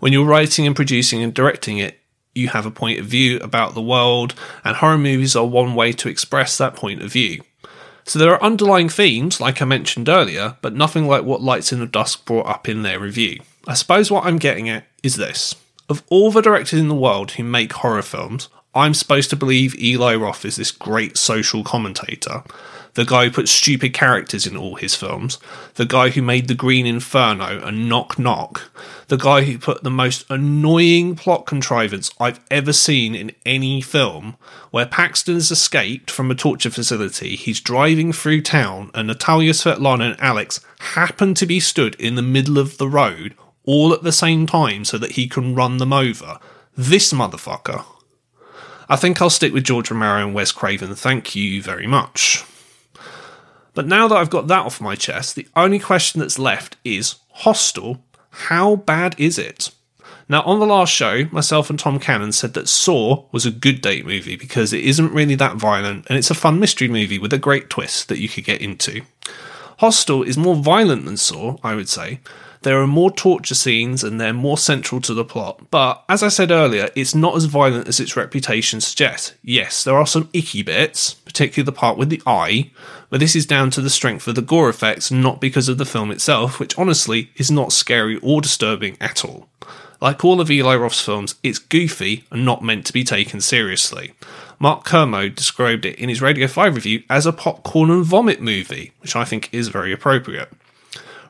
When 0.00 0.12
you're 0.12 0.26
writing 0.26 0.66
and 0.66 0.76
producing 0.76 1.22
and 1.22 1.32
directing 1.32 1.78
it, 1.78 1.98
you 2.34 2.48
have 2.48 2.66
a 2.66 2.70
point 2.70 3.00
of 3.00 3.06
view 3.06 3.38
about 3.38 3.74
the 3.74 3.80
world, 3.80 4.34
and 4.62 4.76
horror 4.76 4.98
movies 4.98 5.34
are 5.34 5.46
one 5.46 5.74
way 5.74 5.92
to 5.92 6.10
express 6.10 6.58
that 6.58 6.76
point 6.76 7.02
of 7.02 7.10
view. 7.10 7.42
So 8.04 8.18
there 8.18 8.32
are 8.32 8.42
underlying 8.42 8.90
themes, 8.90 9.40
like 9.40 9.62
I 9.62 9.64
mentioned 9.64 10.10
earlier, 10.10 10.58
but 10.60 10.74
nothing 10.74 11.08
like 11.08 11.24
what 11.24 11.40
Lights 11.40 11.72
in 11.72 11.80
the 11.80 11.86
Dusk 11.86 12.26
brought 12.26 12.46
up 12.46 12.68
in 12.68 12.82
their 12.82 13.00
review. 13.00 13.40
I 13.66 13.72
suppose 13.74 14.10
what 14.10 14.26
I'm 14.26 14.36
getting 14.36 14.68
at 14.68 14.84
is 15.02 15.16
this. 15.16 15.56
Of 15.88 16.02
all 16.08 16.30
the 16.30 16.42
directors 16.42 16.78
in 16.78 16.88
the 16.88 16.94
world 16.94 17.32
who 17.32 17.44
make 17.44 17.72
horror 17.72 18.02
films, 18.02 18.48
I'm 18.74 18.92
supposed 18.92 19.30
to 19.30 19.36
believe 19.36 19.74
Eli 19.76 20.14
Roth 20.14 20.44
is 20.44 20.56
this 20.56 20.70
great 20.70 21.16
social 21.16 21.64
commentator, 21.64 22.44
the 22.96 23.04
guy 23.04 23.24
who 23.26 23.30
puts 23.30 23.50
stupid 23.50 23.92
characters 23.92 24.46
in 24.46 24.56
all 24.56 24.74
his 24.74 24.94
films, 24.94 25.38
the 25.74 25.84
guy 25.84 26.08
who 26.08 26.22
made 26.22 26.48
The 26.48 26.54
Green 26.54 26.86
Inferno 26.86 27.60
and 27.62 27.90
Knock 27.90 28.18
Knock, 28.18 28.70
the 29.08 29.18
guy 29.18 29.42
who 29.42 29.58
put 29.58 29.82
the 29.82 29.90
most 29.90 30.24
annoying 30.30 31.14
plot 31.14 31.44
contrivance 31.44 32.10
I've 32.18 32.40
ever 32.50 32.72
seen 32.72 33.14
in 33.14 33.32
any 33.44 33.82
film, 33.82 34.36
where 34.70 34.86
Paxton 34.86 35.34
has 35.34 35.50
escaped 35.50 36.10
from 36.10 36.30
a 36.30 36.34
torture 36.34 36.70
facility, 36.70 37.36
he's 37.36 37.60
driving 37.60 38.14
through 38.14 38.40
town, 38.40 38.90
and 38.94 39.08
Natalia 39.08 39.52
Svetlana 39.52 40.12
and 40.12 40.20
Alex 40.20 40.60
happen 40.80 41.34
to 41.34 41.44
be 41.44 41.60
stood 41.60 41.96
in 41.96 42.14
the 42.14 42.22
middle 42.22 42.58
of 42.58 42.78
the 42.78 42.88
road 42.88 43.34
all 43.66 43.92
at 43.92 44.04
the 44.04 44.12
same 44.12 44.46
time 44.46 44.86
so 44.86 44.96
that 44.96 45.12
he 45.12 45.28
can 45.28 45.54
run 45.54 45.76
them 45.76 45.92
over. 45.92 46.38
This 46.74 47.12
motherfucker. 47.12 47.84
I 48.88 48.96
think 48.96 49.20
I'll 49.20 49.28
stick 49.28 49.52
with 49.52 49.64
George 49.64 49.90
Romero 49.90 50.24
and 50.24 50.34
Wes 50.34 50.50
Craven. 50.50 50.94
Thank 50.94 51.36
you 51.36 51.60
very 51.60 51.86
much. 51.86 52.44
But 53.76 53.86
now 53.86 54.08
that 54.08 54.16
I've 54.16 54.30
got 54.30 54.48
that 54.48 54.64
off 54.64 54.80
my 54.80 54.94
chest, 54.94 55.36
the 55.36 55.46
only 55.54 55.78
question 55.78 56.18
that's 56.18 56.38
left 56.38 56.78
is 56.82 57.16
Hostel, 57.28 58.02
how 58.30 58.76
bad 58.76 59.14
is 59.18 59.38
it? 59.38 59.70
Now, 60.30 60.40
on 60.42 60.60
the 60.60 60.66
last 60.66 60.92
show, 60.92 61.26
myself 61.30 61.68
and 61.68 61.78
Tom 61.78 62.00
Cannon 62.00 62.32
said 62.32 62.54
that 62.54 62.70
Saw 62.70 63.26
was 63.32 63.44
a 63.44 63.50
good 63.50 63.82
date 63.82 64.06
movie 64.06 64.34
because 64.34 64.72
it 64.72 64.82
isn't 64.82 65.12
really 65.12 65.34
that 65.34 65.56
violent 65.56 66.06
and 66.08 66.16
it's 66.18 66.30
a 66.30 66.34
fun 66.34 66.58
mystery 66.58 66.88
movie 66.88 67.18
with 67.18 67.34
a 67.34 67.38
great 67.38 67.68
twist 67.68 68.08
that 68.08 68.18
you 68.18 68.30
could 68.30 68.44
get 68.44 68.62
into. 68.62 69.02
Hostel 69.78 70.22
is 70.22 70.38
more 70.38 70.56
violent 70.56 71.04
than 71.04 71.18
Saw, 71.18 71.58
I 71.62 71.74
would 71.74 71.90
say, 71.90 72.20
there 72.62 72.80
are 72.80 72.86
more 72.86 73.12
torture 73.12 73.54
scenes 73.54 74.02
and 74.02 74.20
they're 74.20 74.32
more 74.32 74.58
central 74.58 75.00
to 75.02 75.14
the 75.14 75.24
plot, 75.24 75.70
but 75.70 76.02
as 76.08 76.22
I 76.22 76.28
said 76.28 76.50
earlier, 76.50 76.88
it's 76.96 77.14
not 77.14 77.36
as 77.36 77.44
violent 77.44 77.86
as 77.86 78.00
its 78.00 78.16
reputation 78.16 78.80
suggests. 78.80 79.34
Yes, 79.42 79.84
there 79.84 79.96
are 79.96 80.06
some 80.06 80.30
icky 80.32 80.62
bits, 80.62 81.14
particularly 81.14 81.66
the 81.66 81.72
part 81.72 81.98
with 81.98 82.08
the 82.08 82.22
eye, 82.26 82.72
but 83.10 83.20
this 83.20 83.36
is 83.36 83.46
down 83.46 83.70
to 83.70 83.80
the 83.80 83.90
strength 83.90 84.26
of 84.26 84.34
the 84.34 84.42
gore 84.42 84.68
effects, 84.68 85.10
not 85.10 85.40
because 85.40 85.68
of 85.68 85.78
the 85.78 85.84
film 85.84 86.10
itself, 86.10 86.58
which 86.58 86.78
honestly 86.78 87.30
is 87.36 87.50
not 87.50 87.72
scary 87.72 88.18
or 88.22 88.40
disturbing 88.40 88.96
at 89.00 89.24
all. 89.24 89.48
Like 90.00 90.24
all 90.24 90.40
of 90.40 90.50
Eli 90.50 90.76
Roth's 90.76 91.00
films, 91.00 91.36
it's 91.42 91.58
goofy 91.58 92.24
and 92.30 92.44
not 92.44 92.62
meant 92.62 92.84
to 92.86 92.92
be 92.92 93.04
taken 93.04 93.40
seriously. 93.40 94.12
Mark 94.58 94.84
Kermode 94.84 95.34
described 95.34 95.84
it 95.84 95.98
in 95.98 96.08
his 96.08 96.22
Radio 96.22 96.46
5 96.46 96.74
review 96.74 97.02
as 97.08 97.26
a 97.26 97.32
popcorn 97.32 97.90
and 97.90 98.04
vomit 98.04 98.40
movie, 98.40 98.92
which 99.00 99.16
I 99.16 99.24
think 99.24 99.48
is 99.52 99.68
very 99.68 99.92
appropriate 99.92 100.50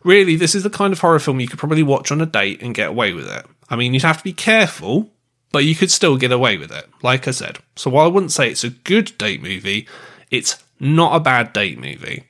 really, 0.06 0.36
this 0.36 0.54
is 0.54 0.62
the 0.62 0.70
kind 0.70 0.92
of 0.92 1.00
horror 1.00 1.18
film 1.18 1.40
you 1.40 1.48
could 1.48 1.58
probably 1.58 1.82
watch 1.82 2.10
on 2.10 2.20
a 2.20 2.26
date 2.26 2.62
and 2.62 2.74
get 2.74 2.88
away 2.88 3.12
with 3.12 3.28
it. 3.28 3.44
I 3.68 3.76
mean, 3.76 3.92
you'd 3.92 4.04
have 4.04 4.18
to 4.18 4.24
be 4.24 4.32
careful, 4.32 5.10
but 5.50 5.64
you 5.64 5.74
could 5.74 5.90
still 5.90 6.16
get 6.16 6.30
away 6.30 6.56
with 6.56 6.70
it, 6.70 6.88
like 7.02 7.26
I 7.26 7.32
said. 7.32 7.58
So 7.74 7.90
while 7.90 8.06
I 8.06 8.08
wouldn't 8.08 8.32
say 8.32 8.48
it's 8.48 8.64
a 8.64 8.70
good 8.70 9.18
date 9.18 9.42
movie, 9.42 9.88
it's 10.30 10.62
not 10.80 11.16
a 11.16 11.20
bad 11.20 11.52
date 11.52 11.78
movie. 11.78 12.24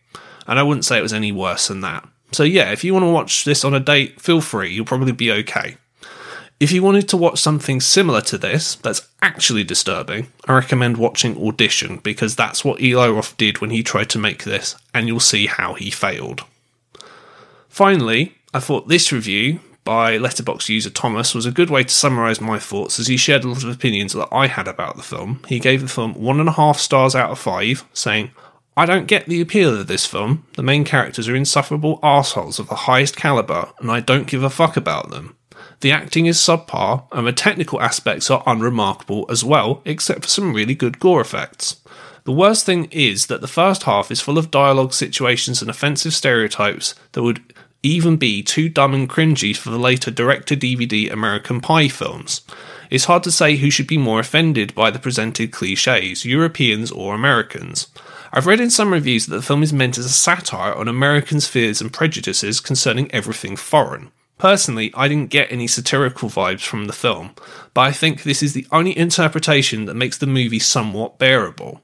And 0.46 0.58
I 0.58 0.62
wouldn't 0.62 0.84
say 0.84 0.98
it 0.98 1.02
was 1.02 1.12
any 1.12 1.32
worse 1.32 1.68
than 1.68 1.80
that. 1.80 2.08
So 2.32 2.42
yeah, 2.42 2.72
if 2.72 2.84
you 2.84 2.92
want 2.92 3.04
to 3.04 3.10
watch 3.10 3.44
this 3.44 3.64
on 3.64 3.74
a 3.74 3.80
date, 3.80 4.20
feel 4.20 4.40
free, 4.40 4.72
you'll 4.72 4.84
probably 4.84 5.12
be 5.12 5.32
okay. 5.32 5.76
If 6.58 6.72
you 6.72 6.82
wanted 6.82 7.08
to 7.10 7.18
watch 7.18 7.38
something 7.38 7.82
similar 7.82 8.22
to 8.22 8.38
this 8.38 8.76
that's 8.76 9.06
actually 9.20 9.62
disturbing, 9.62 10.28
I 10.46 10.54
recommend 10.54 10.96
watching 10.96 11.36
Audition 11.36 11.98
because 11.98 12.34
that's 12.34 12.64
what 12.64 12.80
Eli 12.80 13.08
Roth 13.08 13.36
did 13.36 13.60
when 13.60 13.70
he 13.70 13.82
tried 13.82 14.08
to 14.10 14.18
make 14.18 14.44
this, 14.44 14.74
and 14.94 15.06
you'll 15.06 15.20
see 15.20 15.46
how 15.46 15.74
he 15.74 15.90
failed. 15.90 16.44
Finally, 17.68 18.36
I 18.54 18.60
thought 18.60 18.88
this 18.88 19.12
review 19.12 19.60
by 19.86 20.18
Letterboxd 20.18 20.68
user 20.68 20.90
Thomas 20.90 21.34
was 21.34 21.46
a 21.46 21.52
good 21.52 21.70
way 21.70 21.84
to 21.84 21.94
summarise 21.94 22.40
my 22.40 22.58
thoughts 22.58 22.98
as 22.98 23.06
he 23.06 23.16
shared 23.16 23.44
a 23.44 23.48
lot 23.48 23.62
of 23.62 23.70
opinions 23.70 24.12
that 24.12 24.28
I 24.30 24.48
had 24.48 24.68
about 24.68 24.96
the 24.96 25.02
film. 25.02 25.42
He 25.46 25.60
gave 25.60 25.80
the 25.80 25.88
film 25.88 26.12
one 26.12 26.40
and 26.40 26.48
a 26.48 26.52
half 26.52 26.78
stars 26.78 27.14
out 27.14 27.30
of 27.30 27.38
five, 27.38 27.86
saying, 27.94 28.32
I 28.76 28.84
don't 28.84 29.06
get 29.06 29.26
the 29.26 29.40
appeal 29.40 29.74
of 29.74 29.86
this 29.86 30.04
film. 30.04 30.44
The 30.56 30.62
main 30.62 30.84
characters 30.84 31.28
are 31.28 31.36
insufferable 31.36 32.00
assholes 32.02 32.58
of 32.58 32.68
the 32.68 32.74
highest 32.74 33.16
calibre, 33.16 33.72
and 33.78 33.90
I 33.90 34.00
don't 34.00 34.26
give 34.26 34.42
a 34.42 34.50
fuck 34.50 34.76
about 34.76 35.10
them. 35.10 35.36
The 35.80 35.92
acting 35.92 36.26
is 36.26 36.36
subpar, 36.36 37.04
and 37.12 37.26
the 37.26 37.32
technical 37.32 37.80
aspects 37.80 38.30
are 38.30 38.42
unremarkable 38.44 39.24
as 39.30 39.44
well, 39.44 39.82
except 39.84 40.22
for 40.22 40.28
some 40.28 40.52
really 40.52 40.74
good 40.74 40.98
gore 40.98 41.20
effects. 41.20 41.80
The 42.24 42.32
worst 42.32 42.66
thing 42.66 42.86
is 42.90 43.26
that 43.28 43.40
the 43.40 43.46
first 43.46 43.84
half 43.84 44.10
is 44.10 44.20
full 44.20 44.36
of 44.36 44.50
dialogue 44.50 44.92
situations 44.92 45.62
and 45.62 45.70
offensive 45.70 46.12
stereotypes 46.12 46.96
that 47.12 47.22
would 47.22 47.54
even 47.86 48.16
be 48.16 48.42
too 48.42 48.68
dumb 48.68 48.94
and 48.94 49.08
cringy 49.08 49.56
for 49.56 49.70
the 49.70 49.78
later 49.78 50.10
direct 50.10 50.48
to 50.48 50.56
DVD 50.56 51.12
American 51.12 51.60
Pie 51.60 51.88
films. 51.88 52.42
It's 52.90 53.06
hard 53.06 53.22
to 53.24 53.32
say 53.32 53.56
who 53.56 53.70
should 53.70 53.86
be 53.86 53.98
more 53.98 54.20
offended 54.20 54.74
by 54.74 54.90
the 54.90 54.98
presented 54.98 55.52
cliches, 55.52 56.24
Europeans 56.24 56.90
or 56.90 57.14
Americans. 57.14 57.88
I've 58.32 58.46
read 58.46 58.60
in 58.60 58.70
some 58.70 58.92
reviews 58.92 59.26
that 59.26 59.36
the 59.36 59.42
film 59.42 59.62
is 59.62 59.72
meant 59.72 59.98
as 59.98 60.04
a 60.04 60.10
satire 60.10 60.74
on 60.74 60.88
Americans' 60.88 61.48
fears 61.48 61.80
and 61.80 61.92
prejudices 61.92 62.60
concerning 62.60 63.10
everything 63.12 63.56
foreign. 63.56 64.10
Personally, 64.38 64.92
I 64.94 65.08
didn't 65.08 65.30
get 65.30 65.50
any 65.50 65.66
satirical 65.66 66.28
vibes 66.28 66.64
from 66.64 66.86
the 66.86 66.92
film, 66.92 67.30
but 67.72 67.80
I 67.82 67.92
think 67.92 68.22
this 68.22 68.42
is 68.42 68.52
the 68.52 68.66
only 68.70 68.96
interpretation 68.96 69.86
that 69.86 69.94
makes 69.94 70.18
the 70.18 70.26
movie 70.26 70.58
somewhat 70.58 71.18
bearable. 71.18 71.80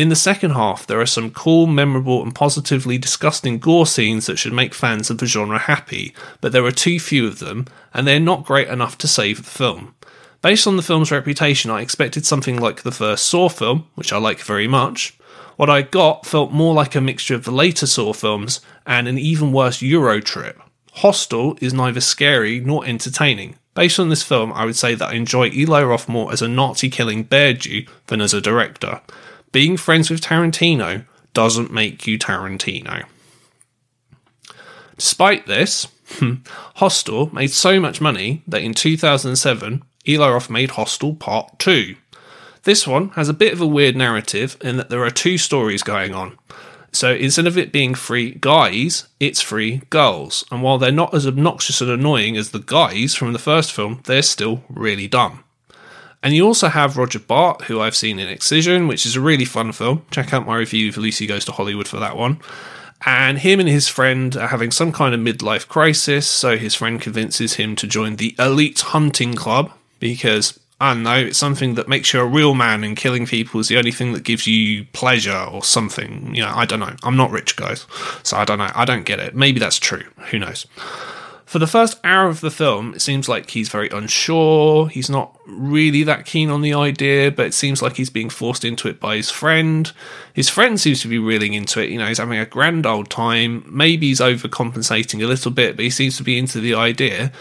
In 0.00 0.08
the 0.08 0.16
second 0.16 0.52
half, 0.52 0.86
there 0.86 0.98
are 0.98 1.04
some 1.04 1.30
cool, 1.30 1.66
memorable, 1.66 2.22
and 2.22 2.34
positively 2.34 2.96
disgusting 2.96 3.58
gore 3.58 3.86
scenes 3.86 4.24
that 4.24 4.38
should 4.38 4.54
make 4.54 4.72
fans 4.72 5.10
of 5.10 5.18
the 5.18 5.26
genre 5.26 5.58
happy, 5.58 6.14
but 6.40 6.52
there 6.52 6.64
are 6.64 6.72
too 6.72 6.98
few 6.98 7.26
of 7.26 7.38
them, 7.38 7.66
and 7.92 8.06
they're 8.06 8.18
not 8.18 8.46
great 8.46 8.68
enough 8.68 8.96
to 8.96 9.06
save 9.06 9.44
the 9.44 9.50
film. 9.50 9.94
Based 10.40 10.66
on 10.66 10.78
the 10.78 10.82
film's 10.82 11.12
reputation, 11.12 11.70
I 11.70 11.82
expected 11.82 12.24
something 12.24 12.58
like 12.58 12.80
the 12.80 12.92
first 12.92 13.26
Saw 13.26 13.50
film, 13.50 13.88
which 13.94 14.10
I 14.10 14.16
like 14.16 14.40
very 14.40 14.66
much. 14.66 15.18
What 15.56 15.68
I 15.68 15.82
got 15.82 16.24
felt 16.24 16.50
more 16.50 16.72
like 16.72 16.94
a 16.94 17.02
mixture 17.02 17.34
of 17.34 17.44
the 17.44 17.50
later 17.50 17.86
Saw 17.86 18.14
films 18.14 18.62
and 18.86 19.06
an 19.06 19.18
even 19.18 19.52
worse 19.52 19.80
EuroTrip. 19.80 20.56
Hostel 20.92 21.58
is 21.60 21.74
neither 21.74 22.00
scary 22.00 22.58
nor 22.58 22.86
entertaining. 22.86 23.56
Based 23.74 24.00
on 24.00 24.08
this 24.08 24.22
film, 24.22 24.50
I 24.54 24.64
would 24.64 24.76
say 24.76 24.94
that 24.94 25.10
I 25.10 25.12
enjoy 25.12 25.50
Eli 25.50 25.82
Roth 25.82 26.08
more 26.08 26.32
as 26.32 26.40
a 26.40 26.48
Nazi 26.48 26.88
killing 26.88 27.22
bear 27.22 27.52
Jew 27.52 27.84
than 28.06 28.22
as 28.22 28.32
a 28.32 28.40
director 28.40 29.02
being 29.52 29.76
friends 29.76 30.10
with 30.10 30.20
Tarantino 30.20 31.04
doesn't 31.32 31.72
make 31.72 32.06
you 32.06 32.18
Tarantino. 32.18 33.04
Despite 34.96 35.46
this, 35.46 35.88
Hostel 36.76 37.34
made 37.34 37.50
so 37.50 37.80
much 37.80 38.00
money 38.00 38.42
that 38.46 38.62
in 38.62 38.74
2007, 38.74 39.82
Eli 40.08 40.28
Roth 40.28 40.50
made 40.50 40.72
Hostel 40.72 41.14
Part 41.14 41.58
2. 41.58 41.96
This 42.64 42.86
one 42.86 43.08
has 43.10 43.28
a 43.28 43.34
bit 43.34 43.52
of 43.52 43.60
a 43.60 43.66
weird 43.66 43.96
narrative 43.96 44.56
in 44.60 44.76
that 44.76 44.90
there 44.90 45.04
are 45.04 45.10
two 45.10 45.38
stories 45.38 45.82
going 45.82 46.14
on. 46.14 46.36
So 46.92 47.12
instead 47.12 47.46
of 47.46 47.56
it 47.56 47.72
being 47.72 47.94
three 47.94 48.32
guys, 48.32 49.08
it's 49.20 49.40
three 49.40 49.82
girls. 49.90 50.44
And 50.50 50.62
while 50.62 50.76
they're 50.76 50.92
not 50.92 51.14
as 51.14 51.26
obnoxious 51.26 51.80
and 51.80 51.90
annoying 51.90 52.36
as 52.36 52.50
the 52.50 52.58
guys 52.58 53.14
from 53.14 53.32
the 53.32 53.38
first 53.38 53.72
film, 53.72 54.00
they're 54.04 54.22
still 54.22 54.64
really 54.68 55.08
dumb. 55.08 55.44
And 56.22 56.34
you 56.34 56.46
also 56.46 56.68
have 56.68 56.96
Roger 56.98 57.18
Bart, 57.18 57.62
who 57.62 57.80
I've 57.80 57.96
seen 57.96 58.18
in 58.18 58.28
Excision, 58.28 58.88
which 58.88 59.06
is 59.06 59.16
a 59.16 59.20
really 59.20 59.46
fun 59.46 59.72
film. 59.72 60.04
Check 60.10 60.34
out 60.34 60.46
my 60.46 60.56
review 60.56 60.92
for 60.92 61.00
Lucy 61.00 61.26
Goes 61.26 61.44
to 61.46 61.52
Hollywood 61.52 61.88
for 61.88 61.98
that 61.98 62.16
one. 62.16 62.40
And 63.06 63.38
him 63.38 63.60
and 63.60 63.68
his 63.68 63.88
friend 63.88 64.36
are 64.36 64.48
having 64.48 64.70
some 64.70 64.92
kind 64.92 65.14
of 65.14 65.20
midlife 65.20 65.66
crisis, 65.66 66.26
so 66.26 66.58
his 66.58 66.74
friend 66.74 67.00
convinces 67.00 67.54
him 67.54 67.74
to 67.76 67.86
join 67.86 68.16
the 68.16 68.34
Elite 68.38 68.80
Hunting 68.80 69.34
Club 69.34 69.72
because, 69.98 70.60
I 70.78 70.92
don't 70.92 71.04
know, 71.04 71.14
it's 71.14 71.38
something 71.38 71.76
that 71.76 71.88
makes 71.88 72.12
you 72.12 72.20
a 72.20 72.26
real 72.26 72.52
man 72.52 72.84
and 72.84 72.94
killing 72.94 73.24
people 73.24 73.58
is 73.58 73.68
the 73.68 73.78
only 73.78 73.90
thing 73.92 74.12
that 74.12 74.24
gives 74.24 74.46
you 74.46 74.84
pleasure 74.92 75.46
or 75.50 75.64
something. 75.64 76.34
You 76.34 76.42
know, 76.42 76.52
I 76.54 76.66
don't 76.66 76.80
know. 76.80 76.94
I'm 77.02 77.16
not 77.16 77.30
rich, 77.30 77.56
guys, 77.56 77.86
so 78.22 78.36
I 78.36 78.44
don't 78.44 78.58
know. 78.58 78.70
I 78.74 78.84
don't 78.84 79.06
get 79.06 79.18
it. 79.18 79.34
Maybe 79.34 79.58
that's 79.58 79.78
true. 79.78 80.04
Who 80.30 80.38
knows? 80.38 80.66
For 81.50 81.58
the 81.58 81.66
first 81.66 81.98
hour 82.04 82.28
of 82.28 82.42
the 82.42 82.50
film, 82.52 82.94
it 82.94 83.00
seems 83.00 83.28
like 83.28 83.50
he's 83.50 83.68
very 83.68 83.88
unsure. 83.88 84.88
He's 84.88 85.10
not 85.10 85.36
really 85.48 86.04
that 86.04 86.24
keen 86.24 86.48
on 86.48 86.60
the 86.60 86.74
idea, 86.74 87.32
but 87.32 87.46
it 87.46 87.54
seems 87.54 87.82
like 87.82 87.96
he's 87.96 88.08
being 88.08 88.30
forced 88.30 88.64
into 88.64 88.86
it 88.86 89.00
by 89.00 89.16
his 89.16 89.32
friend. 89.32 89.90
His 90.32 90.48
friend 90.48 90.78
seems 90.78 91.00
to 91.00 91.08
be 91.08 91.18
reeling 91.18 91.54
into 91.54 91.82
it. 91.82 91.90
You 91.90 91.98
know, 91.98 92.06
he's 92.06 92.18
having 92.18 92.38
a 92.38 92.46
grand 92.46 92.86
old 92.86 93.10
time. 93.10 93.64
Maybe 93.66 94.06
he's 94.06 94.20
overcompensating 94.20 95.24
a 95.24 95.26
little 95.26 95.50
bit, 95.50 95.74
but 95.74 95.82
he 95.82 95.90
seems 95.90 96.16
to 96.18 96.22
be 96.22 96.38
into 96.38 96.60
the 96.60 96.74
idea. 96.74 97.32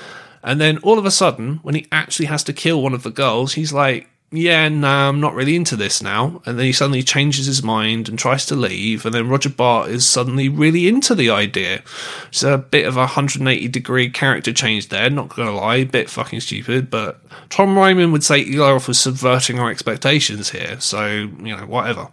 And 0.42 0.60
then 0.60 0.80
all 0.80 0.98
of 0.98 1.06
a 1.06 1.12
sudden, 1.12 1.58
when 1.58 1.76
he 1.76 1.86
actually 1.92 2.26
has 2.26 2.44
to 2.46 2.52
kill 2.52 2.82
one 2.82 2.96
of 2.96 3.04
the 3.04 3.12
girls, 3.12 3.54
he's 3.54 3.74
like, 3.74 4.10
yeah, 4.32 4.70
no, 4.70 4.88
I'm 4.88 5.20
not 5.20 5.34
really 5.34 5.56
into 5.56 5.76
this 5.76 6.04
now. 6.04 6.42
And 6.46 6.60
then 6.60 6.66
he 6.68 6.72
suddenly 6.72 7.02
changes 7.02 7.48
his 7.48 7.64
mind 7.64 8.08
and 8.08 8.20
tries 8.20 8.46
to 8.48 8.56
leave. 8.56 9.04
And 9.04 9.14
then 9.14 9.28
Roger 9.28 9.50
Bart 9.50 9.90
is 9.90 10.08
suddenly 10.08 10.48
really 10.48 10.88
into 10.88 11.16
the 11.16 11.32
idea. 11.32 11.82
It's 12.28 12.44
a 12.44 12.60
bit 12.60 12.86
of 12.86 12.96
a 12.96 13.02
180 13.02 13.68
degree 13.70 14.10
character 14.10 14.54
change 14.54 14.90
there, 14.90 15.10
not 15.10 15.30
gonna 15.30 15.56
lie, 15.56 15.78
a 15.78 15.84
bit 15.84 16.12
fucking 16.12 16.42
stupid. 16.42 16.92
But 16.92 17.20
Tom 17.50 17.76
Ryman 17.76 18.12
would 18.12 18.24
say 18.24 18.42
Eli 18.42 18.72
Roth 18.72 18.88
was 18.88 19.00
subverting 19.00 19.58
our 19.58 19.72
expectations 19.72 20.52
here. 20.52 20.80
So, 20.80 21.08
you 21.08 21.56
know, 21.56 21.66
whatever. 21.66 22.10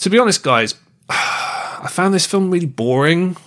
To 0.00 0.10
be 0.10 0.18
honest, 0.18 0.42
guys, 0.42 0.74
I 1.08 1.88
found 1.90 2.12
this 2.12 2.26
film 2.26 2.50
really 2.50 2.66
boring. 2.66 3.38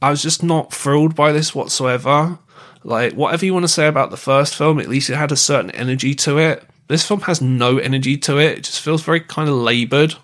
I 0.00 0.08
was 0.08 0.22
just 0.22 0.42
not 0.42 0.72
thrilled 0.72 1.14
by 1.14 1.32
this 1.32 1.54
whatsoever. 1.54 2.38
Like, 2.84 3.12
whatever 3.12 3.44
you 3.44 3.52
want 3.52 3.64
to 3.64 3.68
say 3.68 3.86
about 3.86 4.10
the 4.10 4.16
first 4.16 4.54
film, 4.54 4.78
at 4.78 4.88
least 4.88 5.10
it 5.10 5.16
had 5.16 5.32
a 5.32 5.36
certain 5.36 5.72
energy 5.72 6.14
to 6.14 6.38
it. 6.38 6.64
This 6.88 7.06
film 7.06 7.20
has 7.22 7.40
no 7.40 7.78
energy 7.78 8.16
to 8.18 8.38
it. 8.38 8.58
It 8.58 8.64
just 8.64 8.80
feels 8.80 9.02
very 9.02 9.20
kind 9.20 9.48
of 9.48 9.56
laboured. 9.56 10.14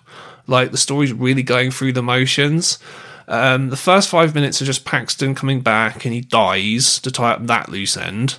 Like, 0.47 0.71
the 0.71 0.77
story's 0.77 1.13
really 1.13 1.43
going 1.43 1.71
through 1.71 1.93
the 1.93 2.03
motions. 2.03 2.79
Um, 3.27 3.69
the 3.69 3.77
first 3.77 4.09
five 4.09 4.35
minutes 4.35 4.61
are 4.61 4.65
just 4.65 4.85
Paxton 4.85 5.35
coming 5.35 5.61
back 5.61 6.03
and 6.05 6.13
he 6.13 6.21
dies 6.21 6.99
to 6.99 7.11
tie 7.11 7.31
up 7.31 7.47
that 7.47 7.69
loose 7.69 7.95
end. 7.95 8.37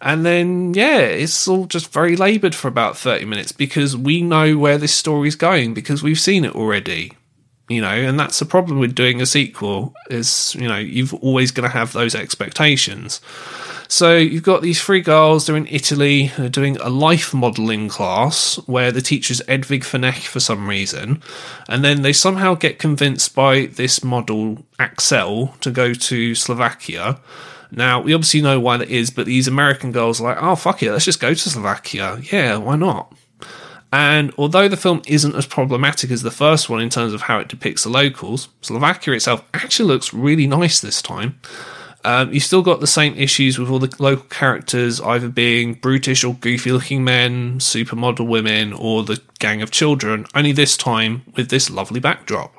And 0.00 0.24
then, 0.24 0.74
yeah, 0.74 0.98
it's 0.98 1.48
all 1.48 1.66
just 1.66 1.92
very 1.92 2.16
laboured 2.16 2.54
for 2.54 2.68
about 2.68 2.96
30 2.96 3.24
minutes 3.26 3.52
because 3.52 3.96
we 3.96 4.22
know 4.22 4.56
where 4.58 4.78
this 4.78 4.94
story's 4.94 5.36
going 5.36 5.74
because 5.74 6.02
we've 6.02 6.20
seen 6.20 6.44
it 6.44 6.54
already 6.54 7.12
you 7.68 7.80
know 7.80 7.88
and 7.88 8.18
that's 8.18 8.38
the 8.38 8.44
problem 8.44 8.78
with 8.78 8.94
doing 8.94 9.20
a 9.20 9.26
sequel 9.26 9.94
is 10.10 10.54
you 10.56 10.68
know 10.68 10.76
you've 10.76 11.14
always 11.14 11.50
going 11.50 11.68
to 11.68 11.76
have 11.76 11.92
those 11.92 12.14
expectations 12.14 13.20
so 13.94 14.16
you've 14.16 14.42
got 14.42 14.60
these 14.60 14.82
three 14.82 15.00
girls 15.00 15.46
they're 15.46 15.56
in 15.56 15.68
italy 15.68 16.32
they're 16.36 16.48
doing 16.48 16.76
a 16.78 16.88
life 16.88 17.32
modelling 17.32 17.88
class 17.88 18.56
where 18.66 18.90
the 18.90 19.00
teacher's 19.00 19.40
edwige 19.42 19.84
fenech 19.84 20.26
for 20.26 20.40
some 20.40 20.68
reason 20.68 21.22
and 21.68 21.84
then 21.84 22.02
they 22.02 22.12
somehow 22.12 22.56
get 22.56 22.80
convinced 22.80 23.36
by 23.36 23.66
this 23.66 24.02
model 24.02 24.66
axel 24.80 25.54
to 25.60 25.70
go 25.70 25.94
to 25.94 26.34
slovakia. 26.34 27.20
Now 27.70 28.00
we 28.00 28.12
obviously 28.12 28.42
know 28.42 28.58
why 28.58 28.78
that 28.78 28.90
is 28.90 29.10
but 29.10 29.26
these 29.26 29.46
american 29.46 29.92
girls 29.92 30.20
are 30.20 30.24
like 30.24 30.42
oh 30.42 30.56
fuck 30.56 30.82
it 30.82 30.90
let's 30.90 31.04
just 31.04 31.20
go 31.20 31.32
to 31.32 31.50
slovakia. 31.50 32.20
Yeah 32.32 32.56
why 32.56 32.74
not? 32.74 33.14
And 33.92 34.32
although 34.36 34.66
the 34.66 34.76
film 34.76 35.02
isn't 35.06 35.36
as 35.36 35.46
problematic 35.46 36.10
as 36.10 36.22
the 36.22 36.32
first 36.32 36.68
one 36.68 36.80
in 36.80 36.90
terms 36.90 37.12
of 37.12 37.22
how 37.22 37.38
it 37.38 37.46
depicts 37.46 37.84
the 37.84 37.90
locals, 37.90 38.48
Slovakia 38.60 39.14
itself 39.14 39.44
actually 39.54 39.86
looks 39.86 40.12
really 40.12 40.48
nice 40.48 40.80
this 40.80 41.00
time. 41.00 41.38
Um, 42.04 42.32
you've 42.32 42.44
still 42.44 42.62
got 42.62 42.80
the 42.80 42.86
same 42.86 43.14
issues 43.14 43.58
with 43.58 43.70
all 43.70 43.78
the 43.78 43.94
local 43.98 44.26
characters 44.26 45.00
either 45.00 45.28
being 45.28 45.74
brutish 45.74 46.22
or 46.22 46.34
goofy 46.34 46.70
looking 46.70 47.02
men, 47.02 47.58
supermodel 47.58 48.28
women, 48.28 48.74
or 48.74 49.02
the 49.02 49.22
gang 49.38 49.62
of 49.62 49.70
children, 49.70 50.26
only 50.34 50.52
this 50.52 50.76
time 50.76 51.22
with 51.34 51.48
this 51.48 51.70
lovely 51.70 52.00
backdrop. 52.00 52.52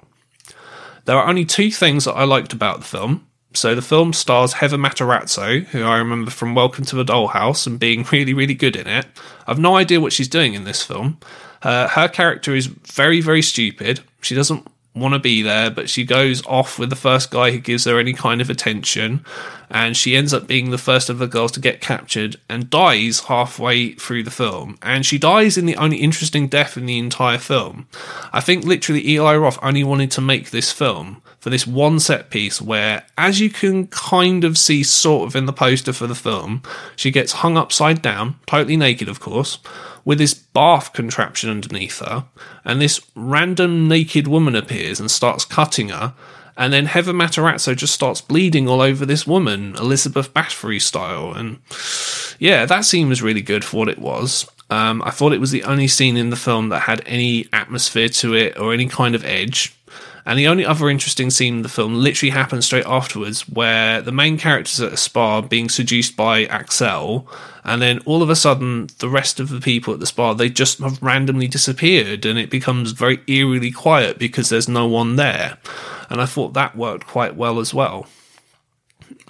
There 1.06 1.16
are 1.16 1.30
only 1.30 1.46
two 1.46 1.70
things 1.70 2.06
that 2.06 2.14
I 2.14 2.24
liked 2.24 2.54
about 2.54 2.80
the 2.80 2.86
film. 2.86 3.28
So 3.54 3.74
the 3.74 3.82
film 3.82 4.12
stars 4.12 4.54
Heather 4.54 4.78
Matarazzo, 4.78 5.66
who 5.68 5.84
I 5.84 5.98
remember 5.98 6.32
from 6.32 6.56
Welcome 6.56 6.84
to 6.86 6.96
the 6.96 7.06
Dollhouse 7.06 7.68
and 7.68 7.80
being 7.80 8.06
really, 8.12 8.34
really 8.34 8.56
good 8.56 8.76
in 8.76 8.88
it. 8.88 9.06
I've 9.48 9.60
no 9.60 9.78
idea 9.78 10.02
what 10.02 10.12
she's 10.12 10.28
doing 10.28 10.56
in 10.56 10.64
this 10.64 10.84
film. 10.84 11.20
Uh, 11.62 11.88
her 11.90 12.08
character 12.08 12.56
is 12.56 12.66
very, 12.66 13.22
very 13.22 13.42
stupid. 13.42 14.02
She 14.22 14.36
doesn't 14.36 14.68
want 14.96 15.14
to 15.14 15.20
be 15.20 15.42
there, 15.42 15.70
but 15.70 15.90
she 15.90 16.06
goes 16.06 16.46
off 16.46 16.80
with 16.80 16.90
the 16.90 16.96
first 16.96 17.30
guy 17.30 17.52
who 17.52 17.60
gives 17.60 17.86
her 17.86 18.00
any 18.00 18.14
kind 18.14 18.42
of 18.42 18.50
attention, 18.50 19.26
and 19.70 19.98
she 19.98 20.16
ends 20.16 20.34
up 20.34 20.48
being 20.48 20.72
the 20.72 20.78
first 20.78 21.10
of 21.10 21.20
the 21.20 21.28
girls 21.28 21.52
to 21.54 21.60
get 21.60 21.82
captured 21.82 22.38
and 22.50 22.70
dies 22.70 23.22
halfway 23.22 23.94
through 23.94 24.24
the 24.24 24.32
film. 24.32 24.78
And 24.82 25.06
she 25.06 25.18
dies 25.18 25.58
in 25.58 25.66
the 25.66 25.76
only 25.76 25.98
interesting 25.98 26.48
death 26.48 26.78
in 26.78 26.86
the 26.86 26.98
entire 26.98 27.38
film. 27.38 27.88
I 28.32 28.40
think 28.40 28.64
literally 28.64 29.08
Eli 29.08 29.36
Roth 29.36 29.60
only 29.62 29.84
wanted 29.84 30.12
to 30.12 30.22
make 30.22 30.52
this 30.52 30.72
film 30.72 31.22
for 31.46 31.52
this 31.52 31.68
one 31.68 32.00
set 32.00 32.32
piece 32.32 32.60
where, 32.60 33.06
as 33.20 33.40
you 33.40 33.52
can 33.52 33.86
kind 33.90 34.44
of 34.44 34.58
see 34.58 34.82
sort 34.82 35.28
of 35.28 35.36
in 35.36 35.46
the 35.46 35.54
poster 35.54 35.94
for 35.94 36.08
the 36.08 36.16
film, 36.16 36.64
she 36.96 37.12
gets 37.12 37.34
hung 37.34 37.56
upside 37.56 38.02
down, 38.02 38.34
totally 38.48 38.76
naked, 38.76 39.08
of 39.08 39.20
course, 39.20 39.60
with 40.04 40.18
this 40.18 40.34
bath 40.34 40.92
contraption 40.92 41.52
underneath 41.52 42.00
her, 42.00 42.26
and 42.64 42.82
this 42.82 43.00
random 43.14 43.88
naked 43.88 44.28
woman 44.28 44.56
appears 44.56 45.00
and 45.00 45.12
starts 45.12 45.46
cutting 45.46 45.90
her. 45.90 46.16
And 46.58 46.74
then 46.74 46.88
Heather 46.88 47.14
Matarazzo 47.14 47.76
just 47.76 47.94
starts 47.94 48.22
bleeding 48.22 48.68
all 48.68 48.82
over 48.82 49.06
this 49.06 49.28
woman, 49.28 49.76
Elizabeth 49.76 50.34
Bathory 50.34 50.82
style. 50.82 51.32
And 51.32 51.60
yeah, 52.40 52.66
that 52.66 52.86
scene 52.86 53.08
was 53.08 53.22
really 53.22 53.44
good 53.44 53.64
for 53.64 53.78
what 53.78 53.90
it 53.90 54.00
was. 54.00 54.50
Um, 54.72 55.04
I 55.04 55.12
thought 55.12 55.32
it 55.32 55.40
was 55.40 55.52
the 55.52 55.64
only 55.66 55.88
scene 55.88 56.18
in 56.18 56.32
the 56.32 56.36
film 56.36 56.70
that 56.70 56.80
had 56.80 57.04
any 57.06 57.48
atmosphere 57.54 58.10
to 58.10 58.34
it 58.34 58.58
or 58.60 58.74
any 58.74 58.88
kind 58.88 59.14
of 59.14 59.24
edge. 59.24 59.76
And 60.26 60.40
the 60.40 60.48
only 60.48 60.66
other 60.66 60.90
interesting 60.90 61.30
scene 61.30 61.58
in 61.58 61.62
the 61.62 61.70
film 61.70 61.94
literally 61.96 62.32
happens 62.32 62.66
straight 62.66 62.86
afterwards, 62.88 63.48
where 63.48 64.02
the 64.02 64.12
main 64.12 64.40
characters 64.40 64.82
at 64.82 64.94
a 64.94 64.98
spa 64.98 65.42
being 65.42 65.70
seduced 65.70 66.16
by 66.18 66.46
Axel, 66.46 67.28
and 67.64 67.80
then 67.82 68.00
all 68.06 68.24
of 68.24 68.30
a 68.32 68.36
sudden, 68.36 68.90
the 68.98 69.10
rest 69.10 69.40
of 69.40 69.50
the 69.50 69.62
people 69.62 69.94
at 69.94 70.00
the 70.00 70.08
spa 70.08 70.34
they 70.34 70.50
just 70.50 70.80
have 70.80 71.02
randomly 71.02 71.48
disappeared, 71.48 72.26
and 72.26 72.40
it 72.40 72.50
becomes 72.50 72.92
very 72.92 73.20
eerily 73.28 73.72
quiet 73.72 74.18
because 74.18 74.50
there's 74.50 74.68
no 74.68 74.88
one 74.88 75.16
there. 75.16 75.60
And 76.10 76.20
I 76.20 76.26
thought 76.26 76.54
that 76.54 76.76
worked 76.76 77.06
quite 77.06 77.36
well 77.36 77.60
as 77.60 77.74
well. 77.74 78.08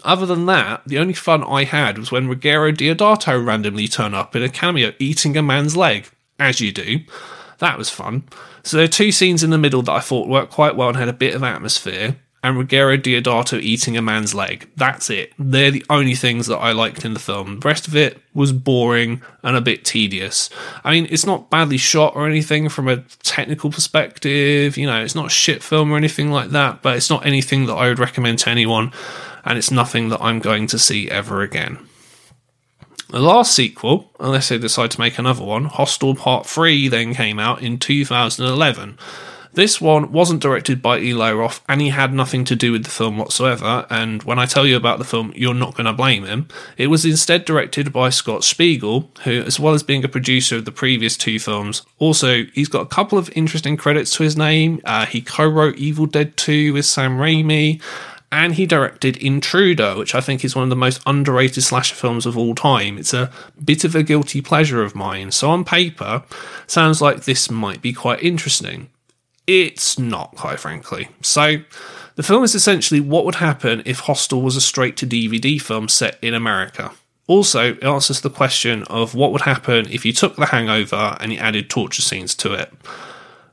Other 0.03 0.25
than 0.25 0.45
that, 0.45 0.81
the 0.85 0.99
only 0.99 1.13
fun 1.13 1.43
I 1.43 1.65
had 1.65 1.97
was 1.97 2.11
when 2.11 2.27
Ruggero 2.27 2.73
Deodato 2.73 3.43
randomly 3.43 3.87
turned 3.87 4.15
up 4.15 4.35
in 4.35 4.43
a 4.43 4.49
cameo 4.49 4.93
eating 4.99 5.35
a 5.35 5.41
man's 5.41 5.75
leg, 5.75 6.09
as 6.39 6.61
you 6.61 6.71
do. 6.71 6.99
That 7.59 7.77
was 7.77 7.89
fun. 7.89 8.23
So 8.65 8.77
there 8.77 8.85
are 8.85 8.89
two 8.89 9.11
scenes 9.11 9.43
in 9.43 9.51
the 9.51 9.59
middle 9.59 9.83
that 9.83 9.91
I 9.91 9.99
thought 9.99 10.27
worked 10.27 10.51
quite 10.51 10.75
well 10.75 10.89
and 10.89 10.97
had 10.97 11.07
a 11.07 11.13
bit 11.13 11.35
of 11.35 11.43
atmosphere. 11.43 12.15
And 12.43 12.57
Ruggero 12.57 12.99
Deodato 12.99 13.59
eating 13.61 13.95
a 13.95 14.01
man's 14.01 14.33
leg. 14.33 14.69
That's 14.75 15.09
it. 15.11 15.33
They're 15.37 15.71
the 15.71 15.85
only 15.87 16.15
things 16.15 16.47
that 16.47 16.57
I 16.57 16.71
liked 16.71 17.05
in 17.05 17.13
the 17.13 17.19
film. 17.19 17.59
The 17.59 17.67
rest 17.67 17.87
of 17.87 17.95
it 17.95 18.19
was 18.33 18.51
boring 18.51 19.21
and 19.43 19.55
a 19.55 19.61
bit 19.61 19.85
tedious. 19.85 20.49
I 20.83 20.91
mean, 20.91 21.07
it's 21.11 21.27
not 21.27 21.51
badly 21.51 21.77
shot 21.77 22.15
or 22.15 22.27
anything 22.27 22.69
from 22.69 22.87
a 22.87 23.03
technical 23.21 23.69
perspective. 23.69 24.77
You 24.77 24.87
know, 24.87 25.03
it's 25.03 25.15
not 25.15 25.27
a 25.27 25.29
shit 25.29 25.61
film 25.61 25.91
or 25.91 25.97
anything 25.97 26.31
like 26.31 26.49
that, 26.49 26.81
but 26.81 26.97
it's 26.97 27.09
not 27.09 27.25
anything 27.25 27.67
that 27.67 27.75
I 27.75 27.87
would 27.87 27.99
recommend 27.99 28.39
to 28.39 28.49
anyone. 28.49 28.91
And 29.43 29.59
it's 29.59 29.71
nothing 29.71 30.09
that 30.09 30.21
I'm 30.21 30.39
going 30.39 30.65
to 30.67 30.79
see 30.79 31.09
ever 31.09 31.41
again. 31.41 31.77
The 33.09 33.19
last 33.19 33.53
sequel, 33.53 34.11
unless 34.19 34.49
they 34.49 34.57
decide 34.57 34.91
to 34.91 34.99
make 34.99 35.19
another 35.19 35.43
one, 35.43 35.65
Hostel 35.65 36.15
Part 36.15 36.45
3, 36.45 36.87
then 36.87 37.13
came 37.13 37.39
out 37.39 37.61
in 37.61 37.77
2011. 37.77 38.97
This 39.55 39.79
one 39.79 40.11
wasn't 40.11 40.41
directed 40.41 40.81
by 40.81 40.99
Eli 40.99 41.31
Roth 41.31 41.63
and 41.69 41.79
he 41.79 41.87
had 41.87 42.13
nothing 42.13 42.43
to 42.43 42.57
do 42.57 42.73
with 42.73 42.83
the 42.83 42.89
film 42.89 43.17
whatsoever. 43.17 43.85
And 43.89 44.21
when 44.23 44.37
I 44.37 44.45
tell 44.45 44.65
you 44.65 44.75
about 44.75 44.99
the 44.99 45.05
film, 45.05 45.31
you're 45.33 45.53
not 45.53 45.75
going 45.75 45.85
to 45.85 45.93
blame 45.93 46.25
him. 46.25 46.49
It 46.77 46.87
was 46.87 47.05
instead 47.05 47.45
directed 47.45 47.93
by 47.93 48.09
Scott 48.09 48.43
Spiegel, 48.43 49.09
who, 49.23 49.41
as 49.43 49.57
well 49.57 49.73
as 49.73 49.81
being 49.81 50.03
a 50.03 50.09
producer 50.09 50.57
of 50.57 50.65
the 50.65 50.73
previous 50.73 51.15
two 51.15 51.39
films, 51.39 51.83
also 51.99 52.43
he's 52.53 52.67
got 52.67 52.81
a 52.81 52.87
couple 52.87 53.17
of 53.17 53.31
interesting 53.33 53.77
credits 53.77 54.11
to 54.17 54.23
his 54.23 54.35
name. 54.35 54.81
Uh, 54.83 55.05
he 55.05 55.21
co 55.21 55.47
wrote 55.47 55.77
Evil 55.77 56.05
Dead 56.05 56.35
2 56.35 56.73
with 56.73 56.85
Sam 56.85 57.17
Raimi 57.17 57.81
and 58.31 58.55
he 58.55 58.65
directed 58.65 59.17
Intruder, 59.17 59.95
which 59.95 60.15
I 60.15 60.21
think 60.21 60.43
is 60.43 60.55
one 60.55 60.63
of 60.63 60.69
the 60.69 60.75
most 60.75 61.01
underrated 61.05 61.63
slasher 61.63 61.95
films 61.95 62.25
of 62.25 62.37
all 62.37 62.55
time. 62.55 62.97
It's 62.97 63.13
a 63.13 63.31
bit 63.63 63.83
of 63.83 63.95
a 63.95 64.03
guilty 64.03 64.41
pleasure 64.41 64.83
of 64.83 64.95
mine, 64.95 65.31
so 65.31 65.49
on 65.49 65.63
paper, 65.63 66.23
sounds 66.67 67.01
like 67.01 67.23
this 67.23 67.49
might 67.49 67.81
be 67.81 67.93
quite 67.93 68.23
interesting. 68.23 68.89
It's 69.47 69.99
not, 69.99 70.35
quite 70.35 70.59
frankly. 70.59 71.09
So, 71.21 71.57
the 72.15 72.23
film 72.23 72.43
is 72.43 72.55
essentially 72.55 72.99
what 72.99 73.25
would 73.25 73.35
happen 73.35 73.83
if 73.85 74.01
Hostel 74.01 74.41
was 74.41 74.55
a 74.55 74.61
straight 74.61 74.97
to 74.97 75.07
DVD 75.07 75.61
film 75.61 75.87
set 75.87 76.17
in 76.21 76.33
America. 76.33 76.91
Also, 77.27 77.73
it 77.73 77.83
answers 77.83 78.21
the 78.21 78.29
question 78.29 78.83
of 78.83 79.15
what 79.15 79.31
would 79.31 79.41
happen 79.41 79.87
if 79.89 80.05
you 80.05 80.13
took 80.13 80.35
The 80.35 80.47
Hangover 80.47 81.17
and 81.19 81.33
you 81.33 81.39
added 81.39 81.69
torture 81.69 82.01
scenes 82.01 82.35
to 82.35 82.53
it. 82.53 82.71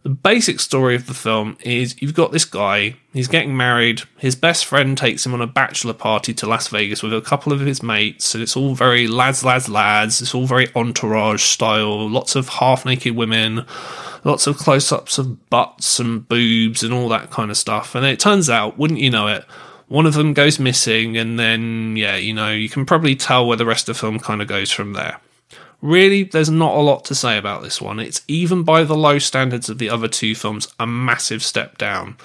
The 0.02 0.08
basic 0.08 0.58
story 0.58 0.96
of 0.96 1.06
the 1.06 1.14
film 1.14 1.56
is 1.60 2.00
you've 2.02 2.14
got 2.14 2.32
this 2.32 2.44
guy, 2.44 2.96
he's 3.12 3.28
getting 3.28 3.56
married, 3.56 4.02
his 4.18 4.34
best 4.34 4.66
friend 4.66 4.98
takes 4.98 5.24
him 5.24 5.32
on 5.32 5.40
a 5.40 5.46
bachelor 5.46 5.92
party 5.92 6.34
to 6.34 6.46
Las 6.46 6.66
Vegas 6.66 7.04
with 7.04 7.14
a 7.14 7.20
couple 7.20 7.52
of 7.52 7.60
his 7.60 7.84
mates, 7.84 8.34
and 8.34 8.42
it's 8.42 8.56
all 8.56 8.74
very 8.74 9.06
lads, 9.06 9.44
lads, 9.44 9.68
lads, 9.68 10.20
it's 10.20 10.34
all 10.34 10.44
very 10.44 10.66
entourage 10.74 11.44
style, 11.44 12.10
lots 12.10 12.34
of 12.34 12.48
half 12.48 12.84
naked 12.84 13.14
women, 13.14 13.64
lots 14.24 14.48
of 14.48 14.58
close 14.58 14.90
ups 14.90 15.18
of 15.18 15.48
butts 15.50 16.00
and 16.00 16.28
boobs 16.28 16.82
and 16.82 16.92
all 16.92 17.08
that 17.08 17.30
kind 17.30 17.52
of 17.52 17.56
stuff. 17.56 17.94
And 17.94 18.04
it 18.04 18.18
turns 18.18 18.50
out, 18.50 18.76
wouldn't 18.76 18.98
you 18.98 19.10
know 19.10 19.28
it, 19.28 19.44
one 19.86 20.06
of 20.06 20.14
them 20.14 20.32
goes 20.32 20.58
missing, 20.58 21.16
and 21.16 21.38
then, 21.38 21.96
yeah, 21.96 22.16
you 22.16 22.34
know, 22.34 22.50
you 22.50 22.68
can 22.68 22.84
probably 22.84 23.14
tell 23.14 23.46
where 23.46 23.56
the 23.56 23.66
rest 23.66 23.88
of 23.88 23.94
the 23.94 24.00
film 24.00 24.18
kind 24.18 24.42
of 24.42 24.48
goes 24.48 24.72
from 24.72 24.94
there. 24.94 25.20
Really, 25.82 26.22
there's 26.22 26.48
not 26.48 26.76
a 26.76 26.80
lot 26.80 27.04
to 27.06 27.14
say 27.14 27.36
about 27.36 27.64
this 27.64 27.82
one. 27.82 27.98
It's 27.98 28.22
even 28.28 28.62
by 28.62 28.84
the 28.84 28.96
low 28.96 29.18
standards 29.18 29.68
of 29.68 29.78
the 29.78 29.90
other 29.90 30.06
two 30.06 30.36
films, 30.36 30.72
a 30.78 30.86
massive 30.86 31.42
step 31.42 31.76
down. 31.76 32.16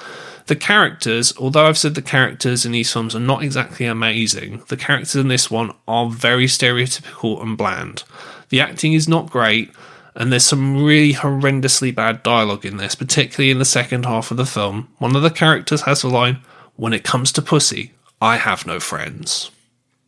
The 0.46 0.56
characters, 0.56 1.34
although 1.38 1.66
I've 1.66 1.78
said 1.78 1.96
the 1.96 2.04
characters 2.04 2.66
in 2.66 2.72
these 2.72 2.94
films 2.94 3.16
are 3.16 3.20
not 3.20 3.44
exactly 3.44 3.88
amazing, 3.88 4.62
the 4.68 4.78
characters 4.78 5.16
in 5.16 5.28
this 5.28 5.50
one 5.50 5.74
are 5.88 6.08
very 6.08 6.46
stereotypical 6.46 7.42
and 7.42 7.58
bland. 7.58 8.04
The 8.50 8.62
acting 8.62 8.94
is 8.94 9.10
not 9.10 9.32
great, 9.32 9.72
and 10.14 10.32
there's 10.32 10.46
some 10.46 10.84
really 10.84 11.14
horrendously 11.14 11.94
bad 11.94 12.22
dialogue 12.22 12.64
in 12.64 12.78
this, 12.78 12.94
particularly 12.94 13.50
in 13.50 13.60
the 13.60 13.66
second 13.66 14.06
half 14.06 14.30
of 14.30 14.38
the 14.38 14.46
film. 14.46 14.88
One 15.00 15.16
of 15.16 15.24
the 15.24 15.32
characters 15.32 15.82
has 15.82 16.04
a 16.04 16.10
line, 16.10 16.42
When 16.76 16.94
it 16.94 17.04
comes 17.04 17.32
to 17.32 17.42
pussy, 17.42 17.94
I 18.22 18.38
have 18.38 18.68
no 18.68 18.80
friends. 18.80 19.50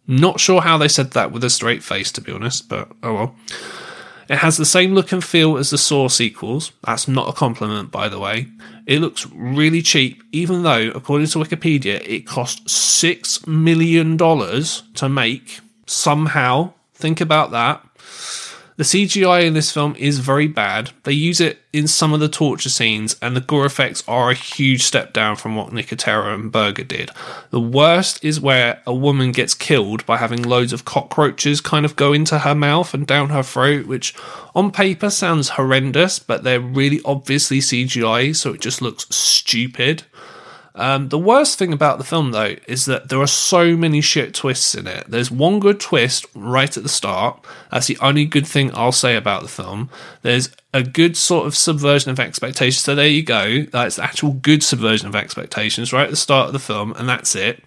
Not 0.10 0.40
sure 0.40 0.62
how 0.62 0.80
they 0.80 0.88
said 0.88 1.12
that 1.12 1.32
with 1.32 1.44
a 1.44 1.52
straight 1.52 1.84
face, 1.84 2.12
to 2.14 2.22
be 2.22 2.32
honest, 2.32 2.68
but 2.68 2.92
oh 3.04 3.14
well. 3.14 3.36
It 4.28 4.38
has 4.38 4.58
the 4.58 4.66
same 4.66 4.96
look 4.96 5.12
and 5.12 5.24
feel 5.24 5.56
as 5.56 5.70
the 5.70 5.78
Saw 5.78 6.08
sequels. 6.08 6.72
That's 6.84 7.08
not 7.08 7.30
a 7.30 7.34
compliment, 7.34 7.92
by 7.92 8.10
the 8.10 8.20
way. 8.20 8.48
It 8.88 9.02
looks 9.02 9.28
really 9.32 9.84
cheap, 9.84 10.24
even 10.32 10.64
though, 10.64 10.90
according 10.96 11.28
to 11.28 11.40
Wikipedia, 11.40 12.02
it 12.08 12.26
cost 12.26 12.66
$6 12.66 13.46
million 13.48 14.18
to 14.18 15.10
make. 15.10 15.60
Somehow, 15.86 16.74
think 16.94 17.22
about 17.22 17.52
that. 17.52 17.84
The 18.80 18.86
CGI 18.86 19.46
in 19.46 19.56
this 19.56 19.74
film 19.74 19.94
is 19.98 20.20
very 20.20 20.48
bad. 20.48 20.92
They 21.04 21.12
use 21.12 21.42
it 21.42 21.60
in 21.74 21.86
some 21.86 22.14
of 22.14 22.22
the 22.22 22.30
torture 22.30 22.70
scenes, 22.70 23.18
and 23.22 23.36
the 23.36 23.42
gore 23.42 23.66
effects 23.66 24.06
are 24.08 24.32
a 24.32 24.34
huge 24.34 24.84
step 24.84 25.12
down 25.12 25.36
from 25.36 25.58
what 25.58 25.74
Nicotero 25.74 26.34
and 26.34 26.50
Berger 26.50 26.86
did. 26.86 27.12
The 27.50 27.60
worst 27.60 28.24
is 28.24 28.40
where 28.40 28.82
a 28.88 28.94
woman 28.94 29.34
gets 29.34 29.54
killed 29.54 30.06
by 30.06 30.16
having 30.16 30.44
loads 30.44 30.72
of 30.72 30.86
cockroaches 30.86 31.60
kind 31.60 31.84
of 31.84 31.98
go 31.98 32.14
into 32.14 32.40
her 32.40 32.56
mouth 32.56 32.94
and 32.94 33.06
down 33.06 33.32
her 33.32 33.44
throat, 33.44 33.86
which 33.86 34.16
on 34.56 34.72
paper 34.72 35.10
sounds 35.10 35.50
horrendous, 35.50 36.18
but 36.18 36.46
they're 36.46 36.62
really 36.62 37.02
obviously 37.04 37.60
CGI, 37.60 38.34
so 38.34 38.54
it 38.54 38.62
just 38.62 38.82
looks 38.82 39.14
stupid. 39.14 40.04
Um, 40.80 41.10
the 41.10 41.20
worst 41.20 41.60
thing 41.60 41.74
about 41.74 41.98
the 41.98 42.06
film, 42.06 42.32
though, 42.32 42.56
is 42.66 42.86
that 42.86 43.10
there 43.10 43.20
are 43.20 43.28
so 43.28 43.76
many 43.76 44.00
shit 44.00 44.34
twists 44.34 44.74
in 44.74 44.88
it. 44.88 45.04
There's 45.10 45.30
one 45.30 45.60
good 45.60 45.82
twist 45.82 46.26
right 46.34 46.76
at 46.76 46.84
the 46.84 46.90
start. 46.90 47.44
That's 47.70 47.88
the 47.88 47.98
only 48.00 48.24
good 48.24 48.48
thing 48.48 48.72
I'll 48.74 48.94
say 48.94 49.18
about 49.18 49.42
the 49.42 49.50
film. 49.50 49.90
There's 50.22 50.50
a 50.74 50.82
good 50.82 51.18
sort 51.18 51.48
of 51.48 51.56
subversion 51.58 52.12
of 52.12 52.20
expectations. 52.20 52.82
So 52.82 52.96
there 52.96 53.10
you 53.10 53.24
go. 53.24 53.64
That's 53.64 53.98
the 53.98 54.06
actual 54.06 54.32
good 54.32 54.64
subversion 54.64 55.10
of 55.10 55.18
expectations 55.18 55.92
right 55.92 56.06
at 56.06 56.12
the 56.12 56.16
start 56.16 56.48
of 56.48 56.54
the 56.54 56.60
film, 56.60 56.94
and 56.94 57.10
that's 57.10 57.36
it. 57.36 57.62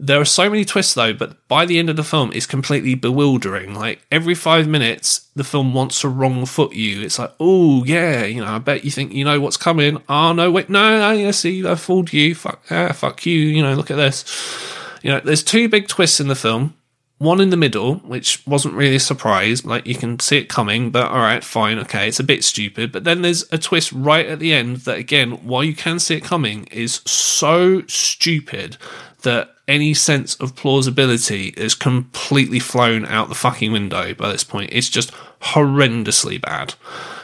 There 0.00 0.20
are 0.20 0.24
so 0.24 0.48
many 0.48 0.64
twists 0.64 0.94
though, 0.94 1.12
but 1.12 1.46
by 1.48 1.66
the 1.66 1.78
end 1.78 1.90
of 1.90 1.96
the 1.96 2.04
film, 2.04 2.30
it's 2.32 2.46
completely 2.46 2.94
bewildering. 2.94 3.74
Like 3.74 4.00
every 4.12 4.34
five 4.34 4.68
minutes, 4.68 5.28
the 5.34 5.42
film 5.44 5.74
wants 5.74 6.00
to 6.02 6.08
wrong 6.08 6.46
foot 6.46 6.72
you. 6.72 7.02
It's 7.02 7.18
like, 7.18 7.32
oh 7.40 7.84
yeah, 7.84 8.24
you 8.24 8.40
know, 8.40 8.52
I 8.52 8.58
bet 8.58 8.84
you 8.84 8.92
think 8.92 9.12
you 9.12 9.24
know 9.24 9.40
what's 9.40 9.56
coming. 9.56 10.00
Oh 10.08 10.32
no, 10.32 10.50
wait, 10.50 10.70
no, 10.70 10.98
no, 10.98 11.30
see, 11.32 11.66
I 11.66 11.74
fooled 11.74 12.12
you. 12.12 12.34
Fuck, 12.34 12.62
ah, 12.70 12.92
fuck 12.92 13.26
you. 13.26 13.36
You 13.36 13.62
know, 13.62 13.74
look 13.74 13.90
at 13.90 13.96
this. 13.96 14.24
You 15.02 15.10
know, 15.10 15.20
there's 15.20 15.42
two 15.42 15.68
big 15.68 15.88
twists 15.88 16.20
in 16.20 16.28
the 16.28 16.36
film. 16.36 16.74
One 17.18 17.40
in 17.40 17.50
the 17.50 17.56
middle, 17.56 17.96
which 17.96 18.46
wasn't 18.46 18.74
really 18.74 18.94
a 18.94 19.00
surprise. 19.00 19.64
Like 19.64 19.84
you 19.84 19.96
can 19.96 20.20
see 20.20 20.38
it 20.38 20.48
coming, 20.48 20.90
but 20.90 21.10
all 21.10 21.18
right, 21.18 21.42
fine, 21.42 21.80
okay, 21.80 22.06
it's 22.06 22.20
a 22.20 22.24
bit 22.24 22.44
stupid. 22.44 22.92
But 22.92 23.02
then 23.02 23.22
there's 23.22 23.44
a 23.52 23.58
twist 23.58 23.90
right 23.90 24.26
at 24.26 24.38
the 24.38 24.52
end 24.54 24.78
that, 24.78 24.98
again, 24.98 25.32
while 25.44 25.64
you 25.64 25.74
can 25.74 25.98
see 25.98 26.14
it 26.14 26.22
coming, 26.22 26.66
is 26.66 27.00
so 27.04 27.82
stupid 27.88 28.76
that 29.22 29.54
any 29.66 29.94
sense 29.94 30.34
of 30.36 30.56
plausibility 30.56 31.48
is 31.56 31.74
completely 31.74 32.58
flown 32.58 33.04
out 33.04 33.28
the 33.28 33.34
fucking 33.34 33.72
window 33.72 34.14
by 34.14 34.30
this 34.30 34.44
point. 34.44 34.70
It's 34.72 34.88
just 34.88 35.12
horrendously 35.42 36.40
bad. 36.40 36.74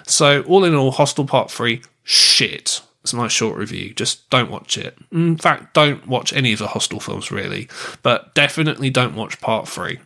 So, 0.07 0.43
all 0.43 0.65
in 0.65 0.75
all, 0.75 0.91
Hostel 0.91 1.25
Part 1.25 1.51
3, 1.51 1.83
shit. 2.03 2.83
It's 3.03 3.15
my 3.15 3.29
short 3.29 3.57
review. 3.57 3.93
Just 3.95 4.29
don't 4.31 4.51
watch 4.51 4.79
it. 4.79 4.97
In 5.13 5.37
fact, 5.37 5.75
don't 5.75 6.07
watch 6.07 6.33
any 6.33 6.53
of 6.53 6.59
the 6.59 6.69
Hostel 6.69 7.01
films, 7.01 7.31
really. 7.31 7.69
But 8.03 8.35
definitely 8.35 8.91
don't 8.91 9.15
watch 9.15 9.41
Part 9.41 9.69
3. 9.69 9.99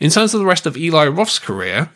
In 0.00 0.10
terms 0.10 0.34
of 0.34 0.40
the 0.40 0.46
rest 0.46 0.66
of 0.66 0.76
Eli 0.76 1.06
Roth's 1.06 1.38
career, 1.38 1.90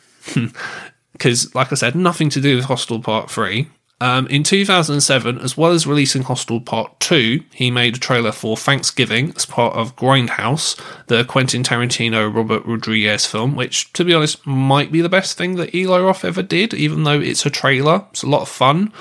because, 1.13 1.55
like 1.55 1.73
I 1.73 1.75
said, 1.75 1.95
nothing 1.95 2.31
to 2.31 2.41
do 2.41 2.57
with 2.57 2.67
Hostel 2.67 3.01
Part 3.01 3.31
3, 3.31 3.69
um, 4.01 4.27
in 4.27 4.43
2007, 4.43 5.39
as 5.39 5.57
well 5.57 5.73
as 5.73 5.87
releasing 5.87 6.23
Hostel 6.23 6.61
Part 6.61 7.01
2, 7.01 7.43
he 7.55 7.71
made 7.71 7.97
a 7.97 8.01
trailer 8.01 8.33
for 8.33 8.57
Thanksgiving 8.57 9.33
as 9.37 9.47
part 9.47 9.75
of 9.75 9.97
Grindhouse, 9.97 10.79
the 11.07 11.25
Quentin 11.25 11.63
Tarantino 11.63 12.33
Robert 12.33 12.65
Rodriguez 12.67 13.25
film, 13.25 13.57
which, 13.57 13.91
to 13.95 14.05
be 14.05 14.13
honest, 14.13 14.47
might 14.47 14.93
be 14.93 15.01
the 15.01 15.09
best 15.09 15.39
thing 15.39 15.57
that 15.57 15.75
Eli 15.75 15.99
Roth 16.01 16.27
ever 16.27 16.43
did, 16.43 16.75
even 16.75 17.05
though 17.05 17.19
it's 17.19 17.47
a 17.47 17.51
trailer. 17.51 18.05
It's 18.11 18.23
a 18.23 18.29
lot 18.29 18.43
of 18.43 18.51
fun. 18.51 18.93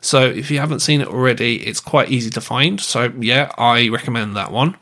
So 0.00 0.22
if 0.22 0.50
you 0.50 0.60
haven't 0.60 0.80
seen 0.80 1.02
it 1.02 1.08
already, 1.08 1.66
it's 1.66 1.80
quite 1.80 2.10
easy 2.10 2.30
to 2.30 2.40
find. 2.40 2.80
So 2.80 3.12
yeah, 3.18 3.52
I 3.58 3.88
recommend 3.88 4.34
that 4.36 4.50
one. 4.50 4.76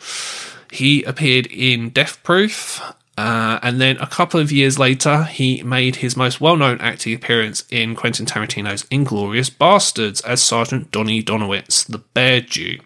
He 0.70 1.02
appeared 1.04 1.46
in 1.46 1.90
Death 1.90 2.22
Proof, 2.22 2.82
uh, 3.16 3.58
and 3.62 3.80
then 3.80 3.96
a 3.96 4.06
couple 4.06 4.38
of 4.38 4.52
years 4.52 4.78
later, 4.78 5.24
he 5.24 5.62
made 5.62 5.96
his 5.96 6.16
most 6.16 6.40
well 6.40 6.56
known 6.56 6.80
acting 6.80 7.14
appearance 7.14 7.64
in 7.70 7.94
Quentin 7.94 8.26
Tarantino's 8.26 8.82
Inglourious 8.84 9.50
Basterds 9.50 10.24
as 10.24 10.42
Sergeant 10.42 10.90
Donnie 10.90 11.22
Donowitz, 11.22 11.86
the 11.86 11.98
Bear 11.98 12.40
Jew. 12.42 12.78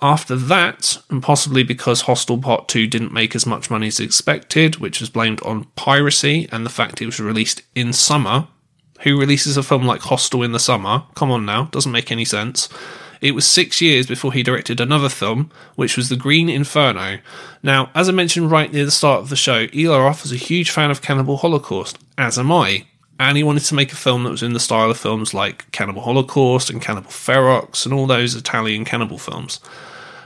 After 0.00 0.36
that, 0.36 0.98
and 1.10 1.22
possibly 1.22 1.62
because 1.62 2.02
Hostel 2.02 2.38
Part 2.38 2.68
2 2.68 2.86
didn't 2.86 3.12
make 3.12 3.34
as 3.34 3.46
much 3.46 3.70
money 3.70 3.88
as 3.88 3.98
expected, 3.98 4.76
which 4.76 5.00
was 5.00 5.10
blamed 5.10 5.40
on 5.42 5.64
piracy 5.74 6.48
and 6.52 6.64
the 6.64 6.70
fact 6.70 7.02
it 7.02 7.06
was 7.06 7.18
released 7.18 7.62
in 7.74 7.92
summer. 7.92 8.46
Who 9.00 9.18
releases 9.18 9.56
a 9.56 9.62
film 9.62 9.86
like 9.86 10.02
Hostel 10.02 10.42
in 10.42 10.52
the 10.52 10.60
summer? 10.60 11.04
Come 11.14 11.30
on 11.30 11.44
now, 11.44 11.64
doesn't 11.66 11.92
make 11.92 12.10
any 12.12 12.24
sense. 12.24 12.68
It 13.20 13.34
was 13.34 13.46
six 13.46 13.80
years 13.80 14.06
before 14.06 14.32
he 14.32 14.42
directed 14.42 14.80
another 14.80 15.08
film, 15.08 15.50
which 15.74 15.96
was 15.96 16.08
The 16.08 16.16
Green 16.16 16.48
Inferno. 16.48 17.18
Now, 17.62 17.90
as 17.94 18.08
I 18.08 18.12
mentioned 18.12 18.50
right 18.50 18.72
near 18.72 18.84
the 18.84 18.90
start 18.90 19.20
of 19.20 19.28
the 19.28 19.36
show, 19.36 19.66
Roth 19.74 20.22
was 20.22 20.32
a 20.32 20.36
huge 20.36 20.70
fan 20.70 20.90
of 20.90 21.02
Cannibal 21.02 21.38
Holocaust, 21.38 21.98
as 22.16 22.38
am 22.38 22.52
I. 22.52 22.86
And 23.20 23.36
he 23.36 23.42
wanted 23.42 23.64
to 23.64 23.74
make 23.74 23.92
a 23.92 23.96
film 23.96 24.22
that 24.24 24.30
was 24.30 24.44
in 24.44 24.52
the 24.52 24.60
style 24.60 24.90
of 24.90 24.98
films 24.98 25.34
like 25.34 25.70
Cannibal 25.72 26.02
Holocaust 26.02 26.70
and 26.70 26.80
Cannibal 26.80 27.10
Ferox 27.10 27.84
and 27.84 27.92
all 27.92 28.06
those 28.06 28.36
Italian 28.36 28.84
cannibal 28.84 29.18
films. 29.18 29.58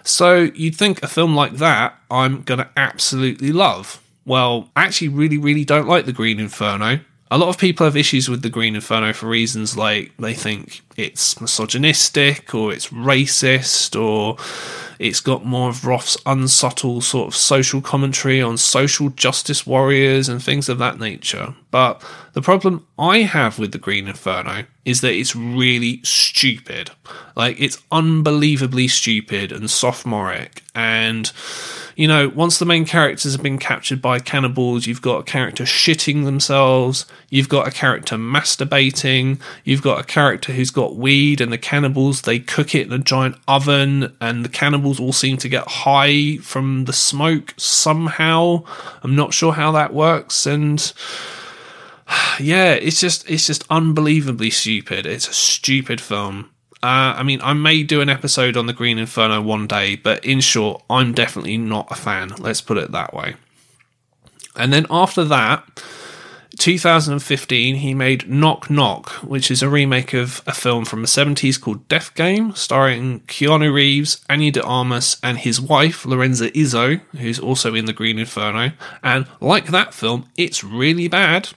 So 0.05 0.51
you'd 0.55 0.77
think 0.77 1.03
a 1.03 1.09
film 1.09 1.35
like 1.35 1.55
that 1.55 1.99
I'm 2.11 2.43
going 2.43 2.59
to 2.59 2.69
absolutely 2.77 3.53
love. 3.53 4.03
Well, 4.27 4.69
I 4.77 4.85
actually 4.85 5.09
really, 5.09 5.39
really 5.39 5.65
don't 5.65 5.89
like 5.89 6.05
The 6.05 6.13
Green 6.13 6.39
Inferno 6.39 7.01
a 7.33 7.39
lot 7.39 7.49
of 7.49 7.57
people 7.57 7.87
have 7.87 7.97
issues 7.97 8.29
with 8.29 8.43
the 8.43 8.51
Green 8.51 8.75
Inferno 8.75 9.15
for 9.15 9.27
reasons 9.27 9.75
like 9.75 10.13
they 10.19 10.35
think 10.35 10.83
it's 10.99 11.41
misogynistic 11.41 12.55
or 12.55 12.75
it's 12.75 12.89
racist 12.89 13.99
or 13.99 14.37
it's 15.03 15.21
got 15.21 15.45
more 15.45 15.69
of 15.69 15.85
Roth's 15.85 16.17
unsubtle 16.27 17.01
sort 17.01 17.29
of 17.29 17.35
social 17.35 17.81
commentary 17.81 18.41
on 18.41 18.57
social 18.57 19.11
justice 19.11 19.67
warriors 19.67 20.29
and 20.29 20.43
things 20.43 20.69
of 20.69 20.79
that 20.79 21.01
nature. 21.01 21.55
But 21.73 22.03
the 22.35 22.43
problem 22.43 22.87
I 22.99 23.19
have 23.19 23.59
with 23.59 23.73
the 23.73 23.79
Green 23.79 24.07
Inferno 24.07 24.65
is 24.85 25.01
that 25.01 25.13
it's 25.13 25.35
really 25.35 26.01
stupid. 26.05 26.91
Like, 27.35 27.61
it's 27.61 27.83
unbelievably 27.91 28.89
stupid 28.89 29.51
and 29.51 29.69
sophomoric 29.69 30.63
and 30.75 31.33
you 31.97 32.09
know, 32.09 32.29
once 32.29 32.59
the 32.59 32.65
main 32.65 32.85
characters 32.85 33.33
have 33.33 33.43
been 33.43 33.59
captured 33.59 34.01
by 34.01 34.19
cannibals, 34.19 34.87
you've 34.87 35.03
got 35.03 35.21
a 35.21 35.25
character 35.25 35.65
shitting 35.65 36.25
themselves, 36.25 37.07
you've 37.29 37.49
got 37.49 37.69
a 37.69 37.71
character 37.71 38.17
masturbating, 38.17 39.41
you've 39.65 39.83
got 39.83 40.01
a 40.01 40.05
character 40.05 40.53
who's 40.53 40.71
got 40.71 40.97
weed, 40.97 41.41
and 41.41 41.53
the 41.53 41.59
cannibals 41.59 42.23
they 42.23 42.39
cook 42.39 42.75
it 42.75 42.87
in 42.87 42.93
a 42.93 42.99
giant 42.99 43.37
oven, 43.47 44.17
and 44.21 44.45
the 44.45 44.49
cannibals 44.49 44.92
all 45.01 45.13
seem 45.13 45.37
to 45.39 45.49
get 45.49 45.67
high 45.67 46.37
from 46.39 46.85
the 46.85 46.93
smoke 46.93 47.55
somehow. 47.57 48.65
I'm 49.03 49.17
not 49.17 49.35
sure 49.35 49.53
how 49.53 49.73
that 49.73 49.95
works, 49.95 50.47
and 50.47 50.93
yeah, 52.41 52.73
it's 52.73 53.01
just 53.01 53.29
it's 53.29 53.47
just 53.47 53.65
unbelievably 53.71 54.51
stupid. 54.51 55.07
It's 55.07 55.29
a 55.29 55.35
stupid 55.35 56.01
film. 56.01 56.51
Uh, 56.83 57.15
I 57.17 57.23
mean, 57.23 57.41
I 57.43 57.53
may 57.53 57.85
do 57.85 58.01
an 58.01 58.09
episode 58.09 58.57
on 58.57 58.67
the 58.67 58.73
Green 58.73 58.99
Inferno 58.99 59.41
one 59.41 59.69
day, 59.69 59.95
but 59.95 60.25
in 60.25 60.41
short, 60.41 60.83
I'm 60.91 61.13
definitely 61.13 61.57
not 61.57 61.87
a 61.93 61.95
fan. 61.95 62.31
Let's 62.39 62.61
put 62.61 62.77
it 62.77 62.91
that 62.91 63.15
way. 63.15 63.37
And 64.57 64.73
then 64.73 64.87
after 64.91 65.23
that, 65.25 65.83
2015, 66.63 67.75
he 67.75 67.93
made 67.93 68.31
Knock 68.31 68.71
Knock, 68.71 69.11
which 69.25 69.51
is 69.51 69.65
a 69.65 69.69
remake 69.69 70.15
of 70.15 70.43
a 70.47 70.53
film 70.53 70.85
from 70.85 71.03
the 71.03 71.09
70s 71.09 71.61
called 71.61 71.89
Death 71.89 72.15
Game, 72.15 72.55
starring 72.55 73.19
Keanu 73.23 73.75
Reeves, 73.75 74.25
Ana 74.29 74.53
de 74.53 74.63
Armas, 74.63 75.17
and 75.25 75.39
his 75.39 75.61
wife, 75.61 76.07
Lorenza 76.07 76.53
Izzo, 76.53 77.01
who's 77.19 77.41
also 77.41 77.75
in 77.75 77.87
The 77.87 77.93
Green 77.93 78.17
Inferno. 78.17 78.71
And 79.03 79.27
like 79.41 79.73
that 79.73 79.93
film, 79.93 80.29
it's 80.37 80.63
really 80.63 81.09
bad. 81.09 81.49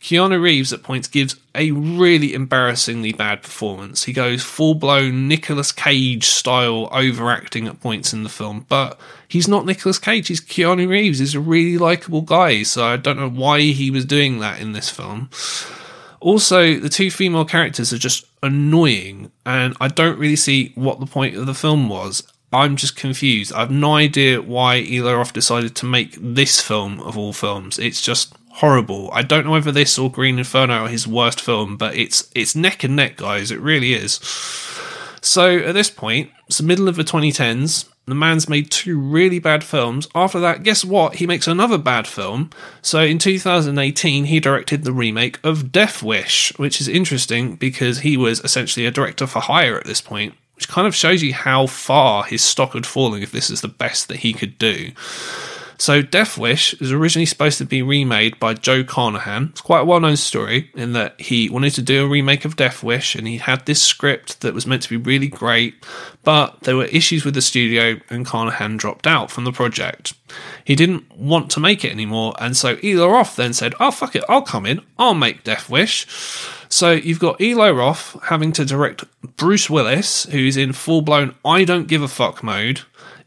Keanu 0.00 0.40
Reeves 0.40 0.72
at 0.72 0.82
points 0.82 1.08
gives 1.08 1.36
a 1.54 1.72
really 1.72 2.32
embarrassingly 2.32 3.12
bad 3.12 3.42
performance. 3.42 4.04
He 4.04 4.12
goes 4.12 4.42
full 4.44 4.74
blown 4.74 5.26
Nicolas 5.26 5.72
Cage 5.72 6.24
style 6.24 6.88
overacting 6.92 7.66
at 7.66 7.80
points 7.80 8.12
in 8.12 8.22
the 8.22 8.28
film, 8.28 8.64
but 8.68 8.98
he's 9.26 9.48
not 9.48 9.66
Nicolas 9.66 9.98
Cage, 9.98 10.28
he's 10.28 10.40
Keanu 10.40 10.88
Reeves. 10.88 11.18
He's 11.18 11.34
a 11.34 11.40
really 11.40 11.78
likable 11.78 12.22
guy, 12.22 12.62
so 12.62 12.84
I 12.84 12.96
don't 12.96 13.18
know 13.18 13.28
why 13.28 13.60
he 13.60 13.90
was 13.90 14.04
doing 14.04 14.38
that 14.38 14.60
in 14.60 14.72
this 14.72 14.88
film. 14.88 15.30
Also, 16.20 16.78
the 16.78 16.88
two 16.88 17.10
female 17.10 17.44
characters 17.44 17.92
are 17.92 17.98
just 17.98 18.24
annoying, 18.42 19.30
and 19.44 19.76
I 19.80 19.88
don't 19.88 20.18
really 20.18 20.36
see 20.36 20.72
what 20.74 21.00
the 21.00 21.06
point 21.06 21.36
of 21.36 21.46
the 21.46 21.54
film 21.54 21.88
was. 21.88 22.22
I'm 22.52 22.76
just 22.76 22.96
confused. 22.96 23.52
I 23.52 23.60
have 23.60 23.70
no 23.70 23.94
idea 23.94 24.40
why 24.40 24.78
Eli 24.78 25.12
Roth 25.12 25.32
decided 25.32 25.76
to 25.76 25.86
make 25.86 26.16
this 26.18 26.60
film 26.60 27.00
of 27.00 27.18
all 27.18 27.32
films. 27.32 27.78
It's 27.78 28.00
just 28.00 28.34
horrible. 28.58 29.08
I 29.12 29.22
don't 29.22 29.46
know 29.46 29.52
whether 29.52 29.70
this 29.70 29.98
or 29.98 30.10
Green 30.10 30.38
Inferno 30.38 30.84
are 30.84 30.88
his 30.88 31.06
worst 31.06 31.40
film, 31.40 31.76
but 31.76 31.94
it's 31.96 32.30
it's 32.34 32.56
neck 32.56 32.84
and 32.84 32.96
neck, 32.96 33.16
guys. 33.16 33.50
It 33.50 33.60
really 33.60 33.94
is. 33.94 34.20
So 35.20 35.58
at 35.58 35.74
this 35.74 35.90
point, 35.90 36.30
it's 36.46 36.58
the 36.58 36.64
middle 36.64 36.88
of 36.88 36.96
the 36.96 37.04
2010s. 37.04 37.88
The 38.06 38.14
man's 38.14 38.48
made 38.48 38.70
two 38.70 38.98
really 38.98 39.38
bad 39.38 39.62
films. 39.62 40.08
After 40.14 40.40
that, 40.40 40.62
guess 40.62 40.84
what? 40.84 41.16
He 41.16 41.26
makes 41.26 41.46
another 41.46 41.76
bad 41.76 42.06
film. 42.06 42.50
So 42.80 43.00
in 43.00 43.18
2018, 43.18 44.24
he 44.24 44.40
directed 44.40 44.82
the 44.82 44.92
remake 44.92 45.38
of 45.44 45.70
Death 45.70 46.02
Wish, 46.02 46.52
which 46.56 46.80
is 46.80 46.88
interesting 46.88 47.56
because 47.56 48.00
he 48.00 48.16
was 48.16 48.40
essentially 48.40 48.86
a 48.86 48.90
director 48.90 49.26
for 49.26 49.40
hire 49.40 49.76
at 49.76 49.84
this 49.84 50.00
point, 50.00 50.34
which 50.54 50.68
kind 50.68 50.86
of 50.86 50.94
shows 50.94 51.22
you 51.22 51.34
how 51.34 51.66
far 51.66 52.24
his 52.24 52.42
stock 52.42 52.72
had 52.72 52.86
fallen 52.86 53.22
if 53.22 53.30
this 53.30 53.50
is 53.50 53.60
the 53.60 53.68
best 53.68 54.08
that 54.08 54.20
he 54.20 54.32
could 54.32 54.56
do. 54.56 54.92
So, 55.80 56.02
Death 56.02 56.36
Wish 56.36 56.78
was 56.80 56.90
originally 56.90 57.24
supposed 57.24 57.58
to 57.58 57.64
be 57.64 57.82
remade 57.82 58.38
by 58.40 58.54
Joe 58.54 58.82
Carnahan. 58.82 59.50
It's 59.50 59.60
quite 59.60 59.82
a 59.82 59.84
well 59.84 60.00
known 60.00 60.16
story 60.16 60.70
in 60.74 60.92
that 60.94 61.20
he 61.20 61.48
wanted 61.48 61.74
to 61.74 61.82
do 61.82 62.04
a 62.04 62.08
remake 62.08 62.44
of 62.44 62.56
Death 62.56 62.82
Wish 62.82 63.14
and 63.14 63.28
he 63.28 63.38
had 63.38 63.64
this 63.64 63.80
script 63.80 64.40
that 64.40 64.54
was 64.54 64.66
meant 64.66 64.82
to 64.82 64.88
be 64.88 64.96
really 64.96 65.28
great, 65.28 65.74
but 66.24 66.60
there 66.62 66.76
were 66.76 66.86
issues 66.86 67.24
with 67.24 67.34
the 67.34 67.40
studio 67.40 68.00
and 68.10 68.26
Carnahan 68.26 68.76
dropped 68.76 69.06
out 69.06 69.30
from 69.30 69.44
the 69.44 69.52
project. 69.52 70.14
He 70.64 70.74
didn't 70.74 71.16
want 71.16 71.48
to 71.52 71.60
make 71.60 71.84
it 71.84 71.92
anymore, 71.92 72.34
and 72.40 72.56
so 72.56 72.76
Eli 72.82 73.06
Roth 73.06 73.36
then 73.36 73.52
said, 73.52 73.74
Oh, 73.78 73.92
fuck 73.92 74.16
it, 74.16 74.24
I'll 74.28 74.42
come 74.42 74.66
in, 74.66 74.80
I'll 74.98 75.14
make 75.14 75.44
Death 75.44 75.70
Wish. 75.70 76.06
So 76.68 76.92
you've 76.92 77.20
got 77.20 77.40
Eli 77.40 77.70
Roth 77.70 78.16
having 78.24 78.52
to 78.52 78.64
direct 78.64 79.04
Bruce 79.36 79.70
Willis, 79.70 80.24
who's 80.24 80.56
in 80.56 80.72
full 80.72 81.02
blown 81.02 81.34
I 81.44 81.64
don't 81.64 81.88
give 81.88 82.02
a 82.02 82.08
fuck 82.08 82.42
mode. 82.42 82.82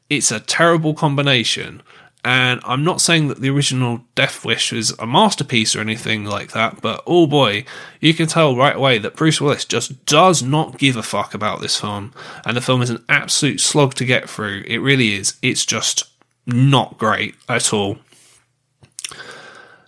It's 0.10 0.32
a 0.32 0.42
terrible 0.42 0.94
combination. 0.94 1.82
And 2.24 2.62
I'm 2.64 2.84
not 2.84 3.02
saying 3.02 3.30
that 3.30 3.42
the 3.42 3.50
original 3.50 4.02
Death 4.14 4.46
Wish 4.46 4.72
is 4.74 4.92
a 5.00 5.08
masterpiece 5.08 5.76
or 5.76 5.80
anything 5.80 6.24
like 6.24 6.52
that, 6.52 6.80
but 6.80 7.02
oh 7.08 7.26
boy, 7.26 7.66
you 8.00 8.14
can 8.14 8.28
tell 8.28 8.56
right 8.56 8.76
away 8.76 9.00
that 9.00 9.16
Bruce 9.16 9.42
Willis 9.42 9.66
just 9.66 10.06
does 10.06 10.44
not 10.44 10.78
give 10.78 10.96
a 10.96 11.04
fuck 11.04 11.34
about 11.34 11.62
this 11.62 11.80
film. 11.80 12.14
And 12.46 12.56
the 12.56 12.62
film 12.62 12.84
is 12.84 12.92
an 12.92 13.04
absolute 13.10 13.60
slog 13.60 13.96
to 13.96 14.06
get 14.06 14.30
through. 14.30 14.64
It 14.68 14.78
really 14.78 15.16
is. 15.16 15.36
It's 15.42 15.66
just 15.66 16.04
not 16.46 17.00
great 17.00 17.36
at 17.50 17.74
all. 17.74 17.98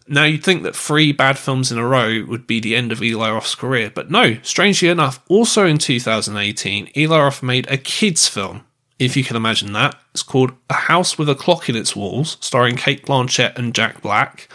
Now, 0.08 0.26
you'd 0.26 0.44
think 0.44 0.64
that 0.64 0.76
three 0.76 1.12
bad 1.12 1.38
films 1.38 1.72
in 1.72 1.78
a 1.78 1.88
row 1.88 2.26
would 2.28 2.46
be 2.46 2.60
the 2.60 2.76
end 2.76 2.92
of 2.92 3.02
Eli 3.02 3.32
Roth's 3.32 3.56
career, 3.56 3.90
but 3.94 4.12
no, 4.12 4.38
strangely 4.42 4.90
enough, 4.90 5.22
also 5.30 5.66
in 5.66 5.78
2018, 5.78 6.90
Eli 6.98 7.18
Roth 7.18 7.42
made 7.42 7.70
a 7.72 7.78
kids' 7.78 8.28
film 8.28 8.66
if 9.00 9.18
you 9.18 9.24
can 9.24 9.36
imagine 9.36 9.74
that. 9.74 9.96
It's 10.14 10.24
called 10.24 10.52
A 10.70 10.74
House 10.74 11.18
with 11.18 11.30
a 11.30 11.36
Clock 11.36 11.70
in 11.70 11.76
Its 11.76 11.96
Walls, 11.96 12.38
starring 12.40 12.76
Cate 12.76 13.06
Blanchett 13.06 13.58
and 13.58 13.74
Jack 13.74 14.02
Black. 14.02 14.48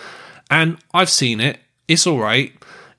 And 0.51 0.79
I've 0.95 1.11
seen 1.11 1.41
it. 1.41 1.61
It's 1.87 2.07
alright. 2.07 2.53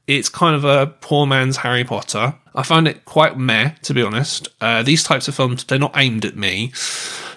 It's 0.07 0.29
kind 0.29 0.55
of 0.55 0.65
a 0.65 0.87
poor 0.87 1.25
man's 1.25 1.57
Harry 1.57 1.83
Potter. 1.83 2.35
I 2.55 2.63
find 2.63 2.87
it 2.87 3.05
quite 3.05 3.37
meh, 3.37 3.71
to 3.83 3.93
be 3.93 4.01
honest. 4.01 4.49
Uh, 4.59 4.83
these 4.83 5.03
types 5.03 5.27
of 5.27 5.35
films, 5.35 5.63
they're 5.63 5.79
not 5.79 5.95
aimed 5.95 6.25
at 6.25 6.35
me. 6.35 6.71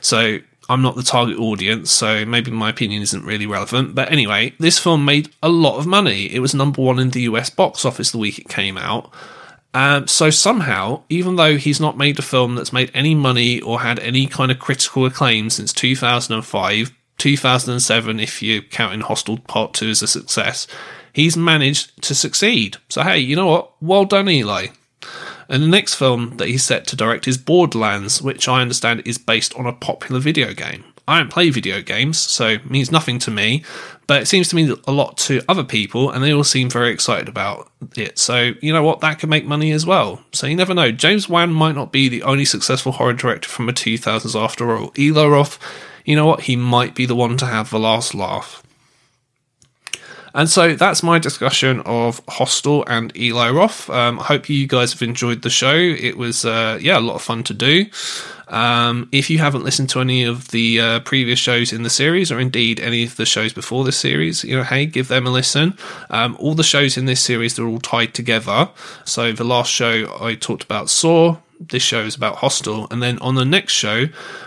So 0.00 0.38
I'm 0.68 0.82
not 0.82 0.96
the 0.96 1.02
target 1.02 1.38
audience, 1.38 1.90
so 1.90 2.24
maybe 2.24 2.50
my 2.50 2.70
opinion 2.70 3.02
isn't 3.02 3.24
really 3.24 3.46
relevant. 3.46 3.94
But 3.94 4.10
anyway, 4.10 4.54
this 4.58 4.78
film 4.78 5.04
made 5.04 5.28
a 5.42 5.48
lot 5.48 5.78
of 5.78 5.86
money. 5.86 6.32
It 6.32 6.40
was 6.40 6.54
number 6.54 6.80
one 6.80 6.98
in 6.98 7.10
the 7.10 7.22
US 7.22 7.50
box 7.50 7.84
office 7.84 8.10
the 8.10 8.18
week 8.18 8.38
it 8.38 8.48
came 8.48 8.78
out. 8.78 9.12
Um, 9.74 10.06
so 10.06 10.30
somehow, 10.30 11.02
even 11.08 11.36
though 11.36 11.56
he's 11.56 11.80
not 11.80 11.96
made 11.96 12.18
a 12.18 12.22
film 12.22 12.54
that's 12.54 12.72
made 12.72 12.90
any 12.92 13.14
money 13.14 13.60
or 13.60 13.80
had 13.80 13.98
any 14.00 14.26
kind 14.26 14.50
of 14.50 14.58
critical 14.58 15.06
acclaim 15.06 15.48
since 15.48 15.72
2005, 15.72 16.92
2007, 17.18 18.20
if 18.20 18.42
you 18.42 18.62
count 18.62 18.92
in 18.92 19.00
Hostel 19.00 19.38
Part 19.38 19.72
2 19.74 19.88
as 19.90 20.02
a 20.02 20.06
success, 20.06 20.66
he's 21.12 21.36
managed 21.36 22.02
to 22.02 22.14
succeed. 22.14 22.76
So 22.90 23.02
hey, 23.02 23.18
you 23.18 23.34
know 23.34 23.46
what? 23.46 23.72
Well 23.80 24.04
done, 24.04 24.28
Eli. 24.28 24.68
And 25.48 25.62
the 25.62 25.68
next 25.68 25.94
film 25.94 26.36
that 26.36 26.48
he's 26.48 26.64
set 26.64 26.86
to 26.88 26.96
direct 26.96 27.26
is 27.26 27.38
Borderlands, 27.38 28.22
which 28.22 28.48
I 28.48 28.62
understand 28.62 29.02
is 29.04 29.18
based 29.18 29.54
on 29.54 29.66
a 29.66 29.72
popular 29.72 30.20
video 30.20 30.54
game. 30.54 30.84
I 31.08 31.18
don't 31.18 31.30
play 31.30 31.50
video 31.50 31.82
games, 31.82 32.18
so 32.18 32.48
it 32.48 32.70
means 32.70 32.92
nothing 32.92 33.18
to 33.20 33.30
me, 33.30 33.64
but 34.06 34.22
it 34.22 34.26
seems 34.26 34.48
to 34.48 34.56
mean 34.56 34.74
a 34.86 34.92
lot 34.92 35.16
to 35.18 35.42
other 35.48 35.64
people, 35.64 36.10
and 36.10 36.22
they 36.22 36.32
all 36.32 36.44
seem 36.44 36.70
very 36.70 36.90
excited 36.90 37.28
about 37.28 37.70
it. 37.96 38.18
So, 38.18 38.52
you 38.60 38.72
know 38.72 38.82
what? 38.82 39.00
That 39.00 39.18
could 39.18 39.28
make 39.28 39.44
money 39.44 39.72
as 39.72 39.84
well. 39.84 40.22
So, 40.32 40.46
you 40.46 40.54
never 40.54 40.74
know. 40.74 40.92
James 40.92 41.28
Wan 41.28 41.52
might 41.52 41.74
not 41.74 41.90
be 41.92 42.08
the 42.08 42.22
only 42.22 42.44
successful 42.44 42.92
horror 42.92 43.14
director 43.14 43.48
from 43.48 43.66
the 43.66 43.72
2000s 43.72 44.40
after 44.40 44.76
all. 44.76 44.92
Eli 44.96 45.26
Roth, 45.26 45.58
you 46.04 46.14
know 46.14 46.26
what? 46.26 46.42
He 46.42 46.56
might 46.56 46.94
be 46.94 47.06
the 47.06 47.16
one 47.16 47.36
to 47.38 47.46
have 47.46 47.70
the 47.70 47.80
last 47.80 48.14
laugh. 48.14 48.62
And 50.34 50.48
so 50.48 50.74
that's 50.74 51.02
my 51.02 51.18
discussion 51.18 51.80
of 51.80 52.22
Hostel 52.28 52.84
and 52.86 53.14
Eli 53.16 53.50
Roth. 53.50 53.90
Um, 53.90 54.18
I 54.18 54.24
hope 54.24 54.48
you 54.48 54.66
guys 54.66 54.92
have 54.92 55.02
enjoyed 55.02 55.42
the 55.42 55.50
show. 55.50 55.76
It 55.76 56.16
was, 56.16 56.44
uh, 56.44 56.78
yeah, 56.80 56.98
a 56.98 57.00
lot 57.00 57.16
of 57.16 57.22
fun 57.22 57.42
to 57.44 57.54
do. 57.54 57.86
Um, 58.48 59.08
if 59.12 59.30
you 59.30 59.38
haven't 59.38 59.64
listened 59.64 59.88
to 59.90 60.00
any 60.00 60.24
of 60.24 60.48
the 60.48 60.80
uh, 60.80 61.00
previous 61.00 61.38
shows 61.38 61.72
in 61.72 61.82
the 61.82 61.90
series, 61.90 62.30
or 62.30 62.38
indeed 62.38 62.80
any 62.80 63.04
of 63.04 63.16
the 63.16 63.24
shows 63.24 63.52
before 63.52 63.84
this 63.84 63.96
series, 63.96 64.44
you 64.44 64.56
know, 64.56 64.62
hey, 64.62 64.84
give 64.86 65.08
them 65.08 65.26
a 65.26 65.30
listen. 65.30 65.76
Um, 66.10 66.36
all 66.38 66.54
the 66.54 66.62
shows 66.62 66.96
in 66.98 67.06
this 67.06 67.20
series 67.20 67.56
they're 67.56 67.66
all 67.66 67.80
tied 67.80 68.12
together. 68.14 68.68
So 69.04 69.32
the 69.32 69.44
last 69.44 69.70
show 69.70 70.18
I 70.20 70.34
talked 70.34 70.64
about 70.64 70.90
Saw. 70.90 71.38
This 71.60 71.82
show 71.82 72.02
is 72.02 72.16
about 72.16 72.36
Hostel, 72.36 72.88
and 72.90 73.02
then 73.02 73.18
on 73.20 73.36
the 73.36 73.44
next 73.44 73.72
show 73.72 74.06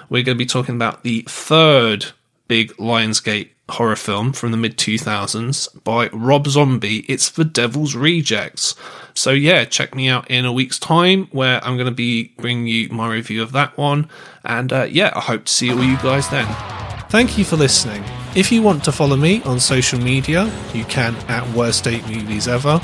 we're 0.10 0.24
going 0.24 0.38
to 0.38 0.44
be 0.44 0.46
talking 0.46 0.76
about 0.76 1.04
the 1.04 1.22
third 1.28 2.08
big 2.48 2.74
Lionsgate 2.74 3.50
horror 3.70 3.96
film 3.96 4.32
from 4.34 4.52
the 4.52 4.58
mid 4.58 4.78
2000s 4.78 5.84
by 5.84 6.10
Rob 6.10 6.48
Zombie. 6.48 7.00
It's 7.08 7.30
The 7.30 7.46
Devil's 7.46 7.96
Rejects. 7.96 8.76
So, 9.14 9.32
yeah, 9.32 9.66
check 9.66 9.96
me 9.96 10.10
out 10.10 10.30
in 10.30 10.46
a 10.46 10.52
week's 10.52 10.78
time 10.78 11.28
where 11.32 11.64
I'm 11.64 11.76
going 11.76 11.88
to 11.88 11.92
be 11.92 12.34
bringing 12.38 12.68
you 12.68 12.90
my 12.90 13.12
review 13.12 13.42
of 13.42 13.54
that 13.54 13.78
one. 13.78 14.10
And 14.44 14.72
uh, 14.72 14.88
yeah, 14.90 15.12
I 15.16 15.22
hope 15.22 15.46
to 15.46 15.52
see 15.52 15.72
all 15.72 15.84
you 15.84 15.98
guys 15.98 16.30
then. 16.30 16.48
Thank 17.10 17.38
you 17.38 17.46
for 17.46 17.56
listening. 17.56 18.04
If 18.36 18.52
you 18.52 18.62
want 18.62 18.84
to 18.84 18.92
follow 18.92 19.16
me 19.16 19.42
on 19.44 19.60
social 19.60 20.00
media, 20.00 20.52
you 20.74 20.84
can 20.86 21.16
at 21.30 21.48
Worst 21.56 21.88
8 21.88 22.08
Movies 22.08 22.48
Ever. 22.48 22.82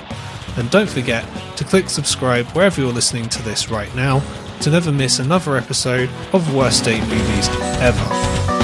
And 0.57 0.69
don't 0.69 0.89
forget 0.89 1.25
to 1.57 1.63
click 1.63 1.89
subscribe 1.89 2.45
wherever 2.47 2.81
you're 2.81 2.93
listening 2.93 3.29
to 3.29 3.41
this 3.43 3.69
right 3.69 3.93
now 3.95 4.23
to 4.61 4.69
never 4.69 4.91
miss 4.91 5.19
another 5.19 5.57
episode 5.57 6.09
of 6.33 6.53
Worst 6.53 6.87
8 6.87 7.01
Movies 7.01 7.49
Ever. 7.79 8.60